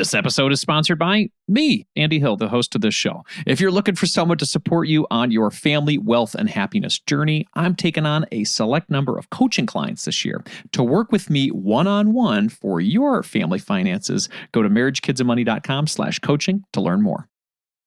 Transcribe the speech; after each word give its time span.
This 0.00 0.14
episode 0.14 0.50
is 0.50 0.62
sponsored 0.62 0.98
by 0.98 1.28
me, 1.46 1.86
Andy 1.94 2.18
Hill, 2.20 2.38
the 2.38 2.48
host 2.48 2.74
of 2.74 2.80
this 2.80 2.94
show. 2.94 3.22
If 3.46 3.60
you're 3.60 3.70
looking 3.70 3.96
for 3.96 4.06
someone 4.06 4.38
to 4.38 4.46
support 4.46 4.88
you 4.88 5.06
on 5.10 5.30
your 5.30 5.50
family, 5.50 5.98
wealth, 5.98 6.34
and 6.34 6.48
happiness 6.48 6.98
journey, 7.00 7.46
I'm 7.52 7.74
taking 7.74 8.06
on 8.06 8.24
a 8.32 8.44
select 8.44 8.88
number 8.88 9.18
of 9.18 9.28
coaching 9.28 9.66
clients 9.66 10.06
this 10.06 10.24
year. 10.24 10.42
To 10.72 10.82
work 10.82 11.12
with 11.12 11.28
me 11.28 11.48
one-on-one 11.48 12.48
for 12.48 12.80
your 12.80 13.22
family 13.22 13.58
finances, 13.58 14.30
go 14.52 14.62
to 14.62 14.70
marriagekidsandmoney.com 14.70 15.86
slash 15.86 16.18
coaching 16.20 16.64
to 16.72 16.80
learn 16.80 17.02
more. 17.02 17.28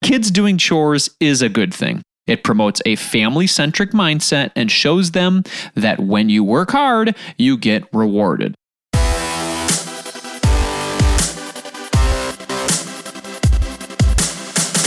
Kids 0.03 0.29
doing 0.29 0.59
chores 0.59 1.09
is 1.19 1.41
a 1.41 1.49
good 1.49 1.73
thing. 1.73 2.03
It 2.27 2.43
promotes 2.43 2.79
a 2.85 2.95
family 2.95 3.47
centric 3.47 3.89
mindset 3.89 4.51
and 4.55 4.69
shows 4.69 5.13
them 5.13 5.41
that 5.73 5.99
when 5.99 6.29
you 6.29 6.43
work 6.43 6.69
hard, 6.69 7.15
you 7.39 7.57
get 7.57 7.91
rewarded. 7.91 8.53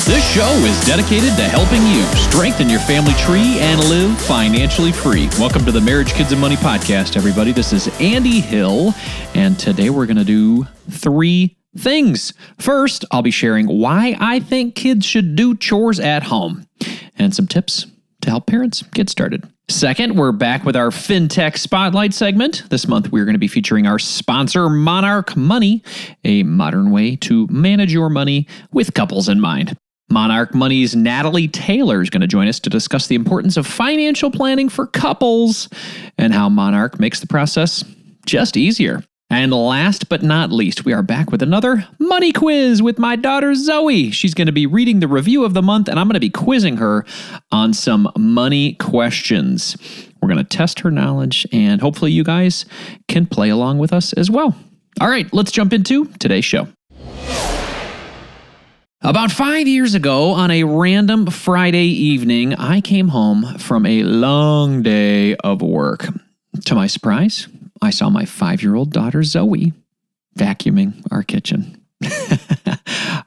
This 0.07 0.25
show 0.33 0.49
is 0.59 0.87
dedicated 0.87 1.31
to 1.31 1.43
helping 1.43 1.85
you 1.89 2.01
strengthen 2.29 2.69
your 2.69 2.79
family 2.79 3.13
tree 3.15 3.59
and 3.59 3.81
live 3.89 4.17
financially 4.21 4.93
free. 4.93 5.29
Welcome 5.37 5.65
to 5.65 5.73
the 5.73 5.81
Marriage, 5.81 6.13
Kids, 6.13 6.31
and 6.31 6.41
Money 6.41 6.55
podcast, 6.55 7.17
everybody. 7.17 7.51
This 7.51 7.73
is 7.73 7.89
Andy 8.01 8.39
Hill, 8.39 8.95
and 9.35 9.59
today 9.59 9.91
we're 9.91 10.07
going 10.07 10.17
to 10.17 10.25
do 10.25 10.65
three 10.89 11.57
things. 11.77 12.33
First, 12.57 13.05
I'll 13.11 13.23
be 13.23 13.33
sharing 13.33 13.67
why 13.67 14.17
I 14.21 14.39
think 14.39 14.77
kids 14.77 15.05
should 15.05 15.35
do 15.35 15.57
chores 15.57 15.99
at 15.99 16.23
home 16.23 16.69
and 17.19 17.35
some 17.35 17.49
tips 17.49 17.87
to 18.21 18.31
help 18.31 18.47
parents 18.47 18.83
get 18.83 19.11
started. 19.11 19.43
Second, 19.69 20.17
we're 20.17 20.31
back 20.31 20.65
with 20.65 20.77
our 20.77 20.91
FinTech 20.91 21.59
Spotlight 21.59 22.15
segment. 22.15 22.63
This 22.71 22.87
month, 22.87 23.11
we're 23.11 23.25
going 23.25 23.35
to 23.35 23.41
be 23.41 23.49
featuring 23.49 23.89
our 23.89 23.99
sponsor, 23.99 24.71
Monarch 24.71 25.37
Money, 25.37 25.83
a 26.23 26.45
modern 26.45 26.93
way 26.93 27.17
to 27.17 27.49
manage 27.49 27.93
your 27.93 28.09
money 28.09 28.47
with 28.71 28.95
couples 28.95 29.29
in 29.29 29.41
mind. 29.41 29.77
Monarch 30.09 30.55
Money's 30.55 30.95
Natalie 30.95 31.49
Taylor 31.49 32.01
is 32.01 32.11
going 32.11 32.21
to 32.21 32.27
join 32.27 32.49
us 32.49 32.61
to 32.61 32.71
discuss 32.71 33.07
the 33.09 33.17
importance 33.17 33.57
of 33.57 33.67
financial 33.67 34.31
planning 34.31 34.69
for 34.69 34.87
couples 34.87 35.69
and 36.17 36.33
how 36.33 36.49
Monarch 36.49 37.01
makes 37.01 37.21
the 37.21 37.27
process 37.27 37.85
just 38.25 38.57
easier. 38.57 39.03
And 39.29 39.53
last 39.53 40.09
but 40.09 40.23
not 40.23 40.53
least, 40.53 40.85
we 40.85 40.93
are 40.93 41.03
back 41.03 41.33
with 41.33 41.43
another 41.43 41.87
money 41.99 42.31
quiz 42.31 42.81
with 42.81 42.99
my 42.99 43.17
daughter 43.17 43.53
Zoey. 43.53 44.13
She's 44.13 44.35
going 44.35 44.47
to 44.47 44.53
be 44.53 44.67
reading 44.67 45.01
the 45.01 45.09
review 45.09 45.45
of 45.45 45.53
the 45.53 45.63
month, 45.63 45.89
and 45.89 45.99
I'm 45.99 46.07
going 46.07 46.15
to 46.15 46.21
be 46.21 46.31
quizzing 46.31 46.77
her 46.77 47.05
on 47.51 47.75
some 47.75 48.09
money 48.17 48.75
questions. 48.75 49.77
We're 50.23 50.29
going 50.29 50.39
to 50.39 50.45
test 50.45 50.79
her 50.81 50.93
knowledge, 50.93 51.45
and 51.53 51.81
hopefully, 51.81 52.13
you 52.13 52.23
guys 52.23 52.67
can 53.09 53.27
play 53.27 53.51
along 53.51 53.79
with 53.79 53.93
us 53.93 54.13
as 54.13 54.31
well. 54.31 54.55
All 55.01 55.09
right, 55.09 55.31
let's 55.35 55.51
jump 55.51 55.73
into 55.73 56.07
today's 56.21 56.45
show. 56.45 56.69
About 59.07 59.31
five 59.31 59.69
years 59.69 59.95
ago, 59.95 60.33
on 60.33 60.51
a 60.51 60.65
random 60.65 61.27
Friday 61.29 61.87
evening, 61.87 62.55
I 62.55 62.81
came 62.81 63.07
home 63.07 63.57
from 63.57 63.87
a 63.87 64.03
long 64.03 64.83
day 64.83 65.37
of 65.37 65.63
work. 65.63 66.09
To 66.65 66.75
my 66.75 66.89
surprise, 66.89 67.47
I 67.81 67.91
saw 67.91 68.11
my 68.11 68.25
five 68.25 68.65
year 68.65 68.75
old 68.75 68.91
daughter 68.91 69.21
Zoey 69.21 69.73
vacuuming 70.37 71.07
our 71.13 71.23
kitchen. 71.23 71.81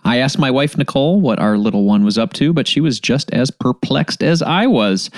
I 0.04 0.18
asked 0.18 0.38
my 0.38 0.52
wife 0.52 0.78
Nicole 0.78 1.22
what 1.22 1.40
our 1.40 1.58
little 1.58 1.86
one 1.86 2.04
was 2.04 2.18
up 2.18 2.34
to, 2.34 2.52
but 2.52 2.68
she 2.68 2.82
was 2.82 3.00
just 3.00 3.32
as 3.32 3.50
perplexed 3.50 4.22
as 4.22 4.42
I 4.42 4.68
was. 4.68 5.10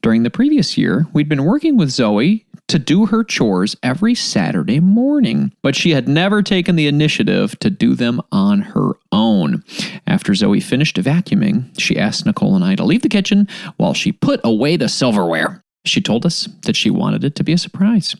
During 0.00 0.22
the 0.22 0.30
previous 0.30 0.78
year, 0.78 1.08
we'd 1.12 1.28
been 1.28 1.44
working 1.44 1.76
with 1.76 1.88
Zoey 1.88 2.44
to 2.68 2.78
do 2.78 3.06
her 3.06 3.22
chores 3.22 3.76
every 3.82 4.14
Saturday 4.14 4.80
morning, 4.80 5.52
but 5.62 5.76
she 5.76 5.90
had 5.90 6.08
never 6.08 6.42
taken 6.42 6.76
the 6.76 6.86
initiative 6.86 7.58
to 7.60 7.70
do 7.70 7.94
them 7.94 8.20
on 8.32 8.62
her 8.62 8.92
own. 9.12 9.62
After 10.06 10.32
Zoey 10.32 10.62
finished 10.62 10.96
vacuuming, 10.96 11.78
she 11.78 11.98
asked 11.98 12.26
Nicole 12.26 12.56
and 12.56 12.64
I 12.64 12.74
to 12.76 12.84
leave 12.84 13.02
the 13.02 13.08
kitchen 13.08 13.48
while 13.76 13.94
she 13.94 14.12
put 14.12 14.40
away 14.42 14.76
the 14.76 14.88
silverware. 14.88 15.62
She 15.84 16.00
told 16.00 16.24
us 16.24 16.48
that 16.62 16.76
she 16.76 16.90
wanted 16.90 17.24
it 17.24 17.34
to 17.36 17.44
be 17.44 17.52
a 17.52 17.58
surprise. 17.58 18.16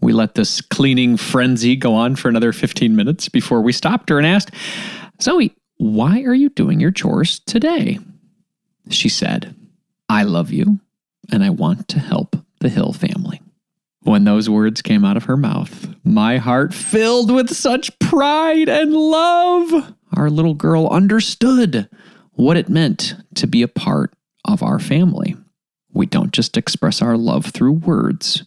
We 0.00 0.12
let 0.12 0.34
this 0.34 0.60
cleaning 0.60 1.16
frenzy 1.16 1.76
go 1.76 1.94
on 1.94 2.16
for 2.16 2.28
another 2.28 2.52
15 2.52 2.96
minutes 2.96 3.28
before 3.28 3.60
we 3.60 3.72
stopped 3.72 4.08
her 4.08 4.18
and 4.18 4.26
asked, 4.26 4.52
Zoey, 5.18 5.54
why 5.76 6.22
are 6.22 6.34
you 6.34 6.48
doing 6.48 6.80
your 6.80 6.90
chores 6.90 7.38
today? 7.40 7.98
She 8.88 9.08
said, 9.08 9.54
I 10.08 10.24
love 10.24 10.50
you 10.50 10.80
and 11.30 11.44
I 11.44 11.50
want 11.50 11.86
to 11.88 12.00
help 12.00 12.36
the 12.60 12.68
Hill 12.68 12.92
family. 12.92 13.40
When 14.02 14.24
those 14.24 14.48
words 14.48 14.80
came 14.80 15.04
out 15.04 15.16
of 15.16 15.24
her 15.24 15.36
mouth, 15.36 15.94
my 16.04 16.38
heart 16.38 16.72
filled 16.72 17.30
with 17.30 17.54
such 17.54 17.96
pride 17.98 18.68
and 18.68 18.92
love. 18.92 19.94
Our 20.16 20.30
little 20.30 20.54
girl 20.54 20.88
understood 20.88 21.88
what 22.32 22.56
it 22.56 22.68
meant 22.68 23.14
to 23.34 23.46
be 23.46 23.62
a 23.62 23.68
part 23.68 24.14
of 24.46 24.62
our 24.62 24.78
family. 24.78 25.36
We 25.92 26.06
don't 26.06 26.32
just 26.32 26.56
express 26.56 27.02
our 27.02 27.16
love 27.16 27.46
through 27.46 27.72
words, 27.72 28.44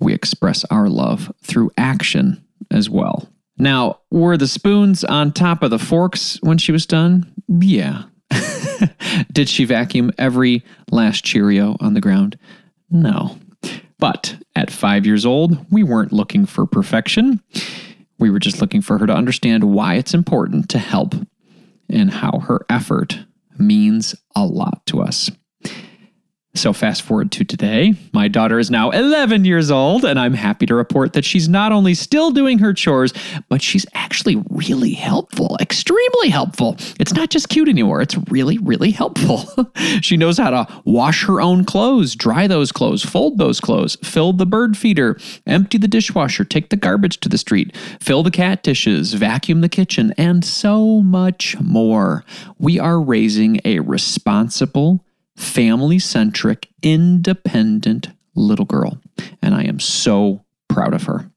we 0.00 0.12
express 0.12 0.64
our 0.64 0.88
love 0.88 1.32
through 1.42 1.70
action 1.76 2.44
as 2.70 2.90
well. 2.90 3.28
Now, 3.58 4.00
were 4.10 4.36
the 4.36 4.48
spoons 4.48 5.04
on 5.04 5.32
top 5.32 5.62
of 5.62 5.70
the 5.70 5.78
forks 5.78 6.38
when 6.42 6.58
she 6.58 6.72
was 6.72 6.86
done? 6.86 7.32
Yeah. 7.46 8.04
Did 9.32 9.48
she 9.48 9.64
vacuum 9.64 10.10
every 10.18 10.64
last 10.90 11.24
Cheerio 11.24 11.76
on 11.78 11.94
the 11.94 12.00
ground? 12.00 12.38
No. 12.90 13.38
But 14.02 14.34
at 14.56 14.72
five 14.72 15.06
years 15.06 15.24
old, 15.24 15.64
we 15.70 15.84
weren't 15.84 16.12
looking 16.12 16.44
for 16.44 16.66
perfection. 16.66 17.40
We 18.18 18.30
were 18.30 18.40
just 18.40 18.60
looking 18.60 18.82
for 18.82 18.98
her 18.98 19.06
to 19.06 19.14
understand 19.14 19.62
why 19.62 19.94
it's 19.94 20.12
important 20.12 20.68
to 20.70 20.80
help 20.80 21.14
and 21.88 22.10
how 22.10 22.40
her 22.40 22.66
effort 22.68 23.20
means 23.58 24.16
a 24.34 24.44
lot 24.44 24.84
to 24.86 25.02
us. 25.02 25.30
So, 26.54 26.74
fast 26.74 27.00
forward 27.00 27.32
to 27.32 27.44
today. 27.44 27.94
My 28.12 28.28
daughter 28.28 28.58
is 28.58 28.70
now 28.70 28.90
11 28.90 29.46
years 29.46 29.70
old, 29.70 30.04
and 30.04 30.18
I'm 30.18 30.34
happy 30.34 30.66
to 30.66 30.74
report 30.74 31.14
that 31.14 31.24
she's 31.24 31.48
not 31.48 31.72
only 31.72 31.94
still 31.94 32.30
doing 32.30 32.58
her 32.58 32.74
chores, 32.74 33.14
but 33.48 33.62
she's 33.62 33.86
actually 33.94 34.36
really 34.50 34.92
helpful, 34.92 35.56
extremely 35.62 36.28
helpful. 36.28 36.76
It's 37.00 37.14
not 37.14 37.30
just 37.30 37.48
cute 37.48 37.70
anymore, 37.70 38.02
it's 38.02 38.18
really, 38.28 38.58
really 38.58 38.90
helpful. 38.90 39.46
she 40.02 40.18
knows 40.18 40.36
how 40.36 40.50
to 40.50 40.82
wash 40.84 41.24
her 41.24 41.40
own 41.40 41.64
clothes, 41.64 42.14
dry 42.14 42.46
those 42.46 42.70
clothes, 42.70 43.02
fold 43.02 43.38
those 43.38 43.58
clothes, 43.58 43.96
fill 44.04 44.34
the 44.34 44.44
bird 44.44 44.76
feeder, 44.76 45.18
empty 45.46 45.78
the 45.78 45.88
dishwasher, 45.88 46.44
take 46.44 46.68
the 46.68 46.76
garbage 46.76 47.18
to 47.20 47.30
the 47.30 47.38
street, 47.38 47.74
fill 47.98 48.22
the 48.22 48.30
cat 48.30 48.62
dishes, 48.62 49.14
vacuum 49.14 49.62
the 49.62 49.70
kitchen, 49.70 50.12
and 50.18 50.44
so 50.44 51.00
much 51.00 51.58
more. 51.60 52.26
We 52.58 52.78
are 52.78 53.00
raising 53.00 53.58
a 53.64 53.80
responsible, 53.80 55.02
family 55.36 55.98
centric, 55.98 56.68
independent 56.82 58.08
little 58.34 58.64
girl. 58.64 58.98
And 59.40 59.54
I 59.54 59.64
am 59.64 59.80
so 59.80 60.44
proud 60.68 60.94
of 60.94 61.04
her. 61.04 61.30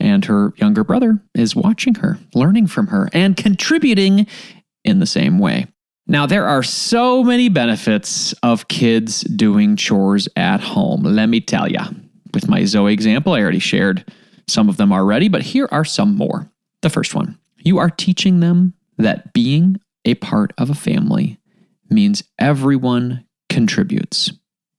And 0.00 0.24
her 0.26 0.52
younger 0.56 0.84
brother 0.84 1.20
is 1.34 1.56
watching 1.56 1.96
her, 1.96 2.18
learning 2.34 2.68
from 2.68 2.88
her, 2.88 3.08
and 3.12 3.36
contributing 3.36 4.26
in 4.84 5.00
the 5.00 5.06
same 5.06 5.38
way. 5.38 5.66
Now, 6.06 6.24
there 6.24 6.46
are 6.46 6.62
so 6.62 7.22
many 7.22 7.48
benefits 7.48 8.32
of 8.42 8.68
kids 8.68 9.20
doing 9.22 9.76
chores 9.76 10.28
at 10.36 10.60
home. 10.60 11.02
Let 11.02 11.26
me 11.26 11.40
tell 11.40 11.70
you. 11.70 11.80
With 12.32 12.48
my 12.48 12.60
Zoey 12.60 12.92
example, 12.92 13.34
I 13.34 13.42
already 13.42 13.58
shared 13.58 14.10
some 14.46 14.68
of 14.68 14.76
them 14.76 14.92
already, 14.92 15.28
but 15.28 15.42
here 15.42 15.68
are 15.70 15.84
some 15.84 16.14
more. 16.16 16.50
The 16.82 16.90
first 16.90 17.14
one 17.14 17.38
you 17.58 17.78
are 17.78 17.90
teaching 17.90 18.40
them 18.40 18.72
that 18.96 19.32
being 19.32 19.80
a 20.04 20.14
part 20.14 20.52
of 20.56 20.70
a 20.70 20.74
family 20.74 21.38
means 21.90 22.22
everyone 22.38 23.24
contributes. 23.58 24.30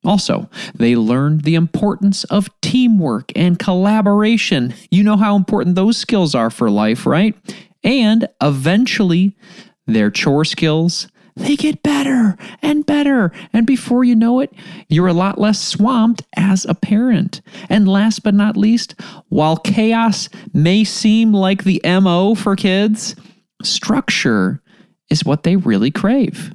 Also, 0.05 0.49
they 0.73 0.95
learned 0.95 1.41
the 1.41 1.55
importance 1.55 2.23
of 2.25 2.49
teamwork 2.61 3.29
and 3.35 3.59
collaboration. 3.59 4.73
You 4.89 5.03
know 5.03 5.17
how 5.17 5.35
important 5.35 5.75
those 5.75 5.97
skills 5.97 6.33
are 6.33 6.49
for 6.49 6.69
life, 6.71 7.05
right? 7.05 7.35
And 7.83 8.29
eventually, 8.41 9.35
their 9.85 10.09
chore 10.09 10.45
skills, 10.45 11.09
they 11.35 11.57
get 11.57 11.83
better 11.83 12.37
and 12.61 12.85
better. 12.85 13.33
And 13.51 13.67
before 13.67 14.05
you 14.05 14.15
know 14.15 14.39
it, 14.39 14.53
you're 14.87 15.07
a 15.07 15.13
lot 15.13 15.37
less 15.37 15.59
swamped 15.59 16.21
as 16.37 16.63
a 16.63 16.73
parent. 16.73 17.41
And 17.67 17.85
last 17.85 18.23
but 18.23 18.33
not 18.33 18.55
least, 18.55 18.95
while 19.27 19.57
chaos 19.57 20.29
may 20.53 20.85
seem 20.85 21.33
like 21.33 21.65
the 21.65 21.81
MO 21.83 22.33
for 22.33 22.55
kids, 22.55 23.17
structure 23.61 24.61
is 25.09 25.25
what 25.25 25.43
they 25.43 25.57
really 25.57 25.91
crave. 25.91 26.53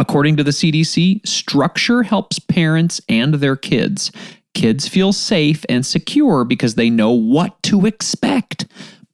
According 0.00 0.38
to 0.38 0.42
the 0.42 0.50
CDC, 0.50 1.28
structure 1.28 2.04
helps 2.04 2.38
parents 2.38 3.02
and 3.06 3.34
their 3.34 3.54
kids. 3.54 4.10
Kids 4.54 4.88
feel 4.88 5.12
safe 5.12 5.62
and 5.68 5.84
secure 5.84 6.46
because 6.46 6.74
they 6.74 6.88
know 6.88 7.10
what 7.10 7.62
to 7.64 7.84
expect. 7.84 8.66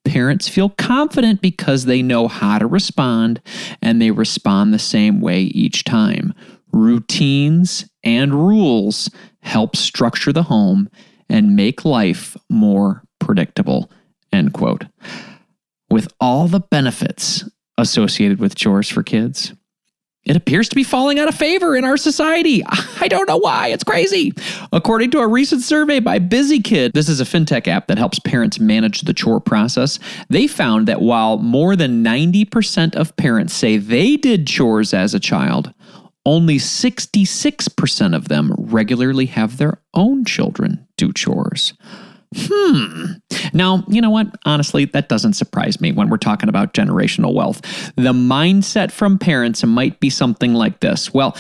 Parents 0.05 0.49
feel 0.49 0.69
confident 0.69 1.41
because 1.41 1.87
they 1.87 2.03
know 2.03 2.29
how 2.29 2.61
to 2.61 2.69
respond 2.69 3.41
and 3.83 4.01
they 4.01 4.13
respond 4.13 4.73
the 4.73 4.79
same 4.79 5.21
way 5.21 5.41
each 5.41 5.83
time. 5.83 6.33
Routines 6.73 7.91
and 8.05 8.33
rules 8.33 9.11
help 9.41 9.75
structure 9.75 10.33
the 10.33 10.45
home 10.45 10.89
and 11.29 11.57
make 11.57 11.85
life 11.85 12.37
more 12.49 13.03
predictable. 13.19 13.91
End 14.33 14.53
quote. 14.53 14.85
with 15.91 16.07
all 16.21 16.47
the 16.47 16.61
benefits 16.61 17.43
associated 17.77 18.39
with 18.39 18.55
chores 18.55 18.89
for 18.89 19.03
kids, 19.03 19.53
it 20.27 20.37
appears 20.37 20.69
to 20.69 20.75
be 20.75 20.83
falling 20.83 21.19
out 21.19 21.29
of 21.29 21.35
favor 21.35 21.77
in 21.77 21.85
our 21.85 21.97
society. 21.97 22.63
I 23.01 23.09
don't 23.09 23.29
know 23.29 23.39
why. 23.39 23.69
It's 23.69 23.85
crazy. 23.85 24.33
According 24.73 25.13
to 25.13 25.21
a 25.21 25.29
recent 25.29 25.63
survey 25.63 26.01
by 26.01 26.19
BusyKid, 26.19 26.93
this 26.93 27.09
is 27.09 27.21
a 27.21 27.25
fintech 27.25 27.69
app 27.69 27.87
that 27.87 27.97
helps 27.97 28.19
parents 28.19 28.59
manage 28.59 29.03
the 29.03 29.15
chore 29.15 29.41
process. 29.41 29.99
They 30.29 30.49
found 30.49 30.89
that 30.89 31.01
while 31.01 31.39
more 31.39 31.77
than 31.77 32.05
90% 32.05 32.97
of 32.97 33.17
parents 33.17 33.55
say 33.55 33.77
they 33.77 34.17
did 34.17 34.47
chores 34.47 34.93
as 34.93 35.15
a 35.15 35.21
child, 35.21 35.73
only 36.25 36.57
66% 36.57 38.17
of 38.17 38.29
them 38.29 38.53
regularly 38.59 39.27
have 39.27 39.59
their 39.59 39.81
own 39.95 40.25
children 40.25 40.87
do 40.97 41.13
chores. 41.13 41.73
Hmm. 42.35 43.13
Now, 43.53 43.85
you 43.89 44.01
know 44.01 44.11
what? 44.11 44.29
Honestly, 44.45 44.85
that 44.87 45.09
doesn't 45.09 45.35
surprise 45.35 45.81
me 45.81 45.93
when 45.93 46.09
we're 46.09 46.17
talking 46.17 46.49
about 46.49 46.75
generational 46.75 47.35
wealth. 47.35 47.63
The 47.97 48.13
mindset 48.13 48.91
from 48.91 49.19
parents 49.19 49.65
might 49.65 50.01
be 50.01 50.11
something 50.11 50.55
like 50.55 50.81
this 50.81 51.13
Well, 51.15 51.37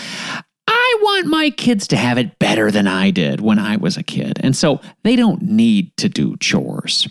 I 0.68 0.98
want 1.00 1.26
my 1.26 1.50
kids 1.50 1.86
to 1.88 1.96
have 1.96 2.18
it 2.18 2.38
better 2.38 2.70
than 2.70 2.86
I 2.86 3.10
did 3.10 3.40
when 3.40 3.58
I 3.58 3.76
was 3.76 3.96
a 3.96 4.02
kid, 4.02 4.38
and 4.42 4.56
so 4.56 4.80
they 5.02 5.16
don't 5.16 5.42
need 5.42 5.96
to 5.98 6.08
do 6.08 6.36
chores. 6.38 7.08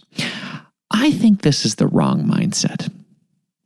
I 0.92 1.12
think 1.12 1.42
this 1.42 1.66
is 1.66 1.76
the 1.76 1.88
wrong 1.88 2.24
mindset. 2.24 2.92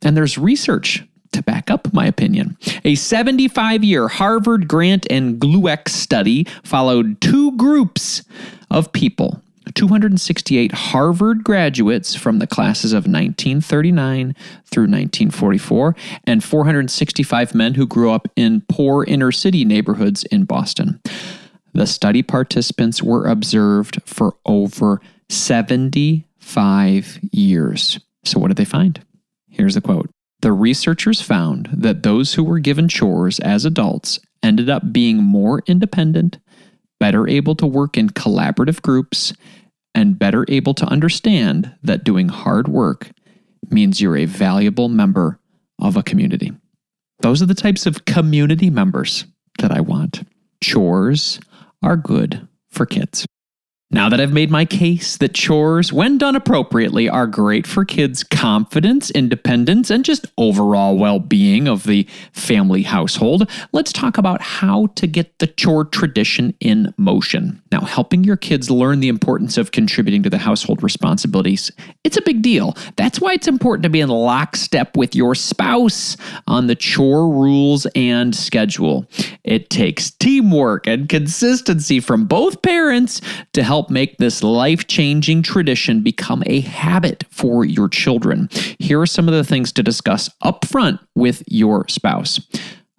And 0.02 0.16
there's 0.16 0.38
research 0.38 1.04
to 1.32 1.42
back 1.42 1.70
up 1.70 1.92
my 1.92 2.06
opinion. 2.06 2.56
A 2.84 2.94
75 2.94 3.84
year 3.84 4.08
Harvard 4.08 4.66
Grant 4.66 5.06
and 5.10 5.38
Glueck 5.38 5.88
study 5.88 6.44
followed 6.64 7.20
two 7.20 7.56
groups 7.56 8.22
of 8.70 8.92
people 8.92 9.42
268 9.74 10.72
Harvard 10.72 11.44
graduates 11.44 12.14
from 12.14 12.38
the 12.38 12.46
classes 12.46 12.92
of 12.92 13.04
1939 13.04 14.34
through 14.64 14.84
1944, 14.84 15.96
and 16.24 16.42
465 16.42 17.54
men 17.54 17.74
who 17.74 17.86
grew 17.86 18.10
up 18.10 18.28
in 18.36 18.62
poor 18.68 19.04
inner 19.04 19.30
city 19.30 19.64
neighborhoods 19.64 20.24
in 20.24 20.44
Boston. 20.44 21.00
The 21.72 21.86
study 21.86 22.22
participants 22.22 23.02
were 23.02 23.26
observed 23.26 24.00
for 24.04 24.36
over 24.44 25.00
75 25.28 27.18
years. 27.32 28.00
So, 28.24 28.38
what 28.38 28.48
did 28.48 28.56
they 28.56 28.64
find? 28.64 29.04
Here's 29.48 29.74
the 29.74 29.80
quote 29.80 30.10
The 30.40 30.52
researchers 30.52 31.20
found 31.20 31.68
that 31.72 32.02
those 32.02 32.34
who 32.34 32.44
were 32.44 32.58
given 32.58 32.88
chores 32.88 33.38
as 33.40 33.64
adults 33.64 34.18
ended 34.42 34.68
up 34.68 34.92
being 34.92 35.18
more 35.18 35.62
independent, 35.66 36.38
better 37.00 37.26
able 37.26 37.56
to 37.56 37.66
work 37.66 37.96
in 37.96 38.10
collaborative 38.10 38.80
groups, 38.82 39.32
and 39.94 40.18
better 40.18 40.44
able 40.48 40.74
to 40.74 40.86
understand 40.86 41.74
that 41.82 42.04
doing 42.04 42.28
hard 42.28 42.68
work 42.68 43.10
means 43.70 44.00
you're 44.00 44.16
a 44.16 44.26
valuable 44.26 44.88
member 44.88 45.40
of 45.80 45.96
a 45.96 46.02
community. 46.02 46.52
Those 47.20 47.42
are 47.42 47.46
the 47.46 47.54
types 47.54 47.86
of 47.86 48.04
community 48.04 48.70
members 48.70 49.24
that 49.58 49.72
I 49.72 49.80
want. 49.80 50.22
Chores 50.62 51.40
are 51.82 51.96
good 51.96 52.46
for 52.70 52.86
kids. 52.86 53.26
Now 53.92 54.08
that 54.08 54.20
I've 54.20 54.32
made 54.32 54.52
my 54.52 54.64
case 54.64 55.16
that 55.16 55.34
chores, 55.34 55.92
when 55.92 56.16
done 56.16 56.36
appropriately, 56.36 57.08
are 57.08 57.26
great 57.26 57.66
for 57.66 57.84
kids' 57.84 58.22
confidence, 58.22 59.10
independence, 59.10 59.90
and 59.90 60.04
just 60.04 60.26
overall 60.38 60.96
well 60.96 61.18
being 61.18 61.66
of 61.66 61.82
the 61.82 62.06
family 62.32 62.84
household, 62.84 63.50
let's 63.72 63.92
talk 63.92 64.16
about 64.16 64.40
how 64.42 64.86
to 64.94 65.08
get 65.08 65.40
the 65.40 65.48
chore 65.48 65.84
tradition 65.84 66.54
in 66.60 66.94
motion. 66.98 67.60
Now, 67.72 67.80
helping 67.80 68.22
your 68.22 68.36
kids 68.36 68.70
learn 68.70 69.00
the 69.00 69.08
importance 69.08 69.58
of 69.58 69.72
contributing 69.72 70.22
to 70.22 70.30
the 70.30 70.38
household 70.38 70.84
responsibilities, 70.84 71.72
it's 72.04 72.16
a 72.16 72.22
big 72.22 72.42
deal. 72.42 72.76
That's 72.94 73.20
why 73.20 73.32
it's 73.32 73.48
important 73.48 73.82
to 73.82 73.90
be 73.90 74.00
in 74.00 74.08
lockstep 74.08 74.96
with 74.96 75.16
your 75.16 75.34
spouse 75.34 76.16
on 76.46 76.68
the 76.68 76.76
chore 76.76 77.28
rules 77.28 77.86
and 77.96 78.36
schedule. 78.36 79.04
It 79.42 79.68
takes 79.68 80.12
teamwork 80.12 80.86
and 80.86 81.08
consistency 81.08 81.98
from 81.98 82.26
both 82.26 82.62
parents 82.62 83.20
to 83.52 83.64
help 83.64 83.79
help 83.80 83.88
make 83.88 84.18
this 84.18 84.42
life 84.42 84.86
changing 84.88 85.42
tradition 85.42 86.02
become 86.02 86.42
a 86.44 86.60
habit 86.60 87.24
for 87.30 87.64
your 87.64 87.88
children. 87.88 88.46
Here 88.78 89.00
are 89.00 89.06
some 89.06 89.26
of 89.26 89.32
the 89.32 89.42
things 89.42 89.72
to 89.72 89.82
discuss 89.82 90.28
upfront 90.44 90.98
with 91.14 91.42
your 91.46 91.88
spouse. 91.88 92.46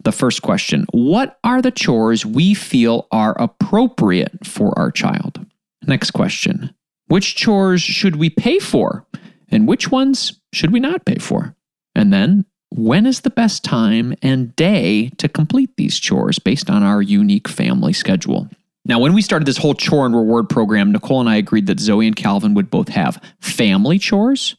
The 0.04 0.12
first 0.12 0.42
question 0.42 0.88
What 0.92 1.38
are 1.44 1.62
the 1.62 1.70
chores 1.70 2.26
we 2.26 2.56
feel 2.56 3.08
are 3.12 3.40
appropriate 3.40 4.44
for 4.44 4.74
our 4.76 4.90
child? 4.90 5.46
Next 5.86 6.12
question 6.12 6.74
Which 7.10 7.36
chores 7.36 7.84
should 7.84 8.16
we 8.16 8.32
pay 8.32 8.58
for? 8.58 9.06
And 9.50 9.68
which 9.68 9.92
ones 9.92 10.42
should 10.52 10.72
we 10.72 10.80
not 10.80 11.06
pay 11.06 11.20
for? 11.20 11.56
And 11.94 12.12
then, 12.12 12.46
when 12.70 13.06
is 13.06 13.22
the 13.22 13.30
best 13.30 13.64
time 13.64 14.16
and 14.24 14.56
day 14.56 15.10
to 15.20 15.30
complete 15.30 15.78
these 15.78 16.00
chores 16.00 16.40
based 16.40 16.72
on 16.72 16.82
our 16.82 17.04
unique 17.04 17.48
family 17.48 17.94
schedule? 17.94 18.50
Now, 18.86 19.00
when 19.00 19.14
we 19.14 19.22
started 19.22 19.46
this 19.46 19.58
whole 19.58 19.76
chore 19.76 20.06
and 20.06 20.16
reward 20.16 20.50
program, 20.50 20.92
Nicole 20.92 21.20
and 21.20 21.30
I 21.30 21.36
agreed 21.36 21.68
that 21.68 21.78
Zoey 21.78 22.08
and 22.08 22.16
Calvin 22.16 22.54
would 22.56 22.72
both 22.72 22.90
have 22.90 23.22
family 23.40 24.00
chores 24.00 24.56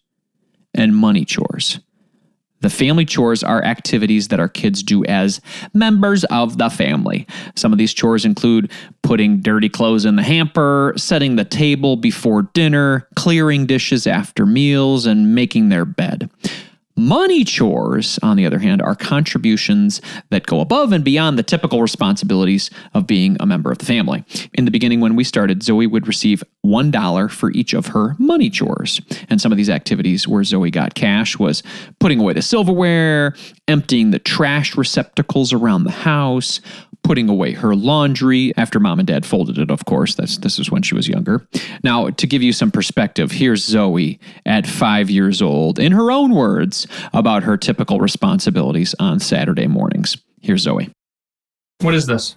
and 0.74 0.96
money 0.96 1.24
chores. 1.24 1.80
The 2.60 2.70
family 2.70 3.04
chores 3.04 3.42
are 3.42 3.64
activities 3.64 4.28
that 4.28 4.38
our 4.38 4.48
kids 4.48 4.84
do 4.84 5.04
as 5.06 5.40
members 5.74 6.22
of 6.24 6.58
the 6.58 6.70
family. 6.70 7.26
Some 7.56 7.72
of 7.72 7.78
these 7.78 7.92
chores 7.92 8.24
include 8.24 8.70
putting 9.02 9.40
dirty 9.40 9.68
clothes 9.68 10.04
in 10.04 10.14
the 10.14 10.22
hamper, 10.22 10.94
setting 10.96 11.34
the 11.34 11.44
table 11.44 11.96
before 11.96 12.42
dinner, 12.54 13.08
clearing 13.16 13.66
dishes 13.66 14.06
after 14.06 14.46
meals, 14.46 15.06
and 15.06 15.34
making 15.34 15.70
their 15.70 15.84
bed. 15.84 16.30
Money 16.94 17.42
chores, 17.42 18.18
on 18.22 18.36
the 18.36 18.44
other 18.44 18.58
hand, 18.58 18.82
are 18.82 18.94
contributions 18.94 20.02
that 20.30 20.46
go 20.46 20.60
above 20.60 20.92
and 20.92 21.02
beyond 21.02 21.38
the 21.38 21.42
typical 21.42 21.80
responsibilities 21.80 22.70
of 22.92 23.06
being 23.06 23.36
a 23.40 23.46
member 23.46 23.72
of 23.72 23.78
the 23.78 23.86
family. 23.86 24.24
In 24.54 24.66
the 24.66 24.70
beginning, 24.70 25.00
when 25.00 25.16
we 25.16 25.24
started, 25.24 25.60
Zoey 25.60 25.90
would 25.90 26.06
receive 26.06 26.44
$1 26.64 27.30
for 27.30 27.50
each 27.52 27.72
of 27.72 27.86
her 27.86 28.14
money 28.18 28.50
chores. 28.50 29.00
And 29.30 29.40
some 29.40 29.52
of 29.52 29.58
these 29.58 29.70
activities 29.70 30.28
where 30.28 30.42
Zoey 30.42 30.70
got 30.70 30.94
cash 30.94 31.38
was 31.38 31.62
putting 31.98 32.20
away 32.20 32.34
the 32.34 32.42
silverware, 32.42 33.34
emptying 33.68 34.10
the 34.10 34.18
trash 34.18 34.76
receptacles 34.76 35.52
around 35.52 35.84
the 35.84 35.90
house, 35.90 36.60
putting 37.02 37.28
away 37.28 37.52
her 37.52 37.74
laundry 37.74 38.52
after 38.56 38.78
mom 38.78 38.98
and 38.98 39.06
dad 39.08 39.26
folded 39.26 39.58
it, 39.58 39.70
of 39.70 39.84
course. 39.84 40.14
That's 40.14 40.38
this 40.38 40.58
is 40.58 40.70
when 40.70 40.82
she 40.82 40.94
was 40.94 41.08
younger. 41.08 41.46
Now, 41.82 42.10
to 42.10 42.26
give 42.26 42.42
you 42.42 42.52
some 42.52 42.70
perspective, 42.70 43.32
here's 43.32 43.68
Zoey 43.68 44.18
at 44.46 44.66
five 44.66 45.10
years 45.10 45.42
old, 45.42 45.78
in 45.78 45.92
her 45.92 46.10
own 46.10 46.32
words, 46.34 46.86
about 47.12 47.42
her 47.42 47.56
typical 47.56 47.98
responsibilities 48.00 48.94
on 48.98 49.20
Saturday 49.20 49.66
mornings. 49.66 50.16
Here's 50.40 50.64
Zoey. 50.66 50.90
What 51.80 51.94
is 51.94 52.06
this? 52.06 52.36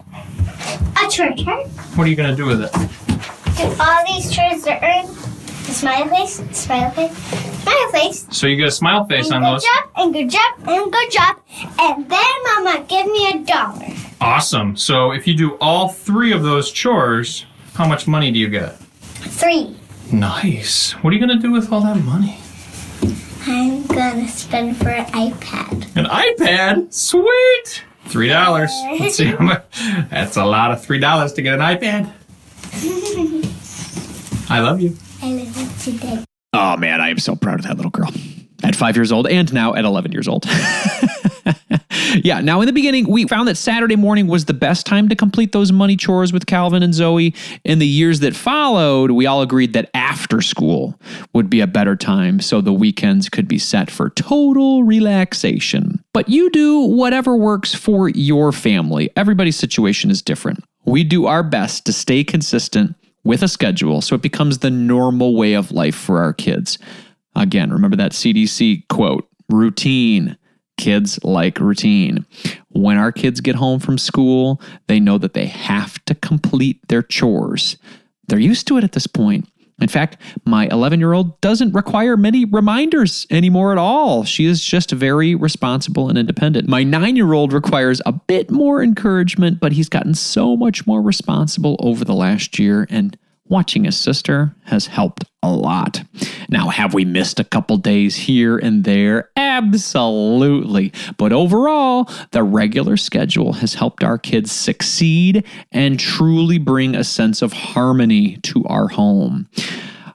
A 1.04 1.10
chore 1.10 1.34
chart. 1.36 1.68
What 1.96 2.08
are 2.08 2.10
you 2.10 2.16
gonna 2.16 2.36
do 2.36 2.46
with 2.48 2.62
it? 2.62 2.72
Do 3.58 3.64
all 3.80 4.04
these 4.08 4.32
chores 4.36 4.64
that 4.64 4.82
earn 4.84 5.06
the 5.08 5.72
smile 5.74 6.08
face, 6.08 6.42
smile 6.58 6.92
face, 6.92 7.16
smile 7.62 7.92
face. 7.92 8.28
So 8.32 8.48
you 8.48 8.56
get 8.56 8.68
a 8.68 8.72
smile 8.72 9.06
face 9.06 9.28
and 9.28 9.36
on 9.36 9.42
good 9.44 9.54
those. 9.56 9.64
job, 9.64 9.90
and 9.98 10.14
good 10.14 10.30
job, 10.30 10.68
and 10.68 10.92
good 10.92 11.12
job. 11.12 11.38
And 11.80 12.10
then 12.10 12.34
Mama 12.44 12.84
give 12.88 13.06
me 13.06 13.30
a 13.30 13.40
dollar. 13.46 13.88
Awesome. 14.22 14.76
So 14.76 15.12
if 15.12 15.28
you 15.28 15.36
do 15.36 15.56
all 15.62 15.90
three 15.90 16.32
of 16.32 16.44
those 16.44 16.72
chores, 16.72 17.46
how 17.74 17.88
much 17.88 18.08
money 18.08 18.32
do 18.32 18.40
you 18.40 18.50
get? 18.50 18.74
Three. 18.76 19.76
Nice. 20.12 20.92
What 20.94 21.12
are 21.12 21.14
you 21.16 21.20
gonna 21.20 21.40
do 21.40 21.52
with 21.52 21.72
all 21.72 21.82
that 21.82 21.98
money? 22.04 22.38
I'm 23.48 23.86
gonna 23.88 24.28
spend 24.28 24.78
for 24.78 24.90
an 24.90 25.06
iPad. 25.08 25.96
An 25.96 26.06
iPad? 26.06 26.94
Sweet. 26.94 27.84
Three 28.06 28.30
dollars. 28.30 28.72
Let's 29.00 29.16
see 29.18 29.26
how 29.26 29.44
much. 29.44 29.64
That's 30.10 30.38
a 30.38 30.46
lot 30.46 30.72
of 30.72 30.84
three 30.84 31.00
dollars 31.00 31.34
to 31.34 31.42
get 31.42 31.56
an 31.56 31.60
iPad. 31.60 32.12
I 34.50 34.60
love 34.60 34.80
you. 34.80 34.96
I 35.22 35.34
love 35.34 35.58
it 35.58 35.80
today. 35.80 36.24
Oh 36.54 36.78
man, 36.78 37.02
I 37.02 37.10
am 37.10 37.18
so 37.20 37.36
proud 37.36 37.60
of 37.60 37.66
that 37.66 37.76
little 37.78 37.92
girl. 37.92 38.12
At 38.66 38.76
five 38.76 38.96
years 38.96 39.12
old 39.12 39.28
and 39.28 39.54
now 39.54 39.76
at 39.76 39.86
11 39.86 40.12
years 40.12 40.28
old. 40.28 40.46
yeah, 42.24 42.42
now 42.42 42.62
in 42.62 42.66
the 42.66 42.74
beginning, 42.74 43.08
we 43.08 43.28
found 43.28 43.48
that 43.48 43.58
Saturday 43.58 43.96
morning 43.96 44.26
was 44.26 44.46
the 44.46 44.56
best 44.56 44.88
time 44.88 45.08
to 45.10 45.16
complete 45.16 45.52
those 45.52 45.72
money 45.72 45.96
chores 45.96 46.34
with 46.34 46.48
Calvin 46.48 46.82
and 46.82 46.92
Zoey. 46.92 47.36
In 47.64 47.78
the 47.78 47.88
years 47.88 48.22
that 48.22 48.36
followed, 48.36 49.12
we 49.12 49.28
all 49.28 49.44
agreed 49.44 49.74
that 49.74 49.92
after 49.94 50.42
school 50.42 51.00
would 51.34 51.48
be 51.48 51.62
a 51.62 51.68
better 51.68 51.96
time 51.96 52.40
so 52.40 52.60
the 52.60 52.74
weekends 52.74 53.30
could 53.30 53.48
be 53.48 53.60
set 53.60 53.92
for 53.92 54.10
total 54.10 54.84
relaxation. 54.84 56.04
But 56.12 56.28
you 56.28 56.50
do 56.50 56.80
whatever 56.80 57.36
works 57.36 57.76
for 57.76 58.10
your 58.10 58.52
family. 58.52 59.12
Everybody's 59.16 59.58
situation 59.58 60.10
is 60.10 60.24
different. 60.24 60.64
We 60.86 61.04
do 61.04 61.28
our 61.28 61.44
best 61.44 61.86
to 61.86 61.94
stay 61.94 62.24
consistent 62.24 62.96
with 63.24 63.42
a 63.44 63.48
schedule 63.48 64.02
so 64.02 64.16
it 64.16 64.22
becomes 64.22 64.60
the 64.60 64.72
normal 64.72 65.36
way 65.36 65.54
of 65.54 65.72
life 65.72 65.96
for 65.96 66.22
our 66.22 66.34
kids. 66.34 66.78
Again, 67.36 67.72
remember 67.72 67.98
that 67.98 68.12
CDC 68.12 68.88
quote 68.88 69.28
routine. 69.50 70.38
Kids 70.78 71.24
like 71.24 71.60
routine. 71.60 72.26
When 72.70 72.98
our 72.98 73.14
kids 73.14 73.40
get 73.40 73.56
home 73.56 73.80
from 73.80 73.98
school, 73.98 74.62
they 74.88 75.00
know 75.00 75.18
that 75.18 75.34
they 75.34 75.46
have 75.46 76.04
to 76.06 76.16
complete 76.16 76.86
their 76.90 77.02
chores. 77.02 77.78
They're 78.28 78.40
used 78.40 78.68
to 78.68 78.78
it 78.78 78.84
at 78.84 78.92
this 78.92 79.08
point. 79.08 79.48
In 79.80 79.88
fact, 79.90 80.18
my 80.46 80.68
11 80.68 81.00
year 81.00 81.14
old 81.14 81.40
doesn't 81.42 81.74
require 81.74 82.16
many 82.16 82.46
reminders 82.46 83.28
anymore 83.30 83.72
at 83.72 83.78
all. 83.78 84.24
She 84.24 84.46
is 84.46 84.64
just 84.64 84.92
very 84.92 85.36
responsible 85.36 86.08
and 86.08 86.18
independent. 86.18 86.70
My 86.70 86.84
nine 86.84 87.16
year 87.16 87.34
old 87.34 87.52
requires 87.52 88.02
a 88.06 88.14
bit 88.14 88.50
more 88.50 88.82
encouragement, 88.82 89.60
but 89.60 89.74
he's 89.74 89.90
gotten 89.90 90.14
so 90.14 90.56
much 90.56 90.88
more 90.88 91.02
responsible 91.02 91.76
over 91.80 92.06
the 92.06 92.14
last 92.14 92.58
year, 92.58 92.88
and 92.90 93.18
watching 93.48 93.84
his 93.84 93.98
sister 93.98 94.56
has 94.66 94.88
helped 94.88 95.24
a 95.44 95.50
lot. 95.50 96.04
Now, 96.50 96.70
have 96.70 96.94
we 96.94 97.06
missed 97.06 97.40
a 97.40 97.44
couple 97.44 97.78
days 97.78 98.16
here 98.16 98.58
and 98.58 98.84
there? 98.84 99.30
Absolutely. 99.36 100.92
But 101.18 101.32
overall, 101.32 102.10
the 102.32 102.44
regular 102.44 102.98
schedule 102.98 103.54
has 103.54 103.76
helped 103.76 104.04
our 104.04 104.18
kids 104.18 104.52
succeed 104.52 105.46
and 105.72 106.00
truly 106.00 106.58
bring 106.58 106.96
a 106.96 107.04
sense 107.04 107.42
of 107.42 107.54
harmony 107.54 108.38
to 108.38 108.64
our 108.66 108.88
home. 108.88 109.48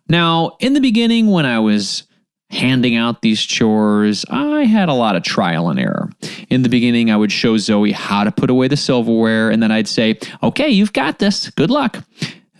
Now, 0.09 0.57
in 0.59 0.73
the 0.73 0.81
beginning, 0.81 1.31
when 1.31 1.47
I 1.47 1.61
was 1.61 2.03
handing 2.51 2.97
out 2.97 3.23
these 3.23 3.41
chores, 3.41 4.25
I 4.29 4.65
had 4.65 4.89
a 4.89 4.95
lot 4.95 5.15
of 5.15 5.23
trial 5.23 5.69
and 5.69 5.79
error. 5.79 6.11
In 6.49 6.63
the 6.63 6.69
beginning, 6.69 7.11
I 7.11 7.17
would 7.17 7.31
show 7.31 7.55
Zoey 7.55 7.93
how 7.93 8.25
to 8.25 8.33
put 8.33 8.51
away 8.51 8.67
the 8.67 8.77
silverware, 8.77 9.51
and 9.51 9.63
then 9.63 9.71
I'd 9.71 9.87
say, 9.87 10.19
Okay, 10.43 10.69
you've 10.69 10.93
got 10.93 11.21
this. 11.21 11.49
Good 11.51 11.71
luck. 11.71 12.05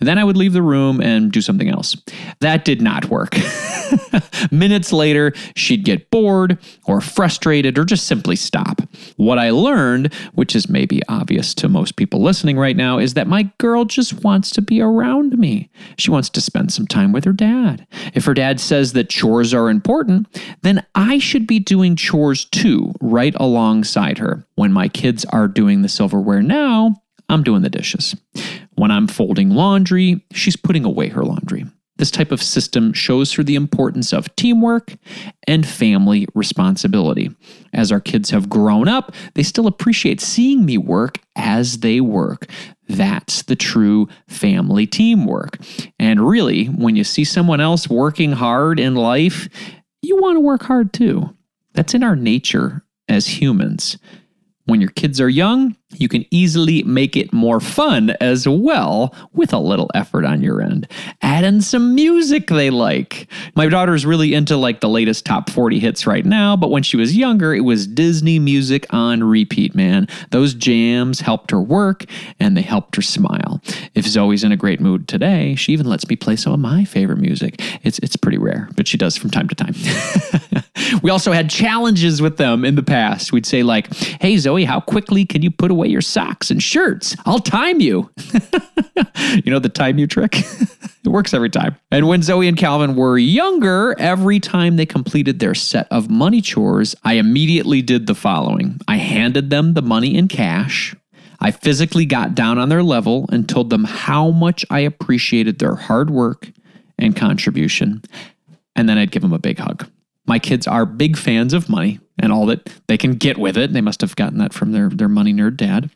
Then 0.01 0.17
I 0.17 0.23
would 0.23 0.37
leave 0.37 0.53
the 0.53 0.63
room 0.63 0.99
and 0.99 1.31
do 1.31 1.41
something 1.41 1.69
else. 1.69 1.95
That 2.39 2.65
did 2.65 2.81
not 2.81 3.05
work. 3.05 3.37
Minutes 4.51 4.91
later, 4.91 5.31
she'd 5.55 5.85
get 5.85 6.09
bored 6.09 6.57
or 6.85 7.01
frustrated 7.01 7.77
or 7.77 7.85
just 7.85 8.07
simply 8.07 8.35
stop. 8.35 8.81
What 9.17 9.37
I 9.37 9.51
learned, 9.51 10.13
which 10.33 10.55
is 10.55 10.69
maybe 10.69 11.01
obvious 11.07 11.53
to 11.55 11.69
most 11.69 11.95
people 11.97 12.21
listening 12.21 12.57
right 12.57 12.75
now, 12.75 12.97
is 12.97 13.13
that 13.13 13.27
my 13.27 13.43
girl 13.59 13.85
just 13.85 14.23
wants 14.23 14.49
to 14.51 14.61
be 14.61 14.81
around 14.81 15.37
me. 15.37 15.69
She 15.97 16.09
wants 16.09 16.29
to 16.31 16.41
spend 16.41 16.73
some 16.73 16.87
time 16.87 17.11
with 17.11 17.23
her 17.25 17.33
dad. 17.33 17.85
If 18.13 18.25
her 18.25 18.33
dad 18.33 18.59
says 18.59 18.93
that 18.93 19.09
chores 19.09 19.53
are 19.53 19.69
important, 19.69 20.27
then 20.63 20.83
I 20.95 21.19
should 21.19 21.45
be 21.45 21.59
doing 21.59 21.95
chores 21.95 22.45
too, 22.45 22.93
right 23.01 23.35
alongside 23.39 24.17
her. 24.17 24.45
When 24.55 24.73
my 24.73 24.87
kids 24.87 25.25
are 25.25 25.47
doing 25.47 25.83
the 25.83 25.89
silverware 25.89 26.41
now, 26.41 27.01
I'm 27.29 27.43
doing 27.43 27.61
the 27.61 27.69
dishes. 27.69 28.15
When 28.75 28.91
I'm 28.91 29.07
folding 29.07 29.51
laundry, 29.51 30.25
she's 30.31 30.55
putting 30.55 30.85
away 30.85 31.09
her 31.09 31.23
laundry. 31.23 31.65
This 31.97 32.09
type 32.09 32.31
of 32.31 32.41
system 32.41 32.93
shows 32.93 33.33
her 33.33 33.43
the 33.43 33.55
importance 33.55 34.11
of 34.11 34.35
teamwork 34.35 34.95
and 35.47 35.67
family 35.67 36.27
responsibility. 36.33 37.29
As 37.73 37.91
our 37.91 37.99
kids 37.99 38.31
have 38.31 38.49
grown 38.49 38.87
up, 38.87 39.13
they 39.35 39.43
still 39.43 39.67
appreciate 39.67 40.19
seeing 40.19 40.65
me 40.65 40.79
work 40.79 41.19
as 41.35 41.79
they 41.79 42.01
work. 42.01 42.47
That's 42.87 43.43
the 43.43 43.55
true 43.55 44.07
family 44.27 44.87
teamwork. 44.87 45.59
And 45.99 46.27
really, 46.27 46.65
when 46.65 46.95
you 46.95 47.03
see 47.03 47.23
someone 47.23 47.61
else 47.61 47.87
working 47.87 48.31
hard 48.31 48.79
in 48.79 48.95
life, 48.95 49.47
you 50.01 50.19
want 50.19 50.37
to 50.37 50.41
work 50.41 50.63
hard 50.63 50.93
too. 50.93 51.35
That's 51.73 51.93
in 51.93 52.03
our 52.03 52.15
nature 52.15 52.83
as 53.07 53.27
humans. 53.27 53.99
When 54.65 54.81
your 54.81 54.89
kids 54.89 55.21
are 55.21 55.29
young, 55.29 55.75
you 55.93 56.07
can 56.07 56.25
easily 56.31 56.83
make 56.83 57.15
it 57.15 57.33
more 57.33 57.59
fun 57.59 58.11
as 58.21 58.47
well 58.47 59.13
with 59.33 59.53
a 59.53 59.59
little 59.59 59.89
effort 59.93 60.25
on 60.25 60.41
your 60.41 60.61
end. 60.61 60.87
Add 61.21 61.43
in 61.43 61.61
some 61.61 61.95
music 61.95 62.47
they 62.47 62.69
like. 62.69 63.27
My 63.55 63.67
daughter's 63.67 64.05
really 64.05 64.33
into 64.33 64.57
like 64.57 64.79
the 64.79 64.89
latest 64.89 65.25
top 65.25 65.49
40 65.49 65.79
hits 65.79 66.07
right 66.07 66.25
now, 66.25 66.55
but 66.55 66.71
when 66.71 66.83
she 66.83 66.97
was 66.97 67.15
younger, 67.15 67.53
it 67.53 67.61
was 67.61 67.87
Disney 67.87 68.39
music 68.39 68.85
on 68.91 69.23
repeat, 69.23 69.75
man. 69.75 70.07
Those 70.31 70.53
jams 70.53 71.19
helped 71.19 71.51
her 71.51 71.61
work 71.61 72.05
and 72.39 72.55
they 72.55 72.61
helped 72.61 72.95
her 72.95 73.01
smile. 73.01 73.61
If 73.95 74.05
Zoey's 74.05 74.43
in 74.43 74.51
a 74.51 74.57
great 74.57 74.79
mood 74.79 75.07
today, 75.07 75.55
she 75.55 75.73
even 75.73 75.87
lets 75.87 76.07
me 76.07 76.15
play 76.15 76.35
some 76.35 76.53
of 76.53 76.59
my 76.59 76.85
favorite 76.85 77.19
music. 77.19 77.61
It's 77.83 77.99
it's 77.99 78.15
pretty 78.15 78.37
rare, 78.37 78.69
but 78.75 78.87
she 78.87 78.97
does 78.97 79.17
from 79.17 79.29
time 79.29 79.47
to 79.47 79.55
time. 79.55 79.75
we 81.03 81.09
also 81.09 81.31
had 81.31 81.49
challenges 81.49 82.21
with 82.21 82.37
them 82.37 82.65
in 82.65 82.75
the 82.75 82.83
past. 82.83 83.31
We'd 83.31 83.45
say 83.45 83.63
like, 83.63 83.93
"Hey 83.93 84.35
Zoey, 84.35 84.65
how 84.65 84.79
quickly 84.79 85.25
can 85.25 85.41
you 85.41 85.51
put 85.51 85.71
away 85.71 85.80
your 85.89 86.01
socks 86.01 86.51
and 86.51 86.61
shirts? 86.61 87.15
I'll 87.25 87.39
time 87.39 87.79
you." 87.79 88.09
you 89.43 89.51
know 89.51 89.59
the 89.59 89.71
time 89.73 89.97
you 89.97 90.07
trick? 90.07 90.35
it 91.03 91.07
works 91.07 91.33
every 91.33 91.49
time. 91.49 91.75
And 91.91 92.07
when 92.07 92.21
Zoey 92.21 92.47
and 92.47 92.57
Calvin 92.57 92.95
were 92.95 93.17
younger, 93.17 93.95
every 93.99 94.39
time 94.39 94.75
they 94.75 94.85
completed 94.85 95.39
their 95.39 95.55
set 95.55 95.87
of 95.91 96.09
money 96.09 96.41
chores, 96.41 96.95
I 97.03 97.13
immediately 97.13 97.81
did 97.81 98.07
the 98.07 98.15
following. 98.15 98.79
I 98.87 98.97
handed 98.97 99.49
them 99.49 99.73
the 99.73 99.81
money 99.81 100.15
in 100.15 100.27
cash. 100.27 100.95
I 101.39 101.49
physically 101.51 102.05
got 102.05 102.35
down 102.35 102.59
on 102.59 102.69
their 102.69 102.83
level 102.83 103.25
and 103.31 103.49
told 103.49 103.71
them 103.71 103.83
how 103.83 104.29
much 104.29 104.63
I 104.69 104.81
appreciated 104.81 105.57
their 105.57 105.75
hard 105.75 106.11
work 106.11 106.51
and 106.99 107.15
contribution. 107.15 108.03
And 108.75 108.87
then 108.87 108.99
I'd 108.99 109.11
give 109.11 109.23
them 109.23 109.33
a 109.33 109.39
big 109.39 109.57
hug. 109.57 109.89
My 110.31 110.39
kids 110.39 110.65
are 110.65 110.85
big 110.85 111.17
fans 111.17 111.53
of 111.53 111.67
money 111.67 111.99
and 112.17 112.31
all 112.31 112.45
that 112.45 112.69
they 112.87 112.97
can 112.97 113.15
get 113.15 113.37
with 113.37 113.57
it. 113.57 113.73
They 113.73 113.81
must 113.81 113.99
have 113.99 114.15
gotten 114.15 114.37
that 114.37 114.53
from 114.53 114.71
their, 114.71 114.87
their 114.87 115.09
money 115.09 115.33
nerd 115.33 115.57
dad. 115.57 115.89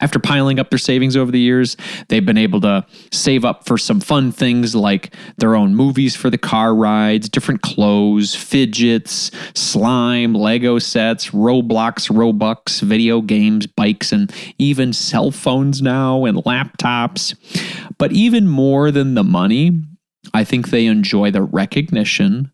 After 0.00 0.18
piling 0.18 0.58
up 0.58 0.70
their 0.70 0.78
savings 0.78 1.18
over 1.18 1.30
the 1.30 1.38
years, 1.38 1.76
they've 2.08 2.24
been 2.24 2.38
able 2.38 2.62
to 2.62 2.86
save 3.12 3.44
up 3.44 3.66
for 3.66 3.76
some 3.76 4.00
fun 4.00 4.32
things 4.32 4.74
like 4.74 5.14
their 5.36 5.54
own 5.54 5.74
movies 5.74 6.16
for 6.16 6.30
the 6.30 6.38
car 6.38 6.74
rides, 6.74 7.28
different 7.28 7.60
clothes, 7.60 8.34
fidgets, 8.34 9.30
slime, 9.52 10.32
Lego 10.32 10.78
sets, 10.78 11.32
Roblox, 11.32 12.10
Robux, 12.10 12.80
video 12.80 13.20
games, 13.20 13.66
bikes, 13.66 14.12
and 14.12 14.32
even 14.56 14.94
cell 14.94 15.30
phones 15.30 15.82
now 15.82 16.24
and 16.24 16.38
laptops. 16.38 17.36
But 17.98 18.12
even 18.12 18.48
more 18.48 18.90
than 18.90 19.12
the 19.12 19.24
money, 19.24 19.82
I 20.32 20.42
think 20.44 20.70
they 20.70 20.86
enjoy 20.86 21.30
the 21.30 21.42
recognition, 21.42 22.50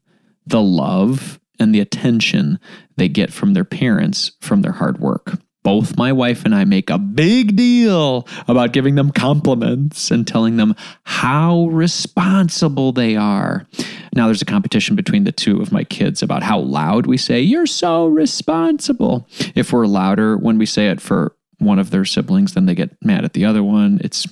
the 0.50 0.62
love, 0.62 1.40
and 1.60 1.74
the 1.74 1.80
attention 1.80 2.58
they 2.96 3.08
get 3.08 3.32
from 3.32 3.54
their 3.54 3.64
parents 3.64 4.32
from 4.40 4.62
their 4.62 4.72
hard 4.72 4.98
work. 4.98 5.38
Both 5.62 5.98
my 5.98 6.10
wife 6.10 6.46
and 6.46 6.54
I 6.54 6.64
make 6.64 6.88
a 6.88 6.98
big 6.98 7.54
deal 7.54 8.26
about 8.48 8.72
giving 8.72 8.94
them 8.94 9.12
compliments 9.12 10.10
and 10.10 10.26
telling 10.26 10.56
them 10.56 10.74
how 11.04 11.66
responsible 11.66 12.92
they 12.92 13.14
are. 13.14 13.66
Now, 14.14 14.24
there's 14.24 14.40
a 14.40 14.46
competition 14.46 14.96
between 14.96 15.24
the 15.24 15.32
two 15.32 15.60
of 15.60 15.70
my 15.70 15.84
kids 15.84 16.22
about 16.22 16.42
how 16.42 16.60
loud 16.60 17.06
we 17.06 17.18
say, 17.18 17.40
You're 17.40 17.66
so 17.66 18.06
responsible. 18.06 19.28
If 19.54 19.72
we're 19.72 19.86
louder 19.86 20.38
when 20.38 20.56
we 20.56 20.64
say 20.64 20.88
it 20.88 21.00
for 21.00 21.36
one 21.58 21.78
of 21.78 21.90
their 21.90 22.06
siblings, 22.06 22.54
then 22.54 22.64
they 22.64 22.74
get 22.74 22.96
mad 23.04 23.24
at 23.24 23.34
the 23.34 23.44
other 23.44 23.62
one. 23.62 24.00
It's 24.02 24.26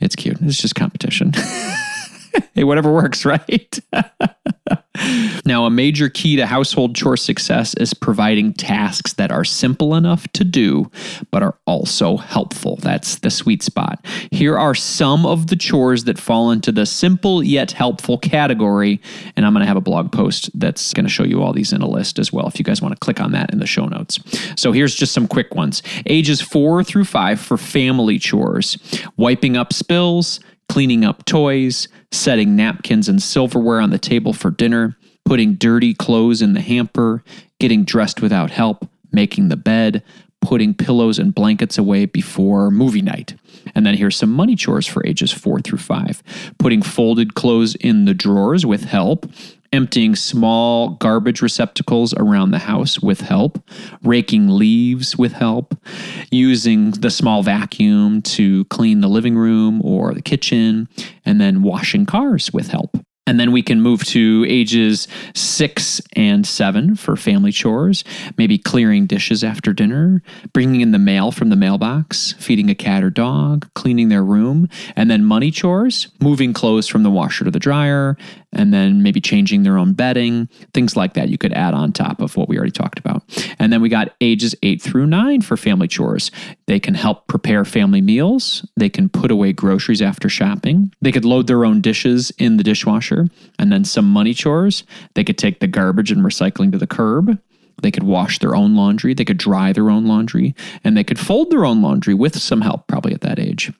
it's 0.00 0.16
cute. 0.16 0.38
It's 0.40 0.60
just 0.60 0.74
competition. 0.74 1.32
hey, 2.54 2.64
whatever 2.64 2.92
works, 2.92 3.24
right? 3.24 3.78
now, 5.44 5.66
a 5.66 5.70
major 5.70 6.08
key 6.08 6.36
to 6.36 6.46
household 6.46 6.94
chore 6.94 7.16
success 7.16 7.74
is 7.74 7.94
providing 7.94 8.52
tasks 8.52 9.14
that 9.14 9.32
are 9.32 9.44
simple 9.44 9.96
enough 9.96 10.28
to 10.34 10.44
do, 10.44 10.90
but 11.32 11.42
are 11.42 11.56
also 11.66 12.16
helpful. 12.16 12.76
That's 12.76 13.16
the 13.16 13.30
sweet 13.30 13.62
spot. 13.62 14.04
Here 14.30 14.56
are 14.56 14.74
some 14.74 15.26
of 15.26 15.48
the 15.48 15.56
chores 15.56 16.04
that 16.04 16.18
fall 16.18 16.52
into 16.52 16.70
the 16.70 16.86
simple 16.86 17.42
yet 17.42 17.72
helpful 17.72 18.18
category. 18.18 19.00
And 19.36 19.44
I'm 19.44 19.52
going 19.52 19.62
to 19.62 19.68
have 19.68 19.76
a 19.76 19.80
blog 19.80 20.12
post 20.12 20.50
that's 20.58 20.92
going 20.92 21.06
to 21.06 21.10
show 21.10 21.24
you 21.24 21.42
all 21.42 21.52
these 21.52 21.72
in 21.72 21.82
a 21.82 21.88
list 21.88 22.20
as 22.20 22.32
well, 22.32 22.46
if 22.46 22.58
you 22.58 22.64
guys 22.64 22.80
want 22.80 22.94
to 22.94 23.00
click 23.00 23.20
on 23.20 23.32
that 23.32 23.52
in 23.52 23.58
the 23.58 23.66
show 23.66 23.86
notes. 23.86 24.20
So 24.56 24.70
here's 24.70 24.94
just 24.94 25.12
some 25.12 25.26
quick 25.26 25.54
ones 25.54 25.82
ages 26.06 26.40
four 26.40 26.84
through 26.84 27.04
five 27.04 27.40
for 27.40 27.56
family 27.56 28.18
chores 28.18 28.78
wiping 29.16 29.56
up 29.56 29.72
spills 29.72 30.40
cleaning 30.68 31.04
up 31.04 31.24
toys, 31.24 31.88
setting 32.10 32.56
napkins 32.56 33.08
and 33.08 33.22
silverware 33.22 33.80
on 33.80 33.90
the 33.90 33.98
table 33.98 34.32
for 34.32 34.50
dinner, 34.50 34.96
putting 35.24 35.54
dirty 35.54 35.94
clothes 35.94 36.42
in 36.42 36.52
the 36.52 36.60
hamper, 36.60 37.22
getting 37.60 37.84
dressed 37.84 38.20
without 38.20 38.50
help, 38.50 38.88
making 39.12 39.48
the 39.48 39.56
bed, 39.56 40.02
putting 40.40 40.74
pillows 40.74 41.18
and 41.18 41.34
blankets 41.34 41.78
away 41.78 42.04
before 42.04 42.70
movie 42.70 43.02
night. 43.02 43.34
And 43.74 43.86
then 43.86 43.94
here's 43.94 44.16
some 44.16 44.30
money 44.30 44.56
chores 44.56 44.86
for 44.86 45.04
ages 45.06 45.32
four 45.32 45.60
through 45.60 45.78
five 45.78 46.22
putting 46.58 46.82
folded 46.82 47.34
clothes 47.34 47.74
in 47.76 48.04
the 48.04 48.14
drawers 48.14 48.66
with 48.66 48.84
help, 48.84 49.26
emptying 49.74 50.14
small 50.14 50.90
garbage 50.90 51.42
receptacles 51.42 52.14
around 52.14 52.52
the 52.52 52.58
house 52.58 53.00
with 53.00 53.20
help, 53.20 53.62
raking 54.02 54.48
leaves 54.48 55.18
with 55.18 55.32
help, 55.32 55.76
using 56.30 56.92
the 56.92 57.10
small 57.10 57.42
vacuum 57.42 58.22
to 58.22 58.64
clean 58.66 59.00
the 59.00 59.08
living 59.08 59.36
room 59.36 59.82
or 59.84 60.14
the 60.14 60.22
kitchen, 60.22 60.88
and 61.24 61.40
then 61.40 61.62
washing 61.62 62.06
cars 62.06 62.52
with 62.52 62.68
help. 62.68 62.96
And 63.26 63.40
then 63.40 63.52
we 63.52 63.62
can 63.62 63.80
move 63.80 64.04
to 64.04 64.44
ages 64.46 65.08
six 65.34 66.00
and 66.14 66.46
seven 66.46 66.94
for 66.94 67.16
family 67.16 67.52
chores, 67.52 68.04
maybe 68.36 68.58
clearing 68.58 69.06
dishes 69.06 69.42
after 69.42 69.72
dinner, 69.72 70.22
bringing 70.52 70.82
in 70.82 70.92
the 70.92 70.98
mail 70.98 71.32
from 71.32 71.48
the 71.48 71.56
mailbox, 71.56 72.34
feeding 72.38 72.68
a 72.68 72.74
cat 72.74 73.02
or 73.02 73.08
dog, 73.08 73.66
cleaning 73.74 74.10
their 74.10 74.22
room, 74.22 74.68
and 74.94 75.10
then 75.10 75.24
money 75.24 75.50
chores, 75.50 76.08
moving 76.20 76.52
clothes 76.52 76.86
from 76.86 77.02
the 77.02 77.10
washer 77.10 77.44
to 77.44 77.50
the 77.50 77.58
dryer, 77.58 78.18
and 78.54 78.72
then 78.72 79.02
maybe 79.02 79.20
changing 79.20 79.62
their 79.62 79.78
own 79.78 79.92
bedding, 79.92 80.48
things 80.72 80.96
like 80.96 81.14
that 81.14 81.28
you 81.28 81.38
could 81.38 81.52
add 81.52 81.74
on 81.74 81.92
top 81.92 82.20
of 82.20 82.36
what 82.36 82.48
we 82.48 82.56
already 82.56 82.72
talked 82.72 82.98
about. 82.98 83.22
And 83.58 83.72
then 83.72 83.80
we 83.80 83.88
got 83.88 84.14
ages 84.20 84.54
eight 84.62 84.80
through 84.82 85.06
nine 85.06 85.40
for 85.40 85.56
family 85.56 85.88
chores. 85.88 86.30
They 86.66 86.80
can 86.80 86.94
help 86.94 87.26
prepare 87.26 87.64
family 87.64 88.00
meals, 88.00 88.66
they 88.76 88.88
can 88.88 89.08
put 89.08 89.30
away 89.30 89.52
groceries 89.52 90.02
after 90.02 90.28
shopping, 90.28 90.92
they 91.00 91.12
could 91.12 91.24
load 91.24 91.46
their 91.46 91.64
own 91.64 91.80
dishes 91.80 92.30
in 92.38 92.56
the 92.56 92.64
dishwasher, 92.64 93.28
and 93.58 93.72
then 93.72 93.84
some 93.84 94.10
money 94.10 94.34
chores. 94.34 94.84
They 95.14 95.24
could 95.24 95.38
take 95.38 95.60
the 95.60 95.66
garbage 95.66 96.10
and 96.10 96.22
recycling 96.22 96.72
to 96.72 96.78
the 96.78 96.86
curb. 96.86 97.38
They 97.82 97.90
could 97.90 98.02
wash 98.02 98.38
their 98.38 98.54
own 98.54 98.74
laundry, 98.74 99.14
they 99.14 99.24
could 99.24 99.38
dry 99.38 99.72
their 99.72 99.90
own 99.90 100.06
laundry, 100.06 100.54
and 100.82 100.96
they 100.96 101.04
could 101.04 101.18
fold 101.18 101.50
their 101.50 101.64
own 101.64 101.82
laundry 101.82 102.14
with 102.14 102.40
some 102.40 102.60
help, 102.60 102.86
probably 102.86 103.12
at 103.12 103.20
that 103.22 103.38
age. 103.38 103.72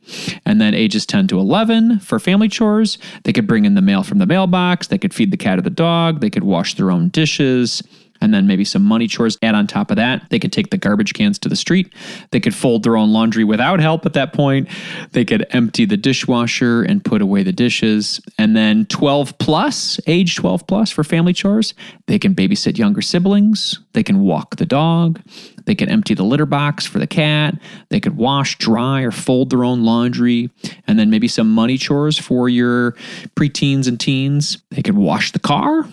And 0.45 0.61
then 0.61 0.75
ages 0.75 1.07
10 1.07 1.29
to 1.29 1.39
11 1.39 2.01
for 2.01 2.19
family 2.19 2.49
chores, 2.49 2.99
they 3.25 3.33
could 3.33 3.47
bring 3.47 3.65
in 3.65 3.75
the 3.75 3.83
mail 3.83 4.03
from 4.03 4.19
the 4.19 4.27
mailbox, 4.27 4.89
they 4.89 4.99
could 4.99 5.15
feed 5.15 5.31
the 5.31 5.37
cat 5.37 5.59
or 5.59 5.63
the 5.63 5.71
dog, 5.71 6.21
they 6.21 6.31
could 6.31 6.45
wash 6.45 6.75
their 6.75 6.91
own 6.91 7.09
dishes 7.09 7.83
and 8.21 8.33
then 8.33 8.47
maybe 8.47 8.65
some 8.65 8.83
money 8.83 9.07
chores 9.07 9.37
add 9.43 9.55
on 9.55 9.67
top 9.67 9.91
of 9.91 9.97
that. 9.97 10.29
They 10.31 10.39
could 10.39 10.53
take 10.53 10.71
the 10.71 10.79
garbage 10.79 11.15
cans 11.15 11.39
to 11.41 11.49
the 11.49 11.57
street. 11.57 11.93
They 12.31 12.41
could 12.41 12.55
fold 12.55 12.83
their 12.83 12.97
own 12.97 13.13
laundry 13.13 13.45
without 13.45 13.81
help 13.81 14.07
at 14.07 14.15
that 14.15 14.33
point. 14.33 14.69
They 15.13 15.25
could 15.25 15.47
empty 15.51 15.85
the 15.85 15.97
dishwasher 15.97 16.83
and 16.83 17.05
put 17.05 17.21
away 17.21 17.43
the 17.43 17.53
dishes. 17.53 18.21
And 18.39 18.57
then 18.57 18.87
12 18.87 19.39
plus, 19.39 20.01
age 20.07 20.37
12 20.37 20.67
plus 20.67 20.91
for 20.91 21.05
family 21.05 21.33
chores, 21.33 21.75
they 22.07 22.19
can 22.19 22.35
babysit 22.35 22.79
younger 22.79 23.03
siblings. 23.03 23.81
They 23.93 24.03
can 24.03 24.21
walk 24.21 24.57
the 24.57 24.67
dog. 24.67 25.21
They 25.67 25.75
could 25.75 25.89
empty 25.89 26.15
the 26.15 26.25
litter 26.25 26.47
box 26.47 26.87
for 26.87 26.99
the 26.99 27.07
cat. 27.07 27.59
They 27.89 28.01
could 28.01 28.17
wash, 28.17 28.59
dry, 28.59 29.03
or 29.03 29.11
fold 29.11 29.51
their 29.51 29.65
own 29.65 29.83
laundry. 29.83 30.51
And 30.87 30.99
then 30.99 31.11
maybe 31.11 31.29
some 31.29 31.51
money 31.51 31.79
chores 31.79 32.19
for 32.19 32.49
your 32.49 32.93
preteens 33.37 33.89
and 33.89 33.99
teens. 33.99 34.59
They 34.71 34.83
could 34.83 34.97
wash 34.97 35.33
the 35.33 35.39
car. 35.39 35.87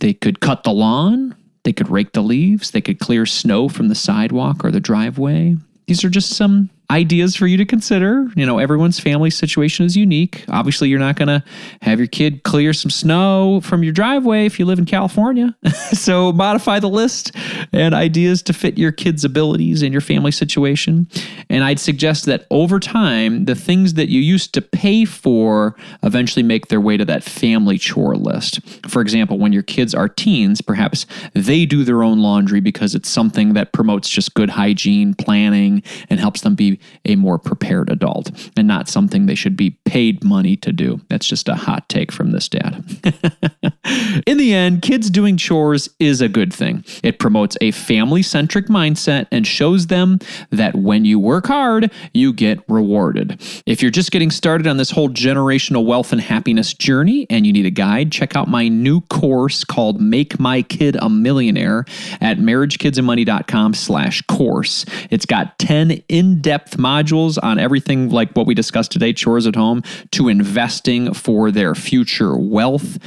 They 0.00 0.14
could 0.14 0.40
cut 0.40 0.64
the 0.64 0.72
lawn. 0.72 1.36
They 1.64 1.72
could 1.72 1.88
rake 1.88 2.12
the 2.12 2.22
leaves. 2.22 2.70
They 2.70 2.80
could 2.80 2.98
clear 2.98 3.26
snow 3.26 3.68
from 3.68 3.88
the 3.88 3.94
sidewalk 3.94 4.64
or 4.64 4.70
the 4.70 4.80
driveway. 4.80 5.56
These 5.86 6.04
are 6.04 6.10
just 6.10 6.30
some 6.30 6.70
ideas 6.92 7.34
for 7.34 7.46
you 7.46 7.56
to 7.56 7.64
consider. 7.64 8.28
You 8.36 8.44
know, 8.44 8.58
everyone's 8.58 9.00
family 9.00 9.30
situation 9.30 9.86
is 9.86 9.96
unique. 9.96 10.44
Obviously, 10.48 10.90
you're 10.90 10.98
not 10.98 11.16
going 11.16 11.28
to 11.28 11.42
have 11.80 11.98
your 11.98 12.06
kid 12.06 12.42
clear 12.42 12.74
some 12.74 12.90
snow 12.90 13.60
from 13.62 13.82
your 13.82 13.94
driveway 13.94 14.44
if 14.44 14.58
you 14.58 14.66
live 14.66 14.78
in 14.78 14.84
California. 14.84 15.56
so, 15.92 16.32
modify 16.32 16.78
the 16.78 16.90
list 16.90 17.32
and 17.72 17.94
ideas 17.94 18.42
to 18.42 18.52
fit 18.52 18.76
your 18.76 18.92
kid's 18.92 19.24
abilities 19.24 19.82
and 19.82 19.92
your 19.92 20.02
family 20.02 20.30
situation. 20.30 21.08
And 21.48 21.64
I'd 21.64 21.80
suggest 21.80 22.26
that 22.26 22.46
over 22.50 22.78
time, 22.78 23.46
the 23.46 23.54
things 23.54 23.94
that 23.94 24.10
you 24.10 24.20
used 24.20 24.52
to 24.54 24.62
pay 24.62 25.06
for 25.06 25.74
eventually 26.02 26.42
make 26.42 26.68
their 26.68 26.80
way 26.80 26.98
to 26.98 27.04
that 27.06 27.24
family 27.24 27.78
chore 27.78 28.16
list. 28.16 28.60
For 28.86 29.00
example, 29.00 29.38
when 29.38 29.52
your 29.52 29.62
kids 29.62 29.94
are 29.94 30.08
teens, 30.08 30.60
perhaps 30.60 31.06
they 31.32 31.64
do 31.64 31.84
their 31.84 32.02
own 32.02 32.18
laundry 32.18 32.60
because 32.60 32.94
it's 32.94 33.08
something 33.08 33.54
that 33.54 33.72
promotes 33.72 34.10
just 34.10 34.34
good 34.34 34.50
hygiene, 34.50 35.14
planning, 35.14 35.82
and 36.10 36.20
helps 36.20 36.42
them 36.42 36.54
be 36.54 36.78
a 37.04 37.16
more 37.16 37.38
prepared 37.38 37.90
adult 37.90 38.30
and 38.56 38.68
not 38.68 38.88
something 38.88 39.26
they 39.26 39.34
should 39.34 39.56
be 39.56 39.70
paid 39.84 40.22
money 40.24 40.56
to 40.56 40.72
do. 40.72 41.00
That's 41.08 41.26
just 41.26 41.48
a 41.48 41.54
hot 41.54 41.88
take 41.88 42.12
from 42.12 42.30
this 42.30 42.48
dad. 42.48 42.84
In 44.26 44.38
the 44.38 44.54
end, 44.54 44.82
kids 44.82 45.10
doing 45.10 45.36
chores 45.36 45.88
is 45.98 46.20
a 46.20 46.28
good 46.28 46.52
thing. 46.52 46.84
It 47.02 47.18
promotes 47.18 47.56
a 47.60 47.70
family 47.70 48.22
centric 48.22 48.66
mindset 48.66 49.26
and 49.30 49.46
shows 49.46 49.88
them 49.88 50.18
that 50.50 50.74
when 50.74 51.04
you 51.04 51.18
work 51.18 51.46
hard, 51.46 51.90
you 52.14 52.32
get 52.32 52.60
rewarded. 52.68 53.40
If 53.66 53.82
you're 53.82 53.90
just 53.90 54.10
getting 54.10 54.30
started 54.30 54.66
on 54.66 54.76
this 54.76 54.90
whole 54.90 55.08
generational 55.08 55.84
wealth 55.84 56.12
and 56.12 56.20
happiness 56.20 56.74
journey 56.74 57.26
and 57.30 57.46
you 57.46 57.52
need 57.52 57.66
a 57.66 57.70
guide, 57.70 58.12
check 58.12 58.36
out 58.36 58.48
my 58.48 58.68
new 58.68 59.00
course 59.02 59.64
called 59.64 60.00
Make 60.00 60.38
My 60.38 60.62
Kid 60.62 60.96
a 61.00 61.08
Millionaire 61.08 61.84
at 62.20 62.38
marriagekidsandmoney.com 62.38 63.74
slash 63.74 64.22
course. 64.22 64.84
It's 65.10 65.26
got 65.26 65.58
10 65.58 66.02
in-depth 66.08 66.61
modules 66.70 67.38
on 67.42 67.58
everything 67.58 68.10
like 68.10 68.32
what 68.32 68.46
we 68.46 68.54
discussed 68.54 68.92
today, 68.92 69.12
chores 69.12 69.46
at 69.46 69.54
home, 69.54 69.82
to 70.12 70.28
investing 70.28 71.12
for 71.14 71.50
their 71.50 71.74
future 71.74 72.36
wealth 72.36 72.98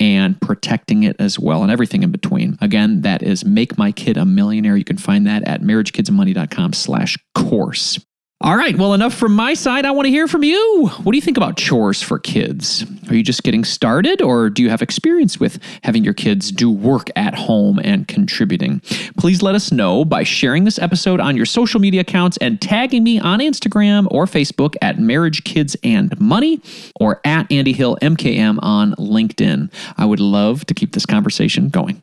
and 0.00 0.40
protecting 0.40 1.04
it 1.04 1.16
as 1.18 1.38
well 1.38 1.62
and 1.62 1.70
everything 1.70 2.02
in 2.02 2.10
between. 2.10 2.58
Again, 2.60 3.02
that 3.02 3.22
is 3.22 3.44
Make 3.44 3.78
My 3.78 3.92
Kid 3.92 4.16
a 4.16 4.24
Millionaire. 4.24 4.76
You 4.76 4.84
can 4.84 4.98
find 4.98 5.26
that 5.26 5.46
at 5.46 5.62
marriagekidsandmoney.com 5.62 6.72
slash 6.72 7.16
course. 7.34 8.04
All 8.44 8.58
right, 8.58 8.76
well, 8.76 8.92
enough 8.92 9.14
from 9.14 9.34
my 9.34 9.54
side. 9.54 9.86
I 9.86 9.90
want 9.92 10.04
to 10.04 10.10
hear 10.10 10.28
from 10.28 10.44
you. 10.44 10.88
What 11.02 11.12
do 11.12 11.16
you 11.16 11.22
think 11.22 11.38
about 11.38 11.56
chores 11.56 12.02
for 12.02 12.18
kids? 12.18 12.84
Are 13.08 13.14
you 13.14 13.22
just 13.22 13.42
getting 13.42 13.64
started, 13.64 14.20
or 14.20 14.50
do 14.50 14.62
you 14.62 14.68
have 14.68 14.82
experience 14.82 15.40
with 15.40 15.58
having 15.82 16.04
your 16.04 16.12
kids 16.12 16.52
do 16.52 16.70
work 16.70 17.08
at 17.16 17.34
home 17.34 17.80
and 17.82 18.06
contributing? 18.06 18.80
Please 19.16 19.40
let 19.40 19.54
us 19.54 19.72
know 19.72 20.04
by 20.04 20.24
sharing 20.24 20.64
this 20.64 20.78
episode 20.78 21.20
on 21.20 21.38
your 21.38 21.46
social 21.46 21.80
media 21.80 22.02
accounts 22.02 22.36
and 22.36 22.60
tagging 22.60 23.02
me 23.02 23.18
on 23.18 23.38
Instagram 23.38 24.06
or 24.10 24.26
Facebook 24.26 24.74
at 24.82 24.98
Marriage 24.98 25.44
Kids 25.44 25.74
and 25.82 26.20
Money 26.20 26.60
or 27.00 27.22
at 27.24 27.50
Andy 27.50 27.72
Hill 27.72 27.96
MKM 28.02 28.58
on 28.60 28.92
LinkedIn. 28.96 29.72
I 29.96 30.04
would 30.04 30.20
love 30.20 30.66
to 30.66 30.74
keep 30.74 30.92
this 30.92 31.06
conversation 31.06 31.70
going. 31.70 32.02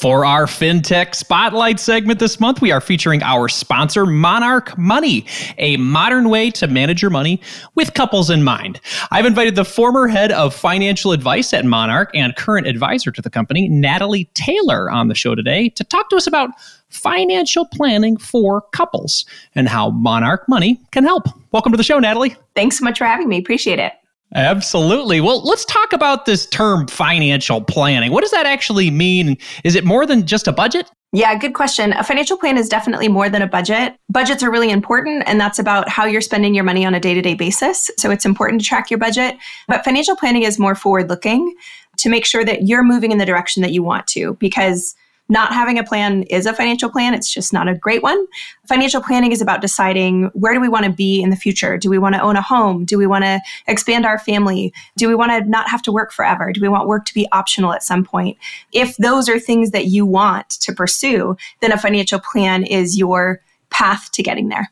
For 0.00 0.24
our 0.24 0.46
FinTech 0.46 1.14
Spotlight 1.14 1.78
segment 1.78 2.20
this 2.20 2.40
month, 2.40 2.62
we 2.62 2.72
are 2.72 2.80
featuring 2.80 3.22
our 3.22 3.50
sponsor, 3.50 4.06
Monarch 4.06 4.78
Money, 4.78 5.26
a 5.58 5.76
modern 5.76 6.30
way 6.30 6.50
to 6.52 6.66
manage 6.66 7.02
your 7.02 7.10
money 7.10 7.38
with 7.74 7.92
couples 7.92 8.30
in 8.30 8.42
mind. 8.42 8.80
I've 9.10 9.26
invited 9.26 9.56
the 9.56 9.64
former 9.66 10.08
head 10.08 10.32
of 10.32 10.54
financial 10.54 11.12
advice 11.12 11.52
at 11.52 11.66
Monarch 11.66 12.10
and 12.14 12.34
current 12.34 12.66
advisor 12.66 13.12
to 13.12 13.20
the 13.20 13.28
company, 13.28 13.68
Natalie 13.68 14.24
Taylor, 14.32 14.90
on 14.90 15.08
the 15.08 15.14
show 15.14 15.34
today 15.34 15.68
to 15.68 15.84
talk 15.84 16.08
to 16.08 16.16
us 16.16 16.26
about 16.26 16.48
financial 16.88 17.66
planning 17.66 18.16
for 18.16 18.62
couples 18.72 19.26
and 19.54 19.68
how 19.68 19.90
Monarch 19.90 20.48
Money 20.48 20.80
can 20.92 21.04
help. 21.04 21.24
Welcome 21.52 21.72
to 21.72 21.76
the 21.76 21.84
show, 21.84 21.98
Natalie. 21.98 22.36
Thanks 22.56 22.78
so 22.78 22.84
much 22.86 22.96
for 22.96 23.04
having 23.04 23.28
me. 23.28 23.36
Appreciate 23.36 23.78
it. 23.78 23.92
Absolutely. 24.34 25.20
Well, 25.20 25.42
let's 25.42 25.64
talk 25.64 25.92
about 25.92 26.24
this 26.24 26.46
term 26.46 26.86
financial 26.86 27.60
planning. 27.60 28.12
What 28.12 28.22
does 28.22 28.30
that 28.30 28.46
actually 28.46 28.90
mean? 28.90 29.36
Is 29.64 29.74
it 29.74 29.84
more 29.84 30.06
than 30.06 30.26
just 30.26 30.46
a 30.46 30.52
budget? 30.52 30.90
Yeah, 31.12 31.36
good 31.36 31.54
question. 31.54 31.92
A 31.94 32.04
financial 32.04 32.36
plan 32.36 32.56
is 32.56 32.68
definitely 32.68 33.08
more 33.08 33.28
than 33.28 33.42
a 33.42 33.48
budget. 33.48 33.96
Budgets 34.08 34.44
are 34.44 34.50
really 34.50 34.70
important, 34.70 35.24
and 35.26 35.40
that's 35.40 35.58
about 35.58 35.88
how 35.88 36.04
you're 36.04 36.20
spending 36.20 36.54
your 36.54 36.62
money 36.62 36.86
on 36.86 36.94
a 36.94 37.00
day 37.00 37.14
to 37.14 37.20
day 37.20 37.34
basis. 37.34 37.90
So 37.98 38.12
it's 38.12 38.24
important 38.24 38.60
to 38.60 38.66
track 38.68 38.90
your 38.90 38.98
budget. 38.98 39.36
But 39.66 39.84
financial 39.84 40.14
planning 40.14 40.44
is 40.44 40.60
more 40.60 40.76
forward 40.76 41.08
looking 41.08 41.52
to 41.96 42.08
make 42.08 42.24
sure 42.24 42.44
that 42.44 42.68
you're 42.68 42.84
moving 42.84 43.10
in 43.10 43.18
the 43.18 43.26
direction 43.26 43.62
that 43.62 43.72
you 43.72 43.82
want 43.82 44.06
to, 44.08 44.34
because 44.34 44.94
not 45.30 45.52
having 45.52 45.78
a 45.78 45.84
plan 45.84 46.24
is 46.24 46.44
a 46.44 46.52
financial 46.52 46.90
plan. 46.90 47.14
It's 47.14 47.32
just 47.32 47.52
not 47.52 47.68
a 47.68 47.74
great 47.74 48.02
one. 48.02 48.26
Financial 48.66 49.00
planning 49.00 49.32
is 49.32 49.40
about 49.40 49.60
deciding 49.60 50.24
where 50.34 50.52
do 50.52 50.60
we 50.60 50.68
want 50.68 50.84
to 50.84 50.92
be 50.92 51.22
in 51.22 51.30
the 51.30 51.36
future? 51.36 51.78
Do 51.78 51.88
we 51.88 51.98
want 51.98 52.16
to 52.16 52.20
own 52.20 52.36
a 52.36 52.42
home? 52.42 52.84
Do 52.84 52.98
we 52.98 53.06
want 53.06 53.24
to 53.24 53.40
expand 53.66 54.04
our 54.04 54.18
family? 54.18 54.74
Do 54.96 55.08
we 55.08 55.14
want 55.14 55.30
to 55.30 55.48
not 55.48 55.70
have 55.70 55.82
to 55.82 55.92
work 55.92 56.12
forever? 56.12 56.52
Do 56.52 56.60
we 56.60 56.68
want 56.68 56.88
work 56.88 57.04
to 57.06 57.14
be 57.14 57.26
optional 57.32 57.72
at 57.72 57.82
some 57.82 58.04
point? 58.04 58.36
If 58.72 58.96
those 58.96 59.28
are 59.28 59.38
things 59.38 59.70
that 59.70 59.86
you 59.86 60.04
want 60.04 60.50
to 60.50 60.72
pursue, 60.72 61.36
then 61.60 61.72
a 61.72 61.78
financial 61.78 62.18
plan 62.18 62.64
is 62.64 62.98
your 62.98 63.40
path 63.70 64.10
to 64.12 64.22
getting 64.22 64.48
there. 64.48 64.68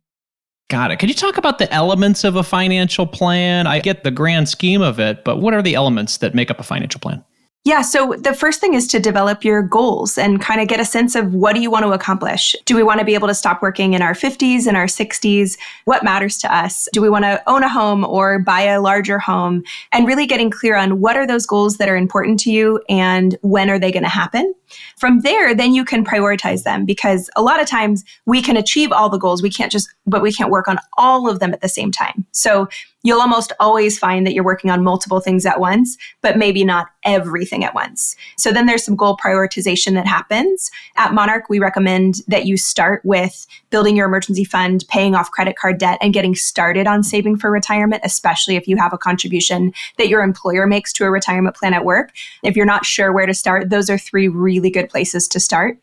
Got 0.68 0.90
it. 0.90 0.99
Can 0.99 1.09
you 1.09 1.14
talk 1.14 1.38
about 1.38 1.59
the 1.59 1.73
elements 1.73 2.25
of 2.25 2.37
a 2.37 2.42
financial 2.42 3.07
plan? 3.07 3.66
I 3.66 3.79
get 3.79 4.05
the 4.05 4.11
grand 4.11 4.51
scheme 4.51 4.83
of 4.83 5.01
it, 5.01 5.25
but 5.25 5.38
what 5.38 5.55
are 5.55 5.62
the 5.62 5.75
elements 5.75 6.18
that 6.18 6.35
make 6.35 6.51
up 6.51 6.61
a 6.61 6.62
financial 6.62 7.01
plan? 7.01 7.25
Yeah, 7.64 7.83
so 7.83 8.14
the 8.16 8.33
first 8.33 8.61
thing 8.61 8.73
is 8.73 8.87
to 8.88 9.01
develop 9.01 9.44
your 9.44 9.62
goals 9.62 10.16
and 10.16 10.40
kind 10.40 10.61
of 10.61 10.68
get 10.68 10.81
a 10.81 10.87
sense 10.87 11.14
of 11.14 11.35
what 11.35 11.55
do 11.55 11.61
you 11.61 11.71
want 11.71 11.85
to 11.85 11.92
accomplish? 11.92 12.57
Do 12.64 12.75
we 12.75 12.83
want 12.83 13.01
to 13.01 13.05
be 13.05 13.14
able 13.14 13.29
to 13.29 13.35
stop 13.35 13.61
working 13.61 13.92
in 13.92 14.01
our 14.01 14.14
50s 14.14 14.66
and 14.66 14.77
our 14.77 14.87
60s? 14.87 15.59
What 15.85 16.03
matters 16.03 16.38
to 16.38 16.55
us? 16.55 16.88
Do 16.92 17.03
we 17.03 17.11
want 17.11 17.25
to 17.25 17.42
own 17.47 17.62
a 17.62 17.68
home 17.68 18.05
or 18.05 18.38
buy 18.38 18.62
a 18.62 18.81
larger 18.81 19.18
home? 19.18 19.64
And 19.92 20.07
really 20.07 20.27
getting 20.27 20.51
clear 20.51 20.77
on 20.77 21.01
what 21.01 21.16
are 21.16 21.27
those 21.27 21.44
goals 21.44 21.77
that 21.77 21.90
are 21.90 21.97
important 21.97 22.40
to 22.40 22.51
you 22.51 22.81
and 22.88 23.37
when 23.42 23.68
are 23.68 23.79
they 23.79 23.92
going 23.92 24.05
to 24.05 24.09
happen? 24.09 24.55
From 24.98 25.20
there, 25.20 25.54
then 25.54 25.74
you 25.74 25.85
can 25.85 26.04
prioritize 26.04 26.62
them 26.62 26.85
because 26.85 27.31
a 27.37 27.42
lot 27.42 27.61
of 27.61 27.68
times 27.68 28.04
we 28.26 28.42
can 28.42 28.57
achieve 28.57 28.92
all 28.92 29.09
the 29.09 29.18
goals. 29.18 29.42
We 29.42 29.50
can't 29.50 29.72
just, 29.72 29.88
but 30.07 30.22
we 30.22 30.33
can't 30.33 30.50
work 30.50 30.68
on 30.68 30.78
all 30.96 31.28
of 31.28 31.40
them 31.40 31.52
at 31.52 31.61
the 31.61 31.68
same 31.68 31.90
time. 31.90 32.26
So 32.33 32.68
you'll 33.04 33.20
almost 33.20 33.52
always 33.61 33.98
find 33.98 34.26
that 34.26 34.35
you're 34.35 34.44
working 34.44 34.70
on 34.70 34.83
multiple 34.83 35.20
things 35.20 35.46
at 35.46 35.61
once, 35.61 35.96
but 36.20 36.37
maybe 36.37 36.64
not 36.64 36.88
everything 37.04 37.64
at 37.64 37.74
once. 37.74 38.16
So 38.37 38.52
then 38.52 38.66
there's 38.66 38.85
some 38.85 38.96
goal 38.96 39.16
prioritization 39.16 39.94
that 39.94 40.07
happens. 40.07 40.70
At 40.96 41.14
Monarch, 41.14 41.48
we 41.48 41.61
recommend 41.61 42.16
that 42.26 42.46
you 42.46 42.57
start 42.57 43.00
with 43.04 43.46
building 43.70 43.96
your 43.96 44.07
emergency 44.07 44.44
fund, 44.44 44.85
paying 44.88 45.14
off 45.14 45.31
credit 45.31 45.57
card 45.57 45.78
debt, 45.78 45.98
and 46.02 46.12
getting 46.12 46.35
started 46.35 46.87
on 46.87 47.02
saving 47.04 47.38
for 47.38 47.50
retirement, 47.50 48.02
especially 48.04 48.57
if 48.57 48.66
you 48.66 48.76
have 48.76 48.92
a 48.92 48.98
contribution 48.98 49.72
that 49.96 50.09
your 50.09 50.22
employer 50.22 50.66
makes 50.66 50.92
to 50.94 51.04
a 51.04 51.11
retirement 51.11 51.54
plan 51.54 51.74
at 51.74 51.85
work. 51.85 52.11
If 52.42 52.57
you're 52.57 52.66
not 52.66 52.85
sure 52.85 53.12
where 53.12 53.26
to 53.26 53.35
start, 53.35 53.70
those 53.70 53.88
are 53.88 53.98
three 53.98 54.26
really 54.26 54.58
good 54.61 54.88
places 54.88 55.29
to 55.29 55.40
start. 55.40 55.79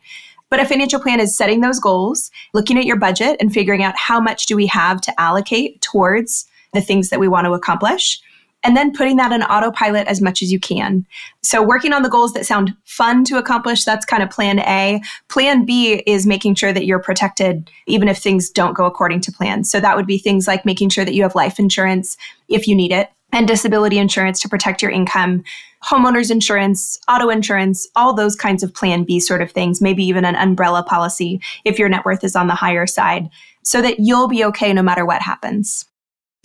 But 0.50 0.60
a 0.60 0.66
financial 0.66 1.00
plan 1.00 1.20
is 1.20 1.36
setting 1.36 1.62
those 1.62 1.80
goals, 1.80 2.30
looking 2.54 2.78
at 2.78 2.86
your 2.86 2.98
budget 2.98 3.38
and 3.40 3.54
figuring 3.54 3.84
out 3.84 3.98
how 3.98 4.20
much 4.20 4.46
do 4.46 4.56
we 4.56 4.68
have 4.68 5.02
to 5.02 5.20
allocate 5.20 5.82
towards 5.82 6.46
the 6.74 6.82
things 6.82 7.10
that 7.10 7.20
we 7.20 7.28
want 7.28 7.46
to 7.46 7.54
accomplish 7.54 8.22
and 8.66 8.76
then 8.76 8.92
putting 8.92 9.16
that 9.18 9.32
on 9.32 9.44
autopilot 9.44 10.08
as 10.08 10.22
much 10.22 10.42
as 10.42 10.52
you 10.52 10.60
can. 10.60 11.06
So, 11.44 11.62
working 11.62 11.94
on 11.94 12.02
the 12.02 12.10
goals 12.10 12.34
that 12.34 12.46
sound 12.46 12.76
fun 12.84 13.24
to 13.26 13.38
accomplish, 13.38 13.84
that's 13.84 14.06
kind 14.06 14.24
of 14.24 14.32
plan 14.32 14.60
A. 14.60 15.02
Plan 15.30 15.66
B 15.66 16.04
is 16.08 16.26
making 16.26 16.56
sure 16.56 16.74
that 16.74 16.86
you're 16.86 17.00
protected 17.00 17.70
even 17.86 18.08
if 18.08 18.18
things 18.18 18.50
don't 18.50 18.74
go 18.74 18.86
according 18.86 19.22
to 19.22 19.32
plan. 19.32 19.64
So, 19.64 19.80
that 19.80 19.96
would 19.96 20.08
be 20.08 20.18
things 20.18 20.48
like 20.48 20.66
making 20.66 20.90
sure 20.90 21.06
that 21.06 21.14
you 21.14 21.22
have 21.22 21.36
life 21.36 21.60
insurance 21.60 22.18
if 22.50 22.68
you 22.68 22.76
need 22.76 22.92
it, 22.92 23.12
and 23.36 23.48
disability 23.50 24.00
insurance 24.00 24.42
to 24.42 24.48
protect 24.48 24.82
your 24.82 24.90
income, 24.90 25.44
homeowners 25.84 26.32
insurance, 26.32 26.98
auto 27.10 27.30
insurance, 27.30 27.86
all 27.98 28.14
those 28.14 28.34
kinds 28.34 28.64
of 28.64 28.74
plan 28.74 29.04
B 29.04 29.20
sort 29.20 29.42
of 29.42 29.52
things, 29.52 29.82
maybe 29.82 30.06
even 30.06 30.24
an 30.24 30.36
umbrella 30.36 30.82
policy 30.82 31.42
if 31.66 31.78
your 31.78 31.90
net 31.90 32.06
worth 32.06 32.24
is 32.24 32.36
on 32.36 32.48
the 32.48 32.56
higher 32.56 32.88
side, 32.88 33.30
so 33.62 33.82
that 33.82 34.00
you'll 34.00 34.30
be 34.30 34.46
okay 34.46 34.72
no 34.72 34.82
matter 34.82 35.06
what 35.06 35.22
happens. 35.22 35.86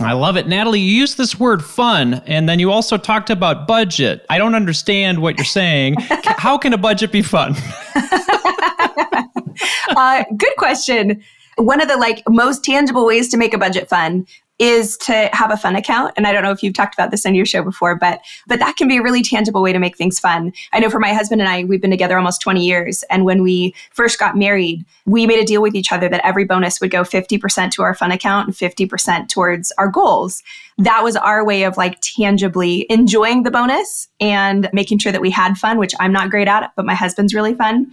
I 0.00 0.14
love 0.14 0.36
it. 0.36 0.48
Natalie, 0.48 0.80
you 0.80 0.96
used 0.96 1.16
this 1.16 1.38
word 1.38 1.62
fun, 1.62 2.14
and 2.26 2.48
then 2.48 2.58
you 2.58 2.72
also 2.72 2.96
talked 2.96 3.30
about 3.30 3.68
budget. 3.68 4.26
I 4.28 4.38
don't 4.38 4.56
understand 4.56 5.22
what 5.22 5.36
you're 5.38 5.44
saying. 5.44 5.94
How 6.24 6.58
can 6.58 6.72
a 6.72 6.78
budget 6.78 7.12
be 7.12 7.22
fun? 7.22 7.54
uh, 9.94 10.24
good 10.36 10.56
question. 10.56 11.22
One 11.56 11.80
of 11.80 11.86
the 11.86 11.98
like 11.98 12.24
most 12.28 12.64
tangible 12.64 13.06
ways 13.06 13.28
to 13.28 13.36
make 13.36 13.54
a 13.54 13.58
budget 13.58 13.88
fun 13.88 14.26
is 14.60 14.98
to 14.98 15.30
have 15.32 15.50
a 15.50 15.56
fun 15.56 15.74
account. 15.74 16.12
And 16.16 16.26
I 16.26 16.32
don't 16.32 16.42
know 16.42 16.50
if 16.50 16.62
you've 16.62 16.74
talked 16.74 16.94
about 16.94 17.10
this 17.10 17.24
on 17.24 17.34
your 17.34 17.46
show 17.46 17.62
before, 17.62 17.96
but 17.96 18.20
but 18.46 18.58
that 18.58 18.76
can 18.76 18.86
be 18.86 18.98
a 18.98 19.02
really 19.02 19.22
tangible 19.22 19.62
way 19.62 19.72
to 19.72 19.78
make 19.78 19.96
things 19.96 20.20
fun. 20.20 20.52
I 20.72 20.80
know 20.80 20.90
for 20.90 21.00
my 21.00 21.14
husband 21.14 21.40
and 21.40 21.48
I, 21.48 21.64
we've 21.64 21.80
been 21.80 21.90
together 21.90 22.18
almost 22.18 22.42
20 22.42 22.64
years. 22.64 23.02
And 23.04 23.24
when 23.24 23.42
we 23.42 23.74
first 23.90 24.18
got 24.18 24.36
married, 24.36 24.84
we 25.06 25.26
made 25.26 25.40
a 25.40 25.46
deal 25.46 25.62
with 25.62 25.74
each 25.74 25.90
other 25.90 26.08
that 26.10 26.24
every 26.24 26.44
bonus 26.44 26.80
would 26.80 26.90
go 26.90 27.02
50% 27.02 27.70
to 27.72 27.82
our 27.82 27.94
fun 27.94 28.12
account 28.12 28.48
and 28.48 28.56
50% 28.56 29.28
towards 29.28 29.72
our 29.78 29.88
goals. 29.88 30.42
That 30.76 31.02
was 31.02 31.16
our 31.16 31.44
way 31.44 31.62
of 31.64 31.78
like 31.78 31.98
tangibly 32.02 32.86
enjoying 32.90 33.44
the 33.44 33.50
bonus 33.50 34.08
and 34.20 34.68
making 34.74 34.98
sure 34.98 35.12
that 35.12 35.22
we 35.22 35.30
had 35.30 35.56
fun, 35.56 35.78
which 35.78 35.94
I'm 35.98 36.12
not 36.12 36.30
great 36.30 36.48
at, 36.48 36.72
but 36.76 36.84
my 36.84 36.94
husband's 36.94 37.34
really 37.34 37.54
fun 37.54 37.90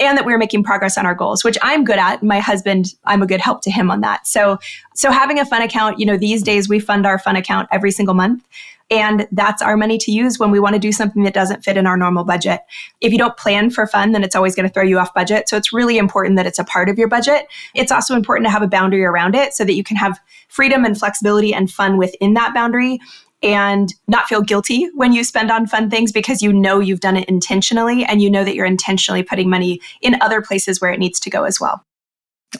and 0.00 0.18
that 0.18 0.24
we 0.24 0.32
were 0.32 0.38
making 0.38 0.64
progress 0.64 0.98
on 0.98 1.06
our 1.06 1.14
goals, 1.14 1.44
which 1.44 1.56
I'm 1.62 1.84
good 1.84 1.98
at. 1.98 2.22
My 2.22 2.40
husband, 2.40 2.94
I'm 3.04 3.22
a 3.22 3.26
good 3.26 3.40
help 3.40 3.62
to 3.62 3.70
him 3.70 3.90
on 3.90 4.00
that. 4.00 4.26
So, 4.26 4.58
so 4.94 5.10
having 5.10 5.38
a 5.38 5.46
fun 5.46 5.62
account, 5.62 5.98
you 5.98 6.06
know, 6.06 6.16
these 6.16 6.42
days 6.42 6.68
we 6.68 6.80
fund 6.80 7.06
our 7.06 7.18
fun 7.18 7.36
account 7.36 7.68
every 7.70 7.92
single 7.92 8.14
month. 8.14 8.46
And 8.90 9.26
that's 9.32 9.62
our 9.62 9.78
money 9.78 9.96
to 9.98 10.12
use 10.12 10.38
when 10.38 10.50
we 10.50 10.60
want 10.60 10.74
to 10.74 10.78
do 10.78 10.92
something 10.92 11.22
that 11.22 11.32
doesn't 11.32 11.64
fit 11.64 11.78
in 11.78 11.86
our 11.86 11.96
normal 11.96 12.22
budget. 12.22 12.60
If 13.00 13.12
you 13.12 13.18
don't 13.18 13.36
plan 13.36 13.70
for 13.70 13.86
fun, 13.86 14.12
then 14.12 14.22
it's 14.22 14.36
always 14.36 14.54
going 14.54 14.68
to 14.68 14.72
throw 14.72 14.82
you 14.82 14.98
off 14.98 15.14
budget. 15.14 15.48
So 15.48 15.56
it's 15.56 15.72
really 15.72 15.96
important 15.96 16.36
that 16.36 16.46
it's 16.46 16.58
a 16.58 16.64
part 16.64 16.90
of 16.90 16.98
your 16.98 17.08
budget. 17.08 17.46
It's 17.74 17.90
also 17.90 18.14
important 18.14 18.46
to 18.46 18.50
have 18.50 18.62
a 18.62 18.68
boundary 18.68 19.04
around 19.04 19.34
it 19.34 19.54
so 19.54 19.64
that 19.64 19.72
you 19.72 19.84
can 19.84 19.96
have 19.96 20.20
freedom 20.48 20.84
and 20.84 20.98
flexibility 20.98 21.54
and 21.54 21.70
fun 21.70 21.96
within 21.96 22.34
that 22.34 22.52
boundary 22.52 23.00
and 23.44 23.94
not 24.08 24.26
feel 24.26 24.40
guilty 24.40 24.88
when 24.94 25.12
you 25.12 25.22
spend 25.22 25.50
on 25.50 25.66
fun 25.66 25.90
things 25.90 26.10
because 26.10 26.42
you 26.42 26.52
know 26.52 26.80
you've 26.80 27.00
done 27.00 27.16
it 27.16 27.28
intentionally 27.28 28.04
and 28.04 28.22
you 28.22 28.30
know 28.30 28.42
that 28.42 28.54
you're 28.54 28.64
intentionally 28.64 29.22
putting 29.22 29.50
money 29.50 29.80
in 30.00 30.16
other 30.22 30.40
places 30.40 30.80
where 30.80 30.92
it 30.92 30.98
needs 30.98 31.20
to 31.20 31.30
go 31.30 31.44
as 31.44 31.60
well. 31.60 31.84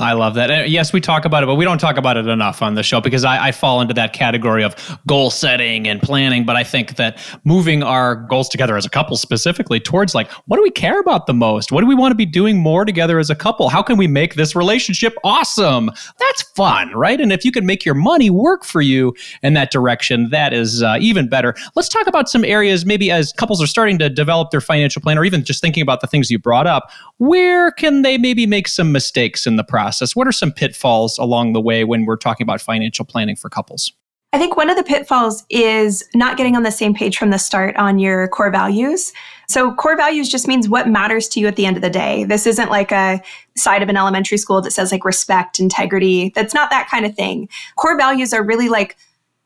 I 0.00 0.12
love 0.12 0.34
that. 0.34 0.68
Yes, 0.68 0.92
we 0.92 1.00
talk 1.00 1.24
about 1.24 1.42
it, 1.42 1.46
but 1.46 1.54
we 1.54 1.64
don't 1.64 1.78
talk 1.78 1.96
about 1.96 2.16
it 2.16 2.26
enough 2.26 2.62
on 2.62 2.74
the 2.74 2.82
show 2.82 3.00
because 3.00 3.24
I, 3.24 3.48
I, 3.48 3.52
fall 3.52 3.80
into 3.80 3.94
that 3.94 4.12
category 4.12 4.64
of 4.64 4.98
goal 5.06 5.30
setting 5.30 5.86
and 5.86 6.02
planning. 6.02 6.44
But 6.44 6.56
I 6.56 6.64
think 6.64 6.96
that 6.96 7.18
moving 7.44 7.82
our 7.82 8.16
goals 8.16 8.48
together 8.48 8.76
as 8.76 8.84
a 8.84 8.90
couple 8.90 9.16
specifically 9.16 9.78
towards 9.78 10.14
like, 10.14 10.30
what 10.46 10.56
do 10.56 10.62
we 10.62 10.70
care 10.70 10.98
about 10.98 11.26
the 11.26 11.34
most? 11.34 11.70
What 11.70 11.80
do 11.80 11.86
we 11.86 11.94
want 11.94 12.10
to 12.10 12.16
be 12.16 12.26
doing 12.26 12.58
more 12.58 12.84
together 12.84 13.18
as 13.18 13.30
a 13.30 13.34
couple? 13.34 13.68
How 13.68 13.82
can 13.82 13.96
we 13.96 14.08
make 14.08 14.34
this 14.34 14.56
relationship 14.56 15.14
awesome? 15.22 15.90
That's 16.18 16.42
fun, 16.56 16.90
right? 16.92 17.20
And 17.20 17.32
if 17.32 17.44
you 17.44 17.52
can 17.52 17.64
make 17.64 17.84
your 17.84 17.94
money 17.94 18.30
work 18.30 18.64
for 18.64 18.80
you 18.80 19.14
in 19.42 19.54
that 19.54 19.70
direction, 19.70 20.30
that 20.30 20.52
is 20.52 20.82
uh, 20.82 20.96
even 21.00 21.28
better. 21.28 21.54
Let's 21.76 21.88
talk 21.88 22.06
about 22.06 22.28
some 22.28 22.44
areas, 22.44 22.84
maybe 22.84 23.10
as 23.10 23.32
couples 23.32 23.62
are 23.62 23.66
starting 23.66 23.98
to 23.98 24.10
develop 24.10 24.50
their 24.50 24.60
financial 24.60 25.00
plan 25.00 25.18
or 25.18 25.24
even 25.24 25.44
just 25.44 25.60
thinking 25.60 25.82
about 25.82 26.00
the 26.00 26.06
things 26.06 26.30
you 26.30 26.38
brought 26.38 26.66
up, 26.66 26.90
where 27.18 27.70
can 27.70 28.02
they 28.02 28.18
maybe 28.18 28.46
make 28.46 28.66
some 28.66 28.90
mistakes 28.90 29.46
in 29.46 29.56
the 29.56 29.64
process? 29.64 29.83
Process? 29.84 30.16
What 30.16 30.26
are 30.26 30.32
some 30.32 30.50
pitfalls 30.50 31.18
along 31.18 31.52
the 31.52 31.60
way 31.60 31.84
when 31.84 32.06
we're 32.06 32.16
talking 32.16 32.42
about 32.42 32.62
financial 32.62 33.04
planning 33.04 33.36
for 33.36 33.50
couples? 33.50 33.92
I 34.32 34.38
think 34.38 34.56
one 34.56 34.70
of 34.70 34.76
the 34.76 34.82
pitfalls 34.82 35.44
is 35.50 36.02
not 36.14 36.38
getting 36.38 36.56
on 36.56 36.62
the 36.62 36.72
same 36.72 36.94
page 36.94 37.18
from 37.18 37.28
the 37.30 37.38
start 37.38 37.76
on 37.76 37.98
your 37.98 38.26
core 38.28 38.50
values. 38.50 39.12
So, 39.46 39.74
core 39.74 39.96
values 39.96 40.30
just 40.30 40.48
means 40.48 40.70
what 40.70 40.88
matters 40.88 41.28
to 41.28 41.40
you 41.40 41.46
at 41.46 41.56
the 41.56 41.66
end 41.66 41.76
of 41.76 41.82
the 41.82 41.90
day. 41.90 42.24
This 42.24 42.46
isn't 42.46 42.70
like 42.70 42.92
a 42.92 43.22
side 43.56 43.82
of 43.82 43.90
an 43.90 43.96
elementary 43.96 44.38
school 44.38 44.62
that 44.62 44.72
says 44.72 44.90
like 44.90 45.04
respect, 45.04 45.60
integrity. 45.60 46.32
That's 46.34 46.54
not 46.54 46.70
that 46.70 46.88
kind 46.90 47.04
of 47.04 47.14
thing. 47.14 47.48
Core 47.76 47.96
values 47.96 48.32
are 48.32 48.42
really 48.42 48.70
like 48.70 48.96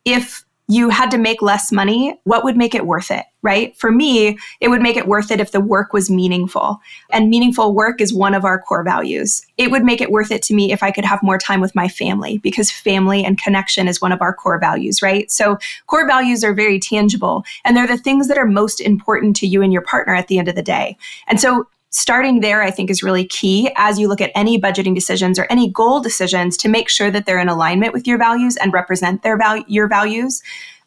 if 0.05 0.44
you 0.70 0.90
had 0.90 1.11
to 1.11 1.18
make 1.18 1.40
less 1.40 1.72
money, 1.72 2.20
what 2.24 2.44
would 2.44 2.57
make 2.57 2.74
it 2.74 2.87
worth 2.87 3.11
it, 3.11 3.24
right? 3.40 3.74
For 3.78 3.90
me, 3.90 4.38
it 4.61 4.68
would 4.68 4.83
make 4.83 4.98
it 4.98 5.09
worth 5.09 5.31
it 5.31 5.40
if 5.40 5.50
the 5.50 5.62
work 5.62 5.94
was 5.94 6.11
meaningful. 6.11 6.78
And 7.11 7.31
meaningful 7.31 7.74
work 7.74 8.02
is 8.02 8.12
one 8.12 8.35
of 8.35 8.44
our 8.44 8.61
core 8.61 8.85
values. 8.85 9.46
It 9.57 9.70
would 9.70 9.83
make 9.83 10.02
it 10.02 10.11
worth 10.11 10.31
it 10.31 10.42
to 10.42 10.54
me 10.54 10.70
if 10.70 10.83
I 10.83 10.90
could 10.90 11.07
have 11.07 11.22
more 11.22 11.38
time 11.38 11.62
with 11.62 11.74
my 11.74 11.88
family 11.88 12.37
because 12.37 12.70
family 12.70 13.24
and 13.24 13.40
connection 13.40 13.88
is 13.88 14.02
one 14.02 14.12
of 14.12 14.20
our 14.20 14.35
core 14.35 14.59
values, 14.59 15.00
right? 15.00 15.31
So 15.31 15.57
core 15.87 16.07
values 16.07 16.44
are 16.44 16.52
very 16.52 16.78
tangible 16.78 17.44
and 17.64 17.74
they're 17.74 17.87
the 17.87 17.96
things 17.96 18.28
that 18.28 18.37
are 18.37 18.46
most 18.46 18.78
important 18.78 19.37
to 19.37 19.46
you 19.46 19.62
and 19.62 19.72
your 19.72 19.83
partner 19.83 20.14
at 20.14 20.28
the 20.28 20.38
end 20.38 20.48
of 20.48 20.54
the 20.54 20.62
day. 20.62 20.98
And 21.28 21.40
so 21.40 21.66
starting 21.90 22.40
there, 22.40 22.62
I 22.62 22.70
think, 22.70 22.90
is 22.90 23.03
really 23.03 23.27
key 23.27 23.70
as 23.77 23.98
you 23.98 24.09
look 24.09 24.20
at 24.20 24.33
any 24.35 24.61
budgeting 24.61 24.94
decisions 24.94 25.38
or 25.38 25.46
any 25.51 25.70
goal 25.70 26.01
decisions 26.01 26.57
to 26.59 26.68
make 26.68 26.88
sure 26.88 27.11
that 27.11 27.27
they're 27.27 27.38
in 27.38 27.48
alignment 27.48 27.92
with 27.92 28.07
your 28.07 28.18
values 28.18 28.57
and 28.57 28.72
represent 28.72 29.22
their 29.22 29.38
value, 29.38 29.64
your 29.68 29.88
values. 29.88 30.42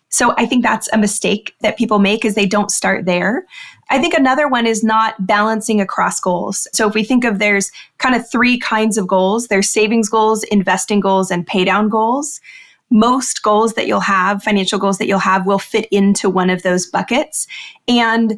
So 0.10 0.34
I 0.38 0.46
think 0.46 0.62
that's 0.62 0.90
a 0.92 0.98
mistake 0.98 1.56
that 1.62 1.78
people 1.78 1.98
make 1.98 2.26
is 2.26 2.36
they 2.36 2.46
don't 2.46 2.70
start 2.70 3.06
there. 3.06 3.46
I 3.90 4.00
think 4.00 4.14
another 4.14 4.48
one 4.48 4.68
is 4.68 4.84
not 4.84 5.26
balancing 5.26 5.80
across 5.80 6.20
goals. 6.20 6.68
So 6.74 6.88
if 6.88 6.94
we 6.94 7.04
think 7.04 7.24
of 7.24 7.40
there's 7.40 7.72
kind 7.98 8.14
of 8.14 8.30
three 8.30 8.60
kinds 8.60 8.98
of 8.98 9.08
goals, 9.08 9.48
there's 9.48 9.70
savings 9.70 10.10
goals, 10.10 10.44
investing 10.44 11.00
goals, 11.00 11.32
and 11.32 11.48
pay 11.48 11.64
down 11.64 11.88
goals. 11.88 12.42
Most 12.90 13.42
goals 13.42 13.74
that 13.76 13.88
you'll 13.88 14.02
have, 14.02 14.44
financial 14.44 14.78
goals 14.78 14.98
that 14.98 15.08
you'll 15.08 15.20
have 15.20 15.46
will 15.46 15.60
fit 15.60 15.88
into 15.92 16.30
one 16.30 16.50
of 16.50 16.62
those 16.64 16.86
buckets. 16.86 17.48
And 17.88 18.38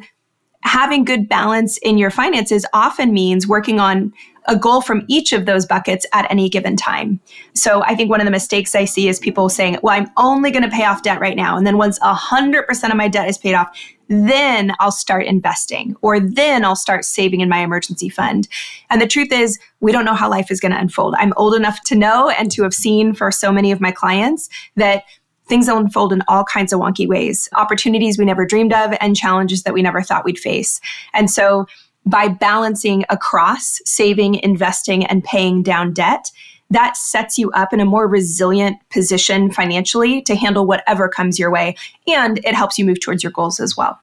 having 0.64 1.04
good 1.04 1.28
balance 1.28 1.76
in 1.78 1.98
your 1.98 2.10
finances 2.10 2.66
often 2.72 3.12
means 3.12 3.46
working 3.46 3.78
on 3.78 4.12
a 4.46 4.56
goal 4.56 4.82
from 4.82 5.02
each 5.08 5.32
of 5.32 5.46
those 5.46 5.64
buckets 5.64 6.04
at 6.12 6.30
any 6.30 6.48
given 6.48 6.76
time. 6.76 7.18
So 7.54 7.82
I 7.84 7.94
think 7.94 8.10
one 8.10 8.20
of 8.20 8.26
the 8.26 8.30
mistakes 8.30 8.74
I 8.74 8.84
see 8.84 9.08
is 9.08 9.18
people 9.18 9.48
saying, 9.48 9.78
well, 9.82 9.98
I'm 9.98 10.10
only 10.16 10.50
going 10.50 10.62
to 10.62 10.70
pay 10.70 10.84
off 10.84 11.02
debt 11.02 11.20
right 11.20 11.36
now. 11.36 11.56
And 11.56 11.66
then 11.66 11.78
once 11.78 11.98
100% 12.00 12.90
of 12.90 12.96
my 12.96 13.08
debt 13.08 13.28
is 13.28 13.38
paid 13.38 13.54
off, 13.54 13.68
then 14.08 14.72
I'll 14.80 14.92
start 14.92 15.24
investing 15.24 15.96
or 16.02 16.20
then 16.20 16.64
I'll 16.64 16.76
start 16.76 17.06
saving 17.06 17.40
in 17.40 17.48
my 17.48 17.60
emergency 17.60 18.10
fund. 18.10 18.48
And 18.90 19.00
the 19.00 19.06
truth 19.06 19.32
is, 19.32 19.58
we 19.80 19.92
don't 19.92 20.04
know 20.04 20.14
how 20.14 20.28
life 20.28 20.50
is 20.50 20.60
going 20.60 20.72
to 20.72 20.80
unfold. 20.80 21.14
I'm 21.16 21.32
old 21.38 21.54
enough 21.54 21.82
to 21.84 21.94
know 21.94 22.28
and 22.28 22.52
to 22.52 22.62
have 22.64 22.74
seen 22.74 23.14
for 23.14 23.30
so 23.30 23.50
many 23.50 23.72
of 23.72 23.80
my 23.80 23.92
clients 23.92 24.50
that 24.76 25.04
things 25.46 25.68
unfold 25.68 26.12
in 26.12 26.22
all 26.28 26.44
kinds 26.44 26.72
of 26.72 26.80
wonky 26.80 27.06
ways, 27.06 27.48
opportunities 27.54 28.18
we 28.18 28.24
never 28.24 28.46
dreamed 28.46 28.72
of, 28.72 28.94
and 29.00 29.16
challenges 29.16 29.62
that 29.62 29.74
we 29.74 29.82
never 29.82 30.02
thought 30.02 30.24
we'd 30.24 30.38
face. 30.38 30.80
And 31.12 31.30
so, 31.30 31.66
by 32.06 32.28
balancing 32.28 33.04
across 33.08 33.80
saving, 33.86 34.34
investing, 34.42 35.06
and 35.06 35.24
paying 35.24 35.62
down 35.62 35.94
debt, 35.94 36.30
that 36.70 36.96
sets 36.96 37.38
you 37.38 37.50
up 37.52 37.72
in 37.72 37.80
a 37.80 37.84
more 37.84 38.06
resilient 38.06 38.76
position 38.90 39.50
financially 39.50 40.20
to 40.22 40.34
handle 40.34 40.66
whatever 40.66 41.08
comes 41.08 41.38
your 41.38 41.50
way. 41.50 41.76
And 42.06 42.38
it 42.44 42.54
helps 42.54 42.78
you 42.78 42.84
move 42.84 43.00
towards 43.00 43.22
your 43.22 43.32
goals 43.32 43.58
as 43.58 43.76
well. 43.76 43.98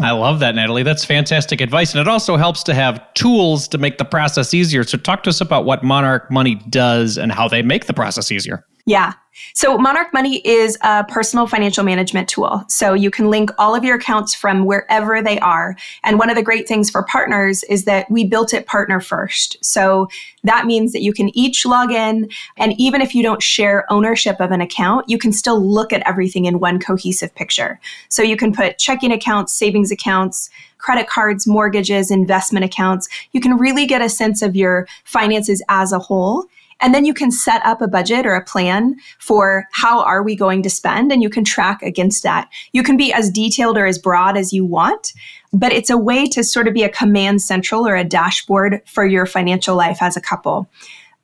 I 0.00 0.12
love 0.12 0.40
that, 0.40 0.54
Natalie. 0.54 0.82
That's 0.82 1.04
fantastic 1.04 1.60
advice. 1.60 1.92
And 1.92 2.00
it 2.00 2.08
also 2.08 2.36
helps 2.36 2.62
to 2.64 2.74
have 2.74 3.12
tools 3.14 3.66
to 3.68 3.78
make 3.78 3.98
the 3.98 4.04
process 4.04 4.54
easier. 4.54 4.84
So, 4.84 4.98
talk 4.98 5.24
to 5.24 5.30
us 5.30 5.40
about 5.40 5.64
what 5.64 5.82
Monarch 5.82 6.30
Money 6.30 6.56
does 6.70 7.18
and 7.18 7.32
how 7.32 7.48
they 7.48 7.62
make 7.62 7.86
the 7.86 7.94
process 7.94 8.30
easier. 8.30 8.64
Yeah. 8.86 9.14
So 9.54 9.78
Monarch 9.78 10.12
Money 10.12 10.38
is 10.38 10.76
a 10.82 11.04
personal 11.04 11.46
financial 11.46 11.84
management 11.84 12.28
tool. 12.28 12.64
So 12.68 12.94
you 12.94 13.10
can 13.10 13.30
link 13.30 13.50
all 13.58 13.74
of 13.74 13.84
your 13.84 13.96
accounts 13.96 14.34
from 14.34 14.64
wherever 14.64 15.22
they 15.22 15.38
are. 15.38 15.76
And 16.02 16.18
one 16.18 16.30
of 16.30 16.36
the 16.36 16.42
great 16.42 16.68
things 16.68 16.90
for 16.90 17.04
partners 17.04 17.62
is 17.64 17.84
that 17.84 18.10
we 18.10 18.24
built 18.24 18.52
it 18.52 18.66
partner 18.66 19.00
first. 19.00 19.56
So 19.64 20.08
that 20.44 20.66
means 20.66 20.92
that 20.92 21.02
you 21.02 21.12
can 21.12 21.36
each 21.36 21.64
log 21.64 21.90
in. 21.90 22.28
And 22.56 22.74
even 22.78 23.00
if 23.00 23.14
you 23.14 23.22
don't 23.22 23.42
share 23.42 23.90
ownership 23.90 24.40
of 24.40 24.50
an 24.50 24.60
account, 24.60 25.08
you 25.08 25.18
can 25.18 25.32
still 25.32 25.60
look 25.60 25.92
at 25.92 26.06
everything 26.06 26.44
in 26.44 26.58
one 26.58 26.78
cohesive 26.78 27.34
picture. 27.34 27.80
So 28.08 28.22
you 28.22 28.36
can 28.36 28.52
put 28.52 28.78
checking 28.78 29.12
accounts, 29.12 29.52
savings 29.52 29.90
accounts, 29.90 30.50
credit 30.78 31.08
cards, 31.08 31.46
mortgages, 31.46 32.10
investment 32.10 32.64
accounts. 32.64 33.08
You 33.32 33.40
can 33.40 33.56
really 33.58 33.86
get 33.86 34.02
a 34.02 34.08
sense 34.08 34.42
of 34.42 34.56
your 34.56 34.86
finances 35.04 35.62
as 35.68 35.92
a 35.92 35.98
whole 35.98 36.46
and 36.80 36.94
then 36.94 37.04
you 37.04 37.14
can 37.14 37.30
set 37.30 37.64
up 37.64 37.80
a 37.80 37.88
budget 37.88 38.26
or 38.26 38.34
a 38.34 38.44
plan 38.44 38.96
for 39.18 39.66
how 39.72 40.02
are 40.02 40.22
we 40.22 40.34
going 40.34 40.62
to 40.62 40.70
spend 40.70 41.12
and 41.12 41.22
you 41.22 41.30
can 41.30 41.44
track 41.44 41.82
against 41.82 42.22
that. 42.22 42.48
You 42.72 42.82
can 42.82 42.96
be 42.96 43.12
as 43.12 43.30
detailed 43.30 43.76
or 43.76 43.86
as 43.86 43.98
broad 43.98 44.36
as 44.36 44.52
you 44.52 44.64
want, 44.64 45.12
but 45.52 45.72
it's 45.72 45.90
a 45.90 45.98
way 45.98 46.26
to 46.26 46.44
sort 46.44 46.68
of 46.68 46.74
be 46.74 46.82
a 46.82 46.88
command 46.88 47.42
central 47.42 47.86
or 47.86 47.96
a 47.96 48.04
dashboard 48.04 48.80
for 48.86 49.06
your 49.06 49.26
financial 49.26 49.76
life 49.76 49.98
as 50.00 50.16
a 50.16 50.20
couple. 50.20 50.68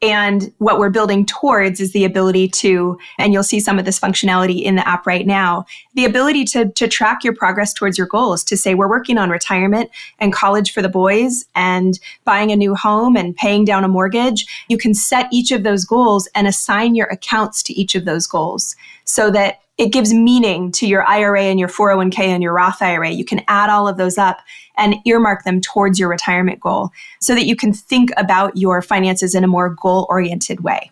And 0.03 0.53
what 0.59 0.79
we're 0.79 0.91
building 0.91 1.25
towards 1.25 1.81
is 1.81 1.93
the 1.93 2.05
ability 2.05 2.49
to, 2.49 2.99
and 3.19 3.33
you'll 3.33 3.43
see 3.43 3.61
some 3.61 3.79
of 3.79 3.87
this 3.87 3.99
functionality 3.99 4.63
in 4.63 4.77
the 4.77 4.87
app 4.87 5.07
right 5.07 5.27
now, 5.27 5.65
the 5.95 6.05
ability 6.05 6.45
to, 6.47 6.69
to 6.73 6.87
track 6.87 7.25
your 7.25 7.35
progress 7.35 7.73
towards 7.73 7.97
your 7.97 8.07
goals, 8.07 8.45
to 8.45 8.57
say 8.57 8.75
we're 8.75 8.91
working 8.91 9.17
on 9.17 9.31
retirement 9.31 9.91
and 10.19 10.35
college 10.35 10.73
for 10.73 10.83
the 10.83 10.89
boys 10.89 11.47
and 11.55 11.99
buying 12.25 12.53
a 12.53 12.57
new 12.57 12.75
home 12.75 13.17
and 13.17 13.37
paying 13.37 13.65
down 13.65 13.85
a 13.85 13.89
mortgage. 13.89 14.47
You 14.69 14.77
can 14.77 14.93
set 14.93 15.29
each 15.33 15.51
of 15.51 15.63
those 15.63 15.87
goals 15.87 16.29
and 16.35 16.47
assign 16.47 16.95
your 16.95 17.07
accounts 17.07 17.63
to 17.65 17.73
each 17.73 17.95
of 17.95 18.05
those 18.05 18.27
goals 18.27 18.77
so 19.05 19.31
that 19.31 19.61
it 19.79 19.93
gives 19.93 20.13
meaning 20.13 20.73
to 20.73 20.87
your 20.87 21.07
IRA 21.07 21.43
and 21.43 21.61
your 21.61 21.69
401k 21.69 22.19
and 22.21 22.43
your 22.43 22.53
Roth 22.53 22.81
IRA. 22.81 23.11
You 23.11 23.25
can 23.25 23.43
add 23.49 23.69
all 23.69 23.87
of 23.87 23.97
those 23.97 24.17
up 24.17 24.41
and 24.77 24.97
earmark 25.05 25.45
them 25.45 25.61
towards 25.61 25.99
your 25.99 26.09
retirement 26.09 26.61
goal 26.61 26.91
so 27.21 27.35
that 27.35 27.47
you 27.47 27.57
can 27.57 27.73
think 27.73 28.11
about 28.17 28.57
your 28.57 28.81
finances 28.81 29.35
in 29.35 29.45
a 29.45 29.49
more 29.49 29.71
goal 29.71 30.07
oriented 30.09 30.61
way. 30.61 30.91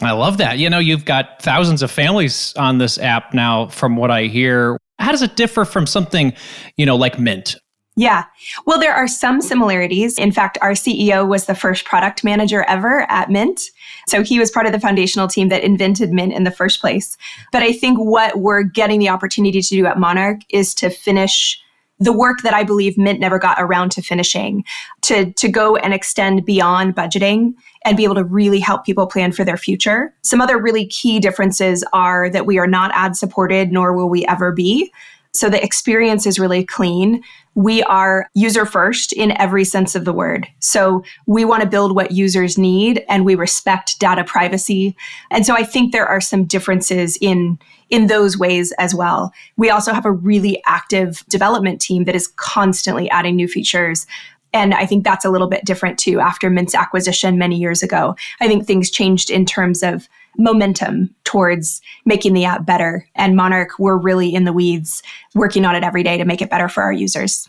I 0.00 0.12
love 0.12 0.38
that. 0.38 0.58
You 0.58 0.68
know, 0.70 0.78
you've 0.80 1.04
got 1.04 1.40
thousands 1.40 1.82
of 1.82 1.90
families 1.90 2.52
on 2.56 2.78
this 2.78 2.98
app 2.98 3.32
now, 3.32 3.68
from 3.68 3.96
what 3.96 4.10
I 4.10 4.24
hear. 4.24 4.76
How 4.98 5.12
does 5.12 5.22
it 5.22 5.36
differ 5.36 5.64
from 5.64 5.86
something, 5.86 6.32
you 6.76 6.86
know, 6.86 6.96
like 6.96 7.18
Mint? 7.18 7.56
Yeah. 7.96 8.24
Well, 8.66 8.80
there 8.80 8.94
are 8.94 9.06
some 9.06 9.40
similarities. 9.40 10.18
In 10.18 10.32
fact, 10.32 10.58
our 10.60 10.72
CEO 10.72 11.28
was 11.28 11.46
the 11.46 11.54
first 11.54 11.84
product 11.84 12.24
manager 12.24 12.64
ever 12.64 13.08
at 13.08 13.30
Mint. 13.30 13.70
So 14.08 14.22
he 14.22 14.40
was 14.40 14.50
part 14.50 14.66
of 14.66 14.72
the 14.72 14.80
foundational 14.80 15.28
team 15.28 15.48
that 15.50 15.62
invented 15.62 16.12
Mint 16.12 16.32
in 16.32 16.42
the 16.42 16.50
first 16.50 16.80
place. 16.80 17.16
But 17.52 17.62
I 17.62 17.72
think 17.72 17.98
what 17.98 18.38
we're 18.38 18.64
getting 18.64 18.98
the 18.98 19.10
opportunity 19.10 19.62
to 19.62 19.68
do 19.68 19.86
at 19.86 19.98
Monarch 19.98 20.40
is 20.50 20.74
to 20.76 20.90
finish 20.90 21.60
the 22.00 22.12
work 22.12 22.42
that 22.42 22.52
I 22.52 22.64
believe 22.64 22.98
Mint 22.98 23.20
never 23.20 23.38
got 23.38 23.56
around 23.60 23.92
to 23.92 24.02
finishing, 24.02 24.64
to, 25.02 25.32
to 25.32 25.48
go 25.48 25.76
and 25.76 25.94
extend 25.94 26.44
beyond 26.44 26.96
budgeting 26.96 27.54
and 27.84 27.96
be 27.96 28.02
able 28.02 28.16
to 28.16 28.24
really 28.24 28.58
help 28.58 28.84
people 28.84 29.06
plan 29.06 29.30
for 29.30 29.44
their 29.44 29.56
future. 29.56 30.12
Some 30.22 30.40
other 30.40 30.60
really 30.60 30.86
key 30.86 31.20
differences 31.20 31.84
are 31.92 32.28
that 32.30 32.46
we 32.46 32.58
are 32.58 32.66
not 32.66 32.90
ad 32.94 33.16
supported, 33.16 33.70
nor 33.70 33.92
will 33.92 34.08
we 34.08 34.26
ever 34.26 34.50
be. 34.50 34.92
So 35.34 35.50
the 35.50 35.62
experience 35.62 36.26
is 36.26 36.38
really 36.38 36.64
clean. 36.64 37.22
We 37.54 37.82
are 37.82 38.28
user 38.34 38.64
first 38.64 39.12
in 39.12 39.32
every 39.32 39.64
sense 39.64 39.94
of 39.94 40.04
the 40.04 40.12
word. 40.12 40.48
So 40.60 41.04
we 41.26 41.44
want 41.44 41.62
to 41.62 41.68
build 41.68 41.94
what 41.94 42.12
users 42.12 42.56
need 42.56 43.04
and 43.08 43.24
we 43.24 43.34
respect 43.34 43.98
data 43.98 44.24
privacy. 44.24 44.96
And 45.30 45.44
so 45.44 45.54
I 45.54 45.64
think 45.64 45.92
there 45.92 46.06
are 46.06 46.20
some 46.20 46.44
differences 46.44 47.18
in 47.20 47.58
in 47.90 48.06
those 48.06 48.38
ways 48.38 48.72
as 48.78 48.94
well. 48.94 49.30
We 49.56 49.70
also 49.70 49.92
have 49.92 50.06
a 50.06 50.10
really 50.10 50.62
active 50.66 51.22
development 51.28 51.80
team 51.80 52.04
that 52.04 52.14
is 52.14 52.28
constantly 52.36 53.10
adding 53.10 53.36
new 53.36 53.46
features. 53.46 54.06
And 54.54 54.72
I 54.72 54.86
think 54.86 55.04
that's 55.04 55.24
a 55.24 55.30
little 55.30 55.48
bit 55.48 55.64
different 55.64 55.98
too 55.98 56.18
after 56.18 56.48
Mint's 56.48 56.74
acquisition 56.74 57.38
many 57.38 57.56
years 57.56 57.82
ago. 57.82 58.16
I 58.40 58.48
think 58.48 58.66
things 58.66 58.90
changed 58.90 59.30
in 59.30 59.44
terms 59.44 59.82
of 59.82 60.08
momentum 60.38 61.14
towards 61.24 61.80
making 62.04 62.34
the 62.34 62.44
app 62.44 62.66
better. 62.66 63.06
And 63.14 63.36
Monarch, 63.36 63.78
we're 63.78 63.96
really 63.96 64.34
in 64.34 64.44
the 64.44 64.52
weeds 64.52 65.02
working 65.34 65.64
on 65.64 65.74
it 65.74 65.84
every 65.84 66.02
day 66.02 66.16
to 66.16 66.24
make 66.24 66.42
it 66.42 66.50
better 66.50 66.68
for 66.68 66.82
our 66.82 66.92
users. 66.92 67.48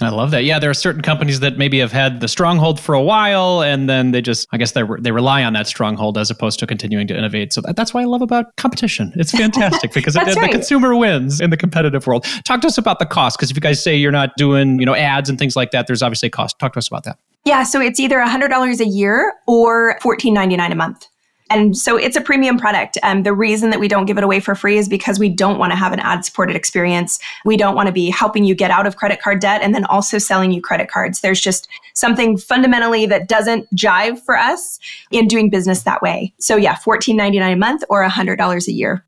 I 0.00 0.08
love 0.08 0.30
that. 0.30 0.44
Yeah, 0.44 0.58
there 0.58 0.70
are 0.70 0.74
certain 0.74 1.02
companies 1.02 1.40
that 1.40 1.58
maybe 1.58 1.78
have 1.78 1.92
had 1.92 2.20
the 2.20 2.28
stronghold 2.28 2.80
for 2.80 2.94
a 2.94 3.02
while, 3.02 3.62
and 3.62 3.90
then 3.90 4.12
they 4.12 4.22
just, 4.22 4.48
I 4.50 4.56
guess, 4.56 4.72
they 4.72 4.82
they 5.00 5.12
rely 5.12 5.44
on 5.44 5.52
that 5.52 5.66
stronghold 5.66 6.16
as 6.16 6.30
opposed 6.30 6.58
to 6.60 6.66
continuing 6.66 7.06
to 7.08 7.16
innovate. 7.16 7.52
So 7.52 7.60
that, 7.60 7.76
that's 7.76 7.92
why 7.92 8.00
I 8.00 8.06
love 8.06 8.22
about 8.22 8.56
competition. 8.56 9.12
It's 9.16 9.32
fantastic 9.32 9.92
because 9.94 10.16
it, 10.16 10.22
right. 10.22 10.34
the 10.34 10.48
consumer 10.48 10.96
wins 10.96 11.42
in 11.42 11.50
the 11.50 11.58
competitive 11.58 12.06
world. 12.06 12.24
Talk 12.44 12.62
to 12.62 12.68
us 12.68 12.78
about 12.78 13.00
the 13.00 13.06
cost, 13.06 13.36
because 13.36 13.50
if 13.50 13.56
you 13.56 13.60
guys 13.60 13.84
say 13.84 13.94
you're 13.94 14.12
not 14.12 14.30
doing, 14.38 14.80
you 14.80 14.86
know, 14.86 14.94
ads 14.94 15.28
and 15.28 15.38
things 15.38 15.56
like 15.56 15.72
that, 15.72 15.86
there's 15.86 16.02
obviously 16.02 16.28
a 16.28 16.30
cost. 16.30 16.58
Talk 16.58 16.72
to 16.72 16.78
us 16.78 16.88
about 16.88 17.04
that. 17.04 17.18
Yeah, 17.44 17.62
so 17.64 17.80
it's 17.80 18.00
either 18.00 18.18
$100 18.18 18.80
a 18.80 18.86
year 18.86 19.34
or 19.46 19.98
$14.99 20.00 20.72
a 20.72 20.74
month. 20.74 21.06
And 21.52 21.76
so 21.76 21.98
it's 21.98 22.16
a 22.16 22.20
premium 22.22 22.56
product. 22.56 22.96
And 23.02 23.26
the 23.26 23.34
reason 23.34 23.68
that 23.70 23.78
we 23.78 23.86
don't 23.86 24.06
give 24.06 24.16
it 24.16 24.24
away 24.24 24.40
for 24.40 24.54
free 24.54 24.78
is 24.78 24.88
because 24.88 25.18
we 25.18 25.28
don't 25.28 25.58
want 25.58 25.70
to 25.70 25.76
have 25.76 25.92
an 25.92 26.00
ad 26.00 26.24
supported 26.24 26.56
experience. 26.56 27.18
We 27.44 27.58
don't 27.58 27.74
want 27.74 27.88
to 27.88 27.92
be 27.92 28.08
helping 28.08 28.44
you 28.44 28.54
get 28.54 28.70
out 28.70 28.86
of 28.86 28.96
credit 28.96 29.20
card 29.20 29.40
debt 29.40 29.60
and 29.60 29.74
then 29.74 29.84
also 29.84 30.16
selling 30.16 30.50
you 30.50 30.62
credit 30.62 30.88
cards. 30.88 31.20
There's 31.20 31.42
just 31.42 31.68
something 31.92 32.38
fundamentally 32.38 33.04
that 33.04 33.28
doesn't 33.28 33.68
jive 33.74 34.18
for 34.22 34.38
us 34.38 34.78
in 35.10 35.28
doing 35.28 35.50
business 35.50 35.82
that 35.82 36.00
way. 36.00 36.32
So 36.40 36.56
yeah, 36.56 36.76
$14.99 36.76 37.52
a 37.52 37.56
month 37.56 37.84
or 37.90 38.02
$100 38.02 38.66
a 38.66 38.72
year. 38.72 39.04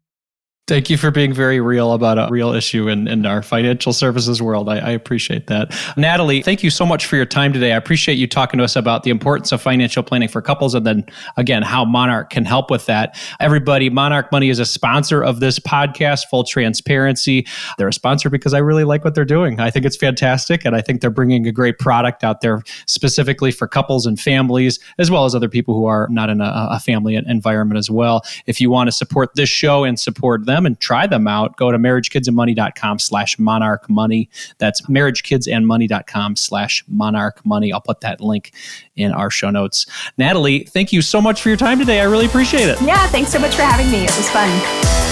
Thank 0.66 0.88
you 0.88 0.96
for 0.96 1.10
being 1.10 1.34
very 1.34 1.60
real 1.60 1.92
about 1.92 2.16
a 2.16 2.32
real 2.32 2.54
issue 2.54 2.88
in, 2.88 3.06
in 3.06 3.26
our 3.26 3.42
financial 3.42 3.92
services 3.92 4.40
world. 4.40 4.70
I, 4.70 4.78
I, 4.78 4.90
appreciate 4.92 5.46
that. 5.48 5.78
Natalie, 5.98 6.40
thank 6.40 6.62
you 6.62 6.70
so 6.70 6.86
much 6.86 7.04
for 7.04 7.16
your 7.16 7.26
time 7.26 7.52
today. 7.52 7.74
I 7.74 7.76
appreciate 7.76 8.14
you 8.14 8.26
talking 8.26 8.56
to 8.56 8.64
us 8.64 8.74
about 8.74 9.02
the 9.02 9.10
importance 9.10 9.52
of 9.52 9.60
financial 9.60 10.02
planning 10.02 10.30
for 10.30 10.40
couples 10.40 10.74
and 10.74 10.86
then, 10.86 11.04
again, 11.36 11.62
how 11.62 11.84
Monarch 11.84 12.30
can 12.30 12.46
help 12.46 12.70
with 12.70 12.86
that. 12.86 13.20
Everybody, 13.40 13.90
Monarch 13.90 14.32
Money 14.32 14.48
is 14.48 14.58
a 14.58 14.64
sponsor 14.64 15.22
of 15.22 15.40
this 15.40 15.58
podcast, 15.58 16.28
Full 16.30 16.44
Transparency. 16.44 17.46
They're 17.76 17.88
a 17.88 17.92
sponsor 17.92 18.30
because 18.30 18.54
I 18.54 18.58
really 18.60 18.84
like 18.84 19.04
what 19.04 19.14
they're 19.14 19.26
doing. 19.26 19.60
I 19.60 19.70
think 19.70 19.84
it's 19.84 19.98
fantastic. 19.98 20.64
And 20.64 20.74
I 20.74 20.80
think 20.80 21.02
they're 21.02 21.10
bringing 21.10 21.46
a 21.46 21.52
great 21.52 21.78
product 21.78 22.24
out 22.24 22.40
there 22.40 22.62
specifically 22.86 23.50
for 23.50 23.68
couples 23.68 24.06
and 24.06 24.18
families, 24.18 24.80
as 24.96 25.10
well 25.10 25.26
as 25.26 25.34
other 25.34 25.50
people 25.50 25.74
who 25.74 25.84
are 25.84 26.08
not 26.08 26.30
in 26.30 26.40
a, 26.40 26.68
a 26.70 26.80
family 26.80 27.16
environment 27.16 27.76
as 27.76 27.90
well. 27.90 28.22
If 28.46 28.62
you 28.62 28.70
want 28.70 28.88
to 28.88 28.92
support 28.92 29.34
this 29.34 29.50
show 29.50 29.84
and 29.84 30.00
support 30.00 30.46
them, 30.46 30.53
them 30.54 30.66
and 30.66 30.78
try 30.80 31.06
them 31.06 31.26
out, 31.26 31.56
go 31.56 31.70
to 31.70 31.78
marriagekidsandmoney.com 31.78 32.98
slash 32.98 33.38
monarch 33.38 33.88
money. 33.88 34.28
That's 34.58 34.80
marriagekidsandmoney.com 34.82 36.36
slash 36.36 36.84
monarch 36.88 37.44
money. 37.44 37.72
I'll 37.72 37.80
put 37.80 38.00
that 38.00 38.20
link 38.20 38.52
in 38.96 39.12
our 39.12 39.30
show 39.30 39.50
notes. 39.50 39.86
Natalie, 40.16 40.64
thank 40.64 40.92
you 40.92 41.02
so 41.02 41.20
much 41.20 41.42
for 41.42 41.48
your 41.48 41.58
time 41.58 41.78
today. 41.78 42.00
I 42.00 42.04
really 42.04 42.26
appreciate 42.26 42.68
it. 42.68 42.80
Yeah, 42.82 43.06
thanks 43.08 43.30
so 43.30 43.38
much 43.38 43.54
for 43.54 43.62
having 43.62 43.90
me. 43.90 44.04
It 44.04 44.16
was 44.16 44.28
fun. 44.30 45.03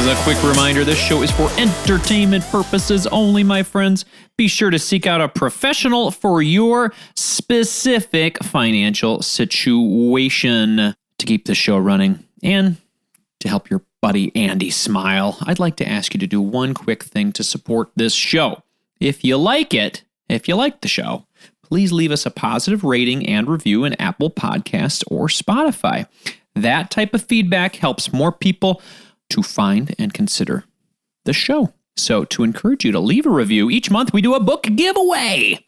As 0.00 0.06
a 0.06 0.22
quick 0.22 0.42
reminder, 0.42 0.82
this 0.82 0.98
show 0.98 1.20
is 1.20 1.30
for 1.30 1.50
entertainment 1.58 2.42
purposes 2.44 3.06
only, 3.08 3.44
my 3.44 3.62
friends. 3.62 4.06
Be 4.38 4.48
sure 4.48 4.70
to 4.70 4.78
seek 4.78 5.06
out 5.06 5.20
a 5.20 5.28
professional 5.28 6.10
for 6.10 6.40
your 6.40 6.94
specific 7.14 8.42
financial 8.42 9.20
situation 9.20 10.94
to 11.18 11.26
keep 11.26 11.44
the 11.44 11.54
show 11.54 11.76
running 11.76 12.24
and 12.42 12.78
to 13.40 13.48
help 13.50 13.68
your 13.68 13.82
buddy 14.00 14.34
Andy 14.34 14.70
smile. 14.70 15.36
I'd 15.42 15.58
like 15.58 15.76
to 15.76 15.86
ask 15.86 16.14
you 16.14 16.20
to 16.20 16.26
do 16.26 16.40
one 16.40 16.72
quick 16.72 17.02
thing 17.02 17.30
to 17.32 17.44
support 17.44 17.90
this 17.94 18.14
show. 18.14 18.62
If 19.00 19.22
you 19.22 19.36
like 19.36 19.74
it, 19.74 20.02
if 20.30 20.48
you 20.48 20.56
like 20.56 20.80
the 20.80 20.88
show, 20.88 21.26
please 21.62 21.92
leave 21.92 22.10
us 22.10 22.24
a 22.24 22.30
positive 22.30 22.84
rating 22.84 23.26
and 23.26 23.46
review 23.46 23.84
in 23.84 24.00
Apple 24.00 24.30
Podcasts 24.30 25.04
or 25.10 25.26
Spotify. 25.26 26.06
That 26.54 26.90
type 26.90 27.12
of 27.12 27.22
feedback 27.22 27.76
helps 27.76 28.14
more 28.14 28.32
people 28.32 28.80
to 29.30 29.42
find 29.42 29.94
and 29.98 30.12
consider 30.12 30.64
the 31.24 31.32
show. 31.32 31.72
So, 31.96 32.24
to 32.24 32.44
encourage 32.44 32.84
you 32.84 32.92
to 32.92 33.00
leave 33.00 33.26
a 33.26 33.30
review, 33.30 33.70
each 33.70 33.90
month 33.90 34.12
we 34.12 34.22
do 34.22 34.34
a 34.34 34.40
book 34.40 34.62
giveaway. 34.74 35.64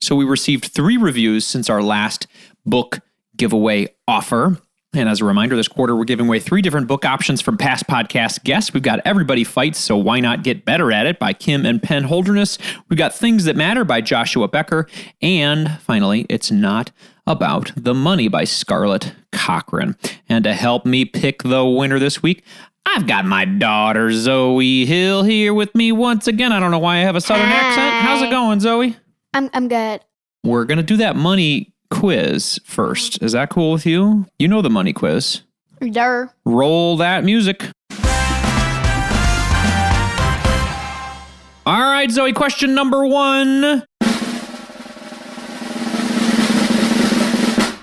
So, 0.00 0.14
we 0.14 0.24
received 0.24 0.66
three 0.66 0.96
reviews 0.96 1.46
since 1.46 1.70
our 1.70 1.82
last 1.82 2.26
book 2.64 3.00
giveaway 3.36 3.88
offer. 4.06 4.58
And 4.94 5.08
as 5.08 5.22
a 5.22 5.24
reminder, 5.24 5.56
this 5.56 5.68
quarter 5.68 5.96
we're 5.96 6.04
giving 6.04 6.26
away 6.26 6.38
three 6.38 6.60
different 6.60 6.86
book 6.86 7.06
options 7.06 7.40
from 7.40 7.56
past 7.56 7.86
podcast 7.86 8.44
guests. 8.44 8.74
We've 8.74 8.82
got 8.82 9.00
Everybody 9.06 9.42
Fights, 9.42 9.78
So 9.78 9.96
Why 9.96 10.20
Not 10.20 10.44
Get 10.44 10.66
Better 10.66 10.92
at 10.92 11.06
It 11.06 11.18
by 11.18 11.32
Kim 11.32 11.64
and 11.64 11.82
Penn 11.82 12.04
Holderness. 12.04 12.58
We've 12.90 12.98
got 12.98 13.14
Things 13.14 13.46
That 13.46 13.56
Matter 13.56 13.84
by 13.84 14.02
Joshua 14.02 14.48
Becker. 14.48 14.86
And 15.22 15.80
finally, 15.80 16.26
It's 16.28 16.50
Not 16.50 16.90
About 17.26 17.72
the 17.74 17.94
Money 17.94 18.28
by 18.28 18.44
Scarlett 18.44 19.14
Cochran. 19.32 19.96
And 20.28 20.44
to 20.44 20.52
help 20.52 20.84
me 20.84 21.06
pick 21.06 21.42
the 21.42 21.64
winner 21.64 21.98
this 21.98 22.22
week, 22.22 22.44
I've 22.84 23.06
got 23.06 23.24
my 23.24 23.44
daughter 23.44 24.08
Zoey 24.08 24.86
Hill 24.86 25.22
here 25.22 25.54
with 25.54 25.74
me 25.74 25.92
once 25.92 26.26
again. 26.26 26.52
I 26.52 26.60
don't 26.60 26.70
know 26.70 26.78
why 26.78 26.96
I 26.96 27.00
have 27.00 27.16
a 27.16 27.20
southern 27.20 27.46
Hi. 27.46 27.54
accent. 27.54 27.94
How's 28.02 28.22
it 28.22 28.30
going, 28.30 28.58
Zoey? 28.58 28.96
I'm 29.34 29.48
I'm 29.54 29.68
good. 29.68 30.00
We're 30.44 30.64
going 30.64 30.78
to 30.78 30.82
do 30.84 30.96
that 30.98 31.16
money 31.16 31.72
quiz 31.90 32.58
first. 32.64 33.22
Is 33.22 33.32
that 33.32 33.50
cool 33.50 33.72
with 33.72 33.86
you? 33.86 34.26
You 34.38 34.48
know 34.48 34.60
the 34.62 34.70
money 34.70 34.92
quiz. 34.92 35.42
Dur. 35.80 36.30
Roll 36.44 36.96
that 36.98 37.24
music. 37.24 37.62
All 41.64 41.80
right, 41.80 42.08
Zoey, 42.10 42.34
question 42.34 42.74
number 42.74 43.06
one. 43.06 43.84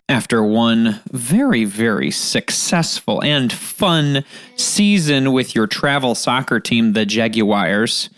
After 0.09 0.43
one 0.43 0.99
very, 1.11 1.65
very 1.65 2.09
successful 2.09 3.21
and 3.23 3.53
fun 3.53 4.23
season 4.55 5.31
with 5.33 5.53
your 5.53 5.67
travel 5.67 6.15
soccer 6.15 6.59
team, 6.59 6.93
the 6.93 7.05
Jaguars, 7.05 8.09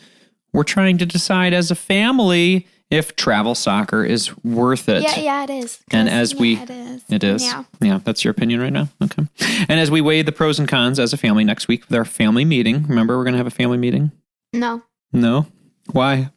we're 0.54 0.64
trying 0.64 0.98
to 1.00 1.06
decide 1.06 1.54
as 1.54 1.70
a 1.70 1.76
family 1.76 2.66
if 2.90 3.16
travel 3.18 3.56
soccer 3.56 4.06
is 4.06 4.36
worth 4.44 4.88
it. 4.88 5.04
Yeah, 5.04 5.20
yeah, 5.20 5.44
it 5.44 5.50
is. 5.50 5.80
And 5.92 6.08
as 6.10 6.32
yeah, 6.34 6.40
we- 6.40 6.56
it 6.58 6.70
is. 6.70 7.04
It 7.10 7.24
is. 7.26 7.44
Yeah. 7.44 7.64
Yeah, 7.82 8.00
that's 8.04 8.24
your 8.24 8.32
opinion 8.32 8.62
right 8.62 8.72
now. 8.72 8.88
Okay. 9.04 9.24
And 9.68 9.80
as 9.80 9.92
we 9.92 10.00
weigh 10.00 10.22
the 10.22 10.32
pros 10.32 10.60
and 10.60 10.70
cons 10.70 10.98
as 10.98 11.12
a 11.12 11.18
family 11.18 11.44
next 11.44 11.68
week 11.68 11.84
with 11.90 11.98
our 11.98 12.06
family 12.06 12.46
meeting, 12.46 12.84
remember 12.88 13.18
we're 13.18 13.26
going 13.26 13.34
to 13.34 13.38
have 13.38 13.48
a 13.48 13.52
family 13.52 13.78
meeting? 13.78 14.12
No, 14.54 14.82
No? 15.12 15.48
Why? 15.92 16.32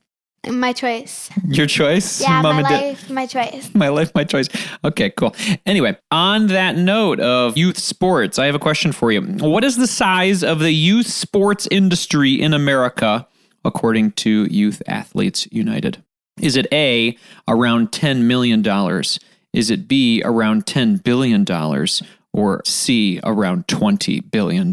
My 0.50 0.72
choice. 0.72 1.30
Your 1.48 1.66
choice? 1.66 2.20
Yeah, 2.20 2.42
Mom 2.42 2.56
my 2.56 2.62
life, 2.62 3.10
my 3.10 3.26
choice. 3.26 3.70
My 3.74 3.88
life, 3.88 4.14
my 4.14 4.24
choice. 4.24 4.48
Okay, 4.84 5.10
cool. 5.10 5.34
Anyway, 5.66 5.96
on 6.10 6.48
that 6.48 6.76
note 6.76 7.20
of 7.20 7.56
youth 7.56 7.78
sports, 7.78 8.38
I 8.38 8.46
have 8.46 8.54
a 8.54 8.60
question 8.60 8.92
for 8.92 9.12
you. 9.12 9.22
What 9.22 9.64
is 9.64 9.76
the 9.76 9.86
size 9.86 10.42
of 10.42 10.58
the 10.58 10.72
youth 10.72 11.06
sports 11.06 11.68
industry 11.70 12.40
in 12.40 12.54
America, 12.54 13.26
according 13.64 14.12
to 14.12 14.44
Youth 14.50 14.82
Athletes 14.86 15.48
United? 15.50 16.02
Is 16.40 16.56
it 16.56 16.66
A, 16.72 17.16
around 17.46 17.92
$10 17.92 18.22
million? 18.22 18.64
Is 19.52 19.70
it 19.70 19.86
B, 19.86 20.22
around 20.24 20.66
$10 20.66 21.02
billion? 21.02 21.46
Or 22.32 22.62
C, 22.64 23.20
around 23.22 23.68
$20 23.68 24.30
billion? 24.30 24.72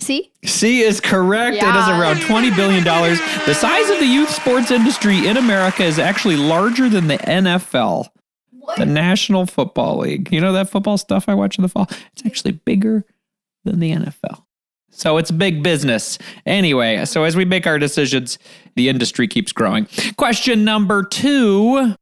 See? 0.00 0.32
C 0.44 0.82
is 0.82 1.00
correct. 1.00 1.56
It 1.56 1.62
is 1.62 1.88
around 1.88 2.16
$20 2.16 2.54
billion. 2.54 2.84
The 2.84 3.54
size 3.54 3.90
of 3.90 3.98
the 3.98 4.06
youth 4.06 4.30
sports 4.30 4.70
industry 4.70 5.26
in 5.26 5.36
America 5.36 5.82
is 5.84 5.98
actually 5.98 6.36
larger 6.36 6.88
than 6.88 7.08
the 7.08 7.18
NFL, 7.18 8.08
the 8.76 8.86
National 8.86 9.44
Football 9.44 9.98
League. 9.98 10.32
You 10.32 10.40
know 10.40 10.52
that 10.52 10.70
football 10.70 10.98
stuff 10.98 11.28
I 11.28 11.34
watch 11.34 11.58
in 11.58 11.62
the 11.62 11.68
fall? 11.68 11.88
It's 12.12 12.24
actually 12.24 12.52
bigger 12.52 13.04
than 13.64 13.80
the 13.80 13.90
NFL. 13.92 14.44
So 14.90 15.16
it's 15.16 15.30
big 15.30 15.62
business. 15.62 16.18
Anyway, 16.46 17.04
so 17.04 17.24
as 17.24 17.36
we 17.36 17.44
make 17.44 17.66
our 17.66 17.78
decisions, 17.78 18.38
the 18.74 18.88
industry 18.88 19.28
keeps 19.28 19.52
growing. 19.52 19.86
Question 20.16 20.64
number 20.64 21.04
two. 21.04 21.94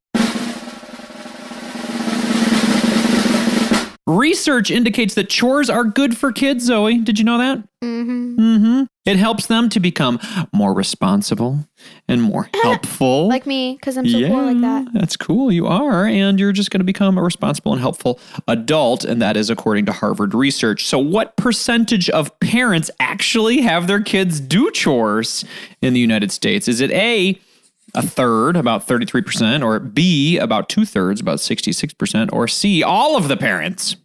Research 4.06 4.70
indicates 4.70 5.14
that 5.14 5.28
chores 5.28 5.68
are 5.68 5.82
good 5.82 6.16
for 6.16 6.30
kids, 6.30 6.70
Zoey. 6.70 7.04
Did 7.04 7.18
you 7.18 7.24
know 7.24 7.38
that? 7.38 7.58
Mm-hmm. 7.82 8.38
Mm-hmm. 8.38 8.82
It 9.04 9.16
helps 9.16 9.46
them 9.46 9.68
to 9.70 9.80
become 9.80 10.20
more 10.52 10.72
responsible 10.72 11.66
and 12.06 12.22
more 12.22 12.48
helpful. 12.62 13.26
Like 13.28 13.46
me, 13.46 13.74
because 13.74 13.96
I'm 13.96 14.08
so 14.08 14.20
cool 14.28 14.44
like 14.44 14.60
that. 14.60 14.92
That's 14.92 15.16
cool. 15.16 15.50
You 15.50 15.66
are. 15.66 16.06
And 16.06 16.38
you're 16.38 16.52
just 16.52 16.70
going 16.70 16.80
to 16.80 16.84
become 16.84 17.18
a 17.18 17.22
responsible 17.22 17.72
and 17.72 17.80
helpful 17.80 18.20
adult. 18.46 19.04
And 19.04 19.20
that 19.22 19.36
is 19.36 19.50
according 19.50 19.86
to 19.86 19.92
Harvard 19.92 20.34
research. 20.34 20.86
So, 20.86 21.00
what 21.00 21.36
percentage 21.36 22.08
of 22.10 22.38
parents 22.38 22.90
actually 23.00 23.60
have 23.62 23.88
their 23.88 24.00
kids 24.00 24.38
do 24.40 24.70
chores 24.70 25.44
in 25.82 25.94
the 25.94 26.00
United 26.00 26.30
States? 26.30 26.68
Is 26.68 26.80
it 26.80 26.92
A, 26.92 27.40
a 27.96 28.02
third, 28.02 28.56
about 28.56 28.86
33%, 28.86 29.64
or 29.64 29.80
B, 29.80 30.38
about 30.38 30.68
two 30.68 30.84
thirds, 30.84 31.20
about 31.20 31.38
66%, 31.38 32.32
or 32.32 32.46
C, 32.46 32.82
all 32.82 33.16
of 33.16 33.28
the 33.28 33.36
parents? 33.36 33.96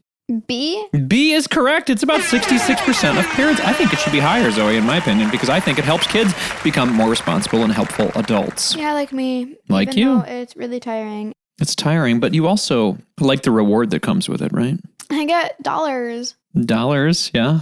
B? 0.48 0.88
B 1.08 1.34
is 1.34 1.46
correct. 1.48 1.90
It's 1.90 2.04
about 2.04 2.22
66% 2.22 3.20
of 3.20 3.26
parents. 3.32 3.60
I 3.62 3.74
think 3.74 3.92
it 3.92 4.00
should 4.00 4.14
be 4.14 4.20
higher, 4.20 4.50
Zoey, 4.50 4.78
in 4.78 4.86
my 4.86 4.98
opinion, 4.98 5.30
because 5.30 5.50
I 5.50 5.60
think 5.60 5.78
it 5.78 5.84
helps 5.84 6.08
kids 6.08 6.34
become 6.64 6.94
more 6.94 7.10
responsible 7.10 7.64
and 7.64 7.74
helpful 7.74 8.12
adults. 8.16 8.76
Yeah, 8.76 8.94
like 8.94 9.12
me. 9.12 9.58
Like 9.68 9.96
you. 9.96 10.22
It's 10.22 10.56
really 10.56 10.80
tiring. 10.80 11.34
It's 11.60 11.76
tiring, 11.76 12.20
but 12.20 12.34
you 12.34 12.48
also 12.48 12.98
like 13.20 13.44
the 13.44 13.52
reward 13.52 13.90
that 13.92 14.02
comes 14.02 14.30
with 14.30 14.42
it, 14.42 14.52
right? 14.54 14.80
I 15.10 15.26
get 15.26 15.62
dollars. 15.62 16.36
Dollars, 16.60 17.30
yeah. 17.34 17.62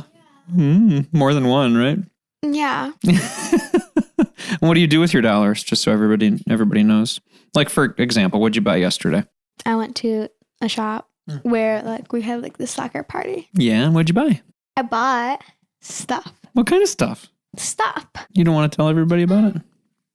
Mm, 0.53 1.11
more 1.13 1.33
than 1.33 1.47
one, 1.47 1.75
right? 1.75 1.97
Yeah. 2.43 2.91
what 4.59 4.73
do 4.73 4.79
you 4.79 4.87
do 4.87 4.99
with 4.99 5.13
your 5.13 5.21
dollars? 5.21 5.63
Just 5.63 5.83
so 5.83 5.91
everybody 5.91 6.41
everybody 6.49 6.83
knows. 6.83 7.19
Like 7.55 7.69
for 7.69 7.95
example, 7.97 8.39
what'd 8.41 8.55
you 8.55 8.61
buy 8.61 8.77
yesterday? 8.77 9.23
I 9.65 9.75
went 9.75 9.95
to 9.97 10.29
a 10.61 10.67
shop 10.69 11.05
Mm. 11.29 11.43
where 11.43 11.83
like 11.83 12.11
we 12.11 12.21
had 12.23 12.41
like 12.41 12.57
the 12.57 12.65
soccer 12.65 13.03
party. 13.03 13.49
Yeah, 13.53 13.83
and 13.85 13.93
what'd 13.93 14.09
you 14.09 14.15
buy? 14.15 14.41
I 14.75 14.81
bought 14.81 15.43
stuff. 15.79 16.33
What 16.53 16.65
kind 16.65 16.81
of 16.81 16.89
stuff? 16.89 17.27
Stuff. 17.55 18.07
You 18.33 18.43
don't 18.43 18.55
want 18.55 18.71
to 18.71 18.75
tell 18.75 18.89
everybody 18.89 19.21
about 19.21 19.55
it? 19.55 19.61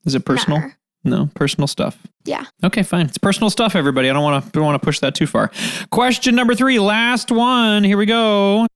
Is 0.07 0.17
it 0.17 0.25
personal? 0.25 0.59
Nah. 0.61 0.69
No, 1.05 1.31
personal 1.35 1.69
stuff. 1.69 1.99
Yeah. 2.25 2.45
Okay, 2.65 2.83
fine. 2.83 3.07
It's 3.07 3.19
personal 3.19 3.51
stuff, 3.51 3.77
everybody. 3.77 4.11
I 4.11 4.13
don't 4.13 4.25
want 4.25 4.45
to 4.45 4.51
don't 4.51 4.65
want 4.65 4.81
to 4.81 4.85
push 4.85 4.99
that 5.01 5.15
too 5.15 5.27
far. 5.29 5.53
Question 5.93 6.35
number 6.35 6.55
three, 6.57 6.81
last 6.81 7.31
one. 7.31 7.85
Here 7.85 7.97
we 7.99 8.07
go. 8.07 8.67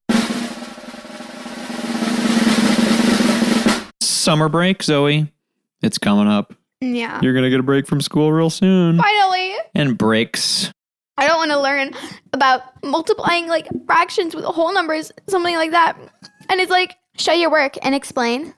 Summer 4.00 4.48
break, 4.48 4.78
Zoey. 4.80 5.30
It's 5.82 5.98
coming 5.98 6.26
up. 6.28 6.54
Yeah. 6.80 7.20
You're 7.22 7.34
gonna 7.34 7.50
get 7.50 7.60
a 7.60 7.64
break 7.64 7.86
from 7.86 8.00
school 8.00 8.32
real 8.32 8.50
soon. 8.50 8.98
Finally. 8.98 9.54
And 9.74 9.98
breaks 9.98 10.72
I 11.18 11.26
don't 11.26 11.36
want 11.36 11.50
to 11.50 11.60
learn 11.60 11.90
about 12.32 12.62
multiplying 12.84 13.48
like 13.48 13.66
fractions 13.86 14.36
with 14.36 14.44
whole 14.44 14.72
numbers, 14.72 15.10
something 15.28 15.56
like 15.56 15.72
that. 15.72 15.98
And 16.48 16.60
it's 16.60 16.70
like, 16.70 16.96
show 17.16 17.32
your 17.32 17.50
work 17.50 17.74
and 17.82 17.92
explain. 17.92 18.54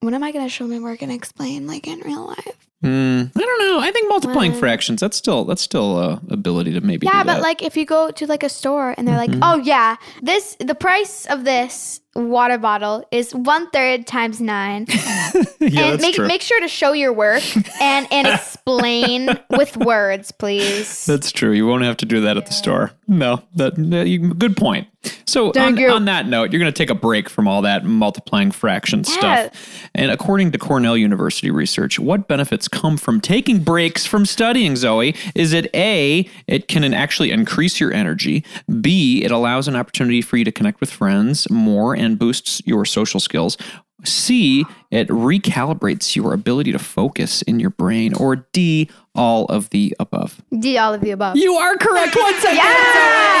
When 0.00 0.14
am 0.14 0.22
I 0.22 0.32
going 0.32 0.46
to 0.46 0.48
show 0.48 0.66
my 0.66 0.78
work 0.78 1.02
and 1.02 1.12
explain 1.12 1.66
like 1.66 1.86
in 1.86 2.00
real 2.00 2.26
life? 2.28 2.56
Hmm, 2.82 3.24
I 3.36 3.38
don't 3.38 3.60
know. 3.60 3.78
I 3.80 3.90
think 3.92 4.08
multiplying 4.08 4.52
Well- 4.52 4.60
fractions 4.60 5.02
that's 5.02 5.18
still 5.18 5.44
that's 5.44 5.60
still 5.60 5.98
a 5.98 6.22
ability 6.30 6.72
to 6.72 6.80
maybe. 6.80 7.06
Yeah, 7.06 7.24
but 7.24 7.42
like 7.42 7.60
if 7.62 7.76
you 7.76 7.84
go 7.84 8.10
to 8.10 8.26
like 8.26 8.42
a 8.42 8.48
store 8.48 8.94
and 8.96 9.06
they're 9.06 9.18
like, 9.18 9.32
oh 9.42 9.56
yeah, 9.58 9.96
this 10.22 10.56
the 10.60 10.74
price 10.74 11.26
of 11.26 11.44
this 11.44 11.99
water 12.14 12.58
bottle 12.58 13.04
is 13.10 13.34
one 13.34 13.70
third 13.70 14.06
times 14.06 14.40
nine. 14.40 14.86
yeah, 14.88 15.42
and 15.60 15.72
that's 15.76 16.02
make 16.02 16.14
true. 16.14 16.26
make 16.26 16.42
sure 16.42 16.60
to 16.60 16.68
show 16.68 16.92
your 16.92 17.12
work 17.12 17.42
and 17.80 18.06
and 18.10 18.26
explain 18.70 19.28
with 19.50 19.76
words, 19.76 20.32
please. 20.32 21.06
That's 21.06 21.30
true. 21.32 21.52
You 21.52 21.66
won't 21.66 21.84
have 21.84 21.96
to 21.98 22.06
do 22.06 22.20
that 22.22 22.36
at 22.36 22.46
the 22.46 22.52
store. 22.52 22.92
No, 23.06 23.42
that, 23.54 23.74
that- 23.76 24.08
you, 24.08 24.34
good 24.34 24.56
point. 24.56 24.88
So 25.26 25.52
on, 25.52 25.82
on 25.84 26.04
that 26.06 26.26
note, 26.26 26.52
you're 26.52 26.60
going 26.60 26.72
to 26.72 26.76
take 26.76 26.90
a 26.90 26.94
break 26.94 27.28
from 27.28 27.46
all 27.46 27.62
that 27.62 27.84
multiplying 27.84 28.50
fraction 28.50 29.04
Yeah. 29.06 29.48
stuff. 29.48 29.88
And 29.94 30.10
according 30.10 30.50
to 30.52 30.58
Cornell 30.58 30.96
University 30.96 31.50
research, 31.50 31.98
what 31.98 32.26
benefits 32.28 32.68
come 32.68 32.96
from 32.96 33.20
taking 33.20 33.60
breaks 33.60 34.04
from 34.06 34.26
studying, 34.26 34.72
Zoey? 34.74 35.16
Is 35.34 35.52
it 35.52 35.70
A, 35.74 36.28
it 36.46 36.68
can 36.68 36.92
actually 36.92 37.30
increase 37.30 37.78
your 37.80 37.92
energy, 37.92 38.44
B, 38.80 39.22
it 39.22 39.30
allows 39.30 39.68
an 39.68 39.76
opportunity 39.76 40.20
for 40.20 40.36
you 40.36 40.44
to 40.44 40.52
connect 40.52 40.80
with 40.80 40.90
friends 40.90 41.48
more 41.48 41.94
and 41.94 42.18
boosts 42.18 42.60
your 42.66 42.84
social 42.84 43.20
skills. 43.20 43.56
C, 44.04 44.64
it 44.90 45.08
recalibrates 45.08 46.16
your 46.16 46.32
ability 46.32 46.72
to 46.72 46.78
focus 46.78 47.42
in 47.42 47.60
your 47.60 47.70
brain, 47.70 48.14
or 48.14 48.36
D, 48.52 48.88
all 49.14 49.44
of 49.46 49.70
the 49.70 49.94
above. 50.00 50.40
D 50.58 50.78
all 50.78 50.94
of 50.94 51.00
the 51.00 51.10
above. 51.10 51.36
You 51.36 51.54
are 51.54 51.76
correct 51.76 52.16
once 52.16 52.42
again. 52.44 52.56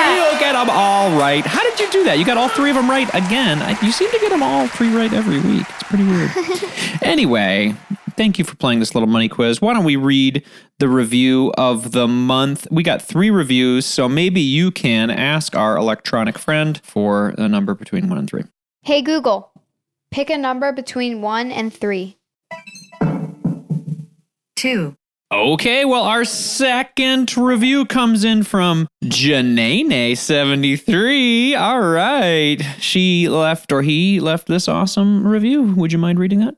Yeah! 0.00 0.32
You 0.32 0.40
get 0.40 0.52
them 0.52 0.68
all 0.70 1.16
right. 1.18 1.44
How 1.44 1.62
did 1.62 1.78
you 1.78 1.90
do 1.90 2.04
that? 2.04 2.18
You 2.18 2.24
got 2.24 2.36
all 2.36 2.48
three 2.48 2.70
of 2.70 2.76
them 2.76 2.88
right 2.88 3.08
again. 3.14 3.58
You 3.82 3.92
seem 3.92 4.10
to 4.10 4.18
get 4.18 4.30
them 4.30 4.42
all 4.42 4.66
three 4.68 4.94
right 4.94 5.12
every 5.12 5.38
week. 5.40 5.66
It's 5.68 5.82
pretty 5.84 6.04
weird. 6.04 6.30
anyway, 7.02 7.74
thank 8.16 8.38
you 8.38 8.44
for 8.44 8.56
playing 8.56 8.80
this 8.80 8.94
little 8.94 9.08
money 9.08 9.28
quiz. 9.28 9.60
Why 9.60 9.74
don't 9.74 9.84
we 9.84 9.96
read 9.96 10.42
the 10.78 10.88
review 10.88 11.52
of 11.58 11.92
the 11.92 12.08
month? 12.08 12.66
We 12.70 12.82
got 12.82 13.02
three 13.02 13.30
reviews, 13.30 13.86
so 13.86 14.08
maybe 14.08 14.40
you 14.40 14.70
can 14.70 15.10
ask 15.10 15.54
our 15.54 15.76
electronic 15.76 16.38
friend 16.38 16.80
for 16.82 17.34
a 17.36 17.48
number 17.48 17.74
between 17.74 18.08
one 18.08 18.18
and 18.18 18.28
three. 18.28 18.44
Hey 18.82 19.02
Google, 19.02 19.49
pick 20.10 20.30
a 20.30 20.38
number 20.38 20.72
between 20.72 21.22
one 21.22 21.50
and 21.50 21.72
three. 21.72 22.18
two, 24.56 24.96
Okay, 25.32 25.84
well, 25.84 26.02
our 26.02 26.24
second 26.24 27.36
review 27.36 27.84
comes 27.84 28.24
in 28.24 28.42
from 28.42 28.88
Janene73. 29.04 31.56
All 31.56 31.82
right. 31.82 32.56
She 32.80 33.28
left, 33.28 33.70
or 33.70 33.82
he 33.82 34.18
left 34.18 34.48
this 34.48 34.66
awesome 34.66 35.24
review. 35.24 35.62
Would 35.62 35.92
you 35.92 35.98
mind 35.98 36.18
reading 36.18 36.40
that? 36.40 36.56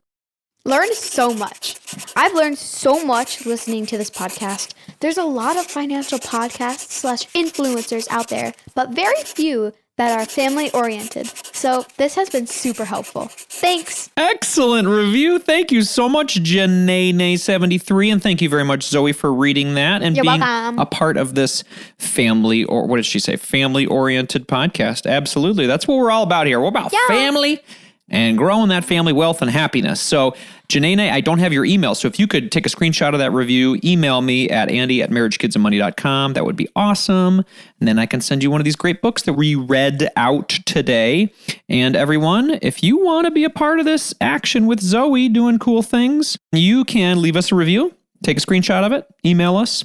Learn 0.64 0.90
so 0.94 1.34
much. 1.34 1.76
I've 2.16 2.32
learned 2.32 2.56
so 2.56 3.04
much 3.04 3.44
listening 3.44 3.84
to 3.86 3.98
this 3.98 4.10
podcast. 4.10 4.72
There's 5.00 5.18
a 5.18 5.24
lot 5.24 5.58
of 5.58 5.66
financial 5.66 6.18
podcasts 6.18 6.92
slash 6.92 7.28
influencers 7.32 8.08
out 8.10 8.28
there, 8.28 8.54
but 8.74 8.88
very 8.90 9.20
few 9.22 9.74
that 9.98 10.18
are 10.18 10.24
family 10.24 10.70
oriented. 10.72 11.26
So 11.54 11.84
this 11.98 12.14
has 12.14 12.30
been 12.30 12.46
super 12.46 12.84
helpful. 12.84 13.26
Thanks. 13.30 14.10
Excellent 14.16 14.88
review. 14.88 15.38
Thank 15.38 15.70
you 15.70 15.82
so 15.82 16.08
much, 16.08 16.42
Janene73. 16.42 18.12
And 18.12 18.22
thank 18.22 18.40
you 18.42 18.48
very 18.48 18.64
much, 18.64 18.80
Zoey, 18.86 19.14
for 19.14 19.32
reading 19.32 19.74
that 19.74 20.02
and 20.02 20.16
You're 20.16 20.24
being 20.24 20.40
welcome. 20.40 20.78
a 20.78 20.86
part 20.86 21.16
of 21.16 21.34
this 21.34 21.62
family, 21.98 22.64
or 22.64 22.86
what 22.86 22.96
did 22.96 23.06
she 23.06 23.18
say? 23.18 23.36
Family 23.36 23.86
oriented 23.86 24.48
podcast. 24.48 25.06
Absolutely. 25.10 25.66
That's 25.66 25.86
what 25.86 25.98
we're 25.98 26.10
all 26.10 26.22
about 26.22 26.46
here. 26.46 26.60
We're 26.60 26.68
about 26.68 26.92
Yeah. 26.92 27.06
family 27.08 27.60
and 28.08 28.36
growing 28.36 28.68
that 28.68 28.84
family 28.84 29.12
wealth 29.12 29.42
and 29.42 29.50
happiness. 29.50 30.00
So, 30.00 30.34
Janene, 30.72 31.10
I 31.10 31.20
don't 31.20 31.38
have 31.38 31.52
your 31.52 31.66
email. 31.66 31.94
So, 31.94 32.08
if 32.08 32.18
you 32.18 32.26
could 32.26 32.50
take 32.50 32.64
a 32.64 32.70
screenshot 32.70 33.12
of 33.12 33.18
that 33.18 33.30
review, 33.30 33.78
email 33.84 34.22
me 34.22 34.48
at 34.48 34.70
andy 34.70 35.02
at 35.02 35.10
marriagekidsandmoney.com. 35.10 36.32
That 36.32 36.46
would 36.46 36.56
be 36.56 36.66
awesome. 36.74 37.44
And 37.78 37.86
then 37.86 37.98
I 37.98 38.06
can 38.06 38.22
send 38.22 38.42
you 38.42 38.50
one 38.50 38.58
of 38.58 38.64
these 38.64 38.76
great 38.76 39.02
books 39.02 39.22
that 39.24 39.34
we 39.34 39.54
read 39.54 40.08
out 40.16 40.48
today. 40.48 41.30
And 41.68 41.94
everyone, 41.94 42.58
if 42.62 42.82
you 42.82 43.04
want 43.04 43.26
to 43.26 43.30
be 43.30 43.44
a 43.44 43.50
part 43.50 43.80
of 43.80 43.84
this 43.84 44.14
action 44.22 44.66
with 44.66 44.80
Zoey 44.80 45.30
doing 45.30 45.58
cool 45.58 45.82
things, 45.82 46.38
you 46.52 46.86
can 46.86 47.20
leave 47.20 47.36
us 47.36 47.52
a 47.52 47.54
review, 47.54 47.94
take 48.22 48.38
a 48.38 48.40
screenshot 48.40 48.82
of 48.82 48.92
it, 48.92 49.06
email 49.26 49.58
us 49.58 49.84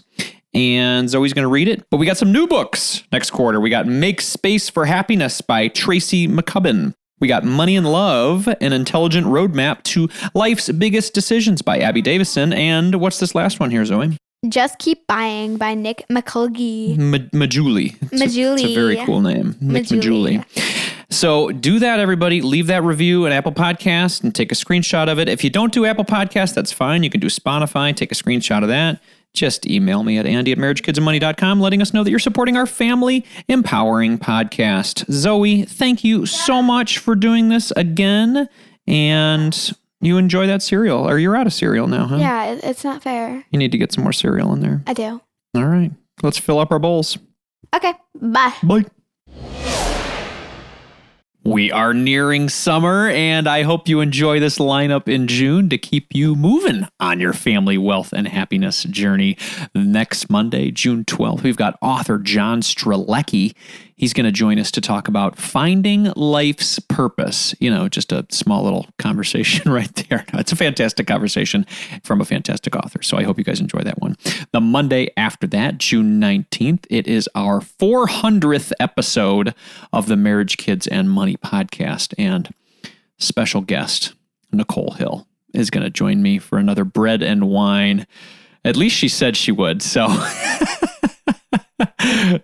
and 0.53 1.09
Zoey's 1.09 1.33
going 1.33 1.43
to 1.43 1.49
read 1.49 1.67
it. 1.67 1.85
But 1.91 1.97
we 1.97 2.05
got 2.05 2.17
some 2.17 2.31
new 2.31 2.47
books 2.47 3.03
next 3.11 3.31
quarter. 3.31 3.59
We 3.59 3.69
got 3.69 3.85
Make 3.85 4.21
Space 4.21 4.69
for 4.69 4.85
Happiness 4.85 5.41
by 5.41 5.67
Tracy 5.67 6.27
McCubbin. 6.27 6.95
We 7.19 7.27
got 7.27 7.43
Money 7.43 7.75
and 7.75 7.91
Love, 7.91 8.47
an 8.61 8.73
intelligent 8.73 9.25
roadmap 9.27 9.81
to 9.83 10.07
life's 10.35 10.69
biggest 10.71 11.13
decisions 11.13 11.61
by 11.61 11.79
Abby 11.79 12.01
Davisson. 12.03 12.55
And 12.55 12.95
what's 13.01 13.19
this 13.19 13.33
last 13.33 13.59
one 13.59 13.71
here, 13.71 13.81
Zoey? 13.83 14.17
Just 14.47 14.77
Keep 14.77 15.07
Buying 15.07 15.57
by 15.57 15.73
Nick 15.73 16.05
McCulgy. 16.11 16.95
Ma- 16.95 17.17
Majuli. 17.33 17.95
It's 18.11 18.21
a- 18.21 18.25
It's 18.25 18.63
a, 18.63 18.75
very 18.75 18.97
cool 18.97 19.21
name. 19.21 19.55
Nick 19.59 19.85
Maggiulli. 19.85 20.43
Maggiulli. 20.55 21.03
So 21.09 21.49
do 21.51 21.79
that, 21.79 21.99
everybody. 21.99 22.41
Leave 22.41 22.67
that 22.67 22.83
review 22.83 23.25
at 23.25 23.31
Apple 23.31 23.53
Podcast 23.53 24.23
and 24.23 24.35
take 24.35 24.51
a 24.51 24.55
screenshot 24.55 25.09
of 25.09 25.17
it. 25.17 25.27
If 25.27 25.43
you 25.43 25.49
don't 25.49 25.73
do 25.73 25.85
Apple 25.85 26.05
Podcast, 26.05 26.53
that's 26.53 26.71
fine. 26.71 27.01
You 27.01 27.09
can 27.09 27.19
do 27.21 27.27
Spotify. 27.27 27.95
Take 27.95 28.11
a 28.11 28.15
screenshot 28.15 28.61
of 28.61 28.67
that. 28.67 29.01
Just 29.37 29.67
email 29.67 30.03
me 30.03 30.17
at 30.17 30.25
andy 30.25 30.51
at 30.51 30.57
marriagekidsandmoney.com 30.57 31.61
letting 31.61 31.79
us 31.79 31.93
know 31.93 32.03
that 32.03 32.09
you're 32.09 32.17
supporting 32.17 32.57
our 32.57 32.65
family 32.65 33.23
empowering 33.47 34.17
podcast. 34.17 35.05
Zoey, 35.05 35.69
thank 35.69 36.03
you 36.03 36.25
so 36.25 36.63
much 36.63 36.97
for 36.97 37.13
doing 37.15 37.49
this 37.49 37.69
again. 37.75 38.49
And 38.87 39.71
you 40.01 40.17
enjoy 40.17 40.47
that 40.47 40.63
cereal, 40.63 41.07
or 41.07 41.19
you're 41.19 41.35
out 41.35 41.45
of 41.45 41.53
cereal 41.53 41.87
now, 41.87 42.07
huh? 42.07 42.17
Yeah, 42.17 42.45
it, 42.53 42.63
it's 42.63 42.83
not 42.83 43.03
fair. 43.03 43.45
You 43.51 43.59
need 43.59 43.71
to 43.73 43.77
get 43.77 43.91
some 43.91 44.03
more 44.03 44.13
cereal 44.13 44.53
in 44.53 44.61
there. 44.61 44.81
I 44.87 44.93
do. 44.93 45.21
All 45.55 45.65
right. 45.65 45.91
Let's 46.23 46.39
fill 46.39 46.57
up 46.57 46.71
our 46.71 46.79
bowls. 46.79 47.17
Okay, 47.75 47.93
bye. 48.15 48.53
Bye. 48.63 48.85
We 51.47 51.71
are 51.71 51.93
nearing 51.93 52.49
summer, 52.49 53.07
and 53.07 53.47
I 53.47 53.63
hope 53.63 53.87
you 53.87 54.01
enjoy 54.01 54.41
this 54.41 54.57
lineup 54.57 55.07
in 55.07 55.27
June 55.27 55.69
to 55.69 55.77
keep 55.77 56.13
you 56.13 56.35
moving 56.35 56.89
on 56.99 57.21
your 57.21 57.31
family 57.31 57.77
wealth 57.77 58.11
and 58.11 58.27
happiness 58.27 58.83
journey. 58.83 59.37
Next 59.73 60.29
Monday, 60.29 60.71
June 60.71 61.05
12th, 61.05 61.43
we've 61.43 61.55
got 61.55 61.77
author 61.81 62.17
John 62.17 62.59
Strelecki. 62.59 63.55
He's 63.97 64.13
going 64.13 64.25
to 64.25 64.31
join 64.31 64.59
us 64.59 64.69
to 64.71 64.81
talk 64.81 65.07
about 65.07 65.39
finding 65.39 66.03
life's 66.15 66.77
purpose. 66.77 67.55
You 67.59 67.71
know, 67.71 67.89
just 67.89 68.11
a 68.11 68.27
small 68.29 68.63
little 68.63 68.85
conversation 68.99 69.71
right 69.71 69.91
there. 70.07 70.23
It's 70.35 70.51
a 70.51 70.55
fantastic 70.55 71.07
conversation 71.07 71.65
from 72.03 72.21
a 72.21 72.25
fantastic 72.25 72.75
author. 72.75 73.01
So 73.01 73.17
I 73.17 73.23
hope 73.23 73.39
you 73.39 73.43
guys 73.43 73.59
enjoy 73.59 73.81
that 73.81 73.99
one. 73.99 74.15
The 74.53 74.61
Monday 74.61 75.09
after 75.17 75.47
that, 75.47 75.79
June 75.79 76.21
19th, 76.21 76.85
it 76.91 77.07
is 77.07 77.27
our 77.33 77.59
400th 77.59 78.71
episode 78.79 79.55
of 79.91 80.05
the 80.05 80.15
Marriage, 80.15 80.57
Kids, 80.57 80.85
and 80.85 81.09
Money 81.09 81.35
podcast. 81.35 82.13
And 82.19 82.53
special 83.17 83.61
guest, 83.61 84.13
Nicole 84.51 84.91
Hill, 84.91 85.27
is 85.55 85.71
going 85.71 85.83
to 85.83 85.89
join 85.89 86.21
me 86.21 86.37
for 86.37 86.59
another 86.59 86.83
bread 86.83 87.23
and 87.23 87.49
wine. 87.49 88.05
At 88.63 88.77
least 88.77 88.95
she 88.95 89.07
said 89.07 89.35
she 89.35 89.51
would. 89.51 89.81
So. 89.81 90.07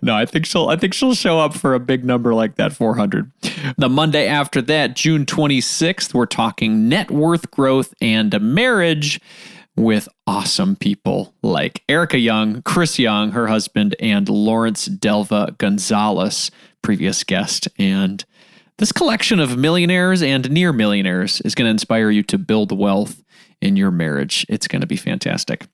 no, 0.02 0.14
I 0.14 0.26
think 0.26 0.46
she'll 0.46 0.68
I 0.68 0.76
think 0.76 0.94
she'll 0.94 1.14
show 1.14 1.38
up 1.38 1.54
for 1.54 1.74
a 1.74 1.80
big 1.80 2.04
number 2.04 2.34
like 2.34 2.56
that 2.56 2.72
400. 2.72 3.30
The 3.78 3.88
Monday 3.88 4.26
after 4.26 4.60
that, 4.62 4.96
June 4.96 5.24
26th, 5.24 6.12
we're 6.12 6.26
talking 6.26 6.88
net 6.88 7.10
worth 7.10 7.50
growth 7.50 7.94
and 8.00 8.34
a 8.34 8.40
marriage 8.40 9.20
with 9.76 10.08
awesome 10.26 10.76
people 10.76 11.34
like 11.42 11.82
Erica 11.88 12.18
Young, 12.18 12.62
Chris 12.62 12.98
Young, 12.98 13.32
her 13.32 13.48
husband, 13.48 13.96
and 14.00 14.28
Lawrence 14.28 14.88
Delva 14.88 15.56
Gonzalez, 15.58 16.50
previous 16.82 17.24
guest. 17.24 17.68
And 17.78 18.24
this 18.78 18.92
collection 18.92 19.40
of 19.40 19.56
millionaires 19.56 20.22
and 20.22 20.50
near 20.50 20.72
millionaires 20.72 21.40
is 21.42 21.54
going 21.54 21.66
to 21.66 21.70
inspire 21.70 22.10
you 22.10 22.22
to 22.24 22.38
build 22.38 22.76
wealth 22.76 23.23
in 23.60 23.76
your 23.76 23.90
marriage. 23.90 24.46
It's 24.48 24.68
going 24.68 24.80
to 24.80 24.86
be 24.86 24.96
fantastic. 24.96 25.66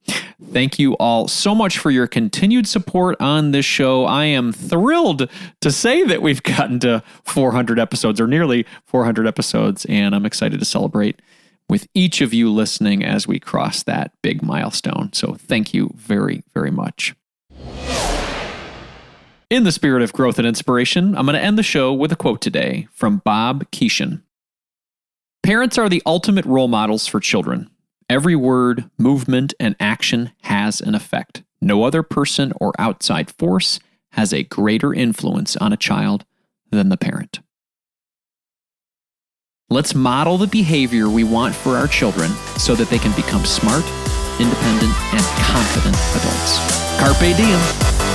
Thank 0.52 0.78
you 0.78 0.94
all 0.94 1.28
so 1.28 1.54
much 1.54 1.78
for 1.78 1.90
your 1.90 2.06
continued 2.06 2.66
support 2.66 3.16
on 3.20 3.52
this 3.52 3.64
show. 3.64 4.04
I 4.04 4.24
am 4.24 4.52
thrilled 4.52 5.28
to 5.60 5.70
say 5.70 6.04
that 6.04 6.22
we've 6.22 6.42
gotten 6.42 6.80
to 6.80 7.02
400 7.24 7.78
episodes 7.78 8.20
or 8.20 8.26
nearly 8.26 8.66
400 8.86 9.26
episodes, 9.26 9.84
and 9.86 10.14
I'm 10.14 10.26
excited 10.26 10.58
to 10.58 10.66
celebrate 10.66 11.20
with 11.68 11.86
each 11.94 12.20
of 12.20 12.34
you 12.34 12.50
listening 12.50 13.04
as 13.04 13.28
we 13.28 13.38
cross 13.38 13.84
that 13.84 14.12
big 14.22 14.42
milestone. 14.42 15.12
So 15.12 15.34
thank 15.34 15.72
you 15.72 15.92
very, 15.94 16.42
very 16.52 16.70
much. 16.72 17.14
In 19.50 19.64
the 19.64 19.72
spirit 19.72 20.02
of 20.02 20.12
growth 20.12 20.38
and 20.38 20.46
inspiration, 20.46 21.16
I'm 21.16 21.26
going 21.26 21.38
to 21.38 21.44
end 21.44 21.58
the 21.58 21.64
show 21.64 21.92
with 21.92 22.12
a 22.12 22.16
quote 22.16 22.40
today 22.40 22.86
from 22.92 23.18
Bob 23.24 23.68
Keeshan. 23.72 24.22
Parents 25.42 25.78
are 25.78 25.88
the 25.88 26.02
ultimate 26.04 26.44
role 26.44 26.68
models 26.68 27.06
for 27.06 27.18
children. 27.18 27.70
Every 28.08 28.36
word, 28.36 28.90
movement, 28.98 29.54
and 29.58 29.74
action 29.80 30.32
has 30.42 30.80
an 30.80 30.94
effect. 30.94 31.42
No 31.60 31.84
other 31.84 32.02
person 32.02 32.52
or 32.60 32.72
outside 32.78 33.30
force 33.30 33.80
has 34.12 34.32
a 34.32 34.42
greater 34.42 34.92
influence 34.92 35.56
on 35.56 35.72
a 35.72 35.78
child 35.78 36.24
than 36.70 36.88
the 36.88 36.96
parent. 36.96 37.40
Let's 39.70 39.94
model 39.94 40.36
the 40.36 40.48
behavior 40.48 41.08
we 41.08 41.24
want 41.24 41.54
for 41.54 41.76
our 41.76 41.86
children 41.86 42.30
so 42.58 42.74
that 42.74 42.88
they 42.88 42.98
can 42.98 43.14
become 43.14 43.44
smart, 43.44 43.84
independent, 44.40 44.92
and 45.14 45.24
confident 45.46 45.96
adults. 46.16 46.58
Carpe 46.98 47.36
diem. 47.36 48.09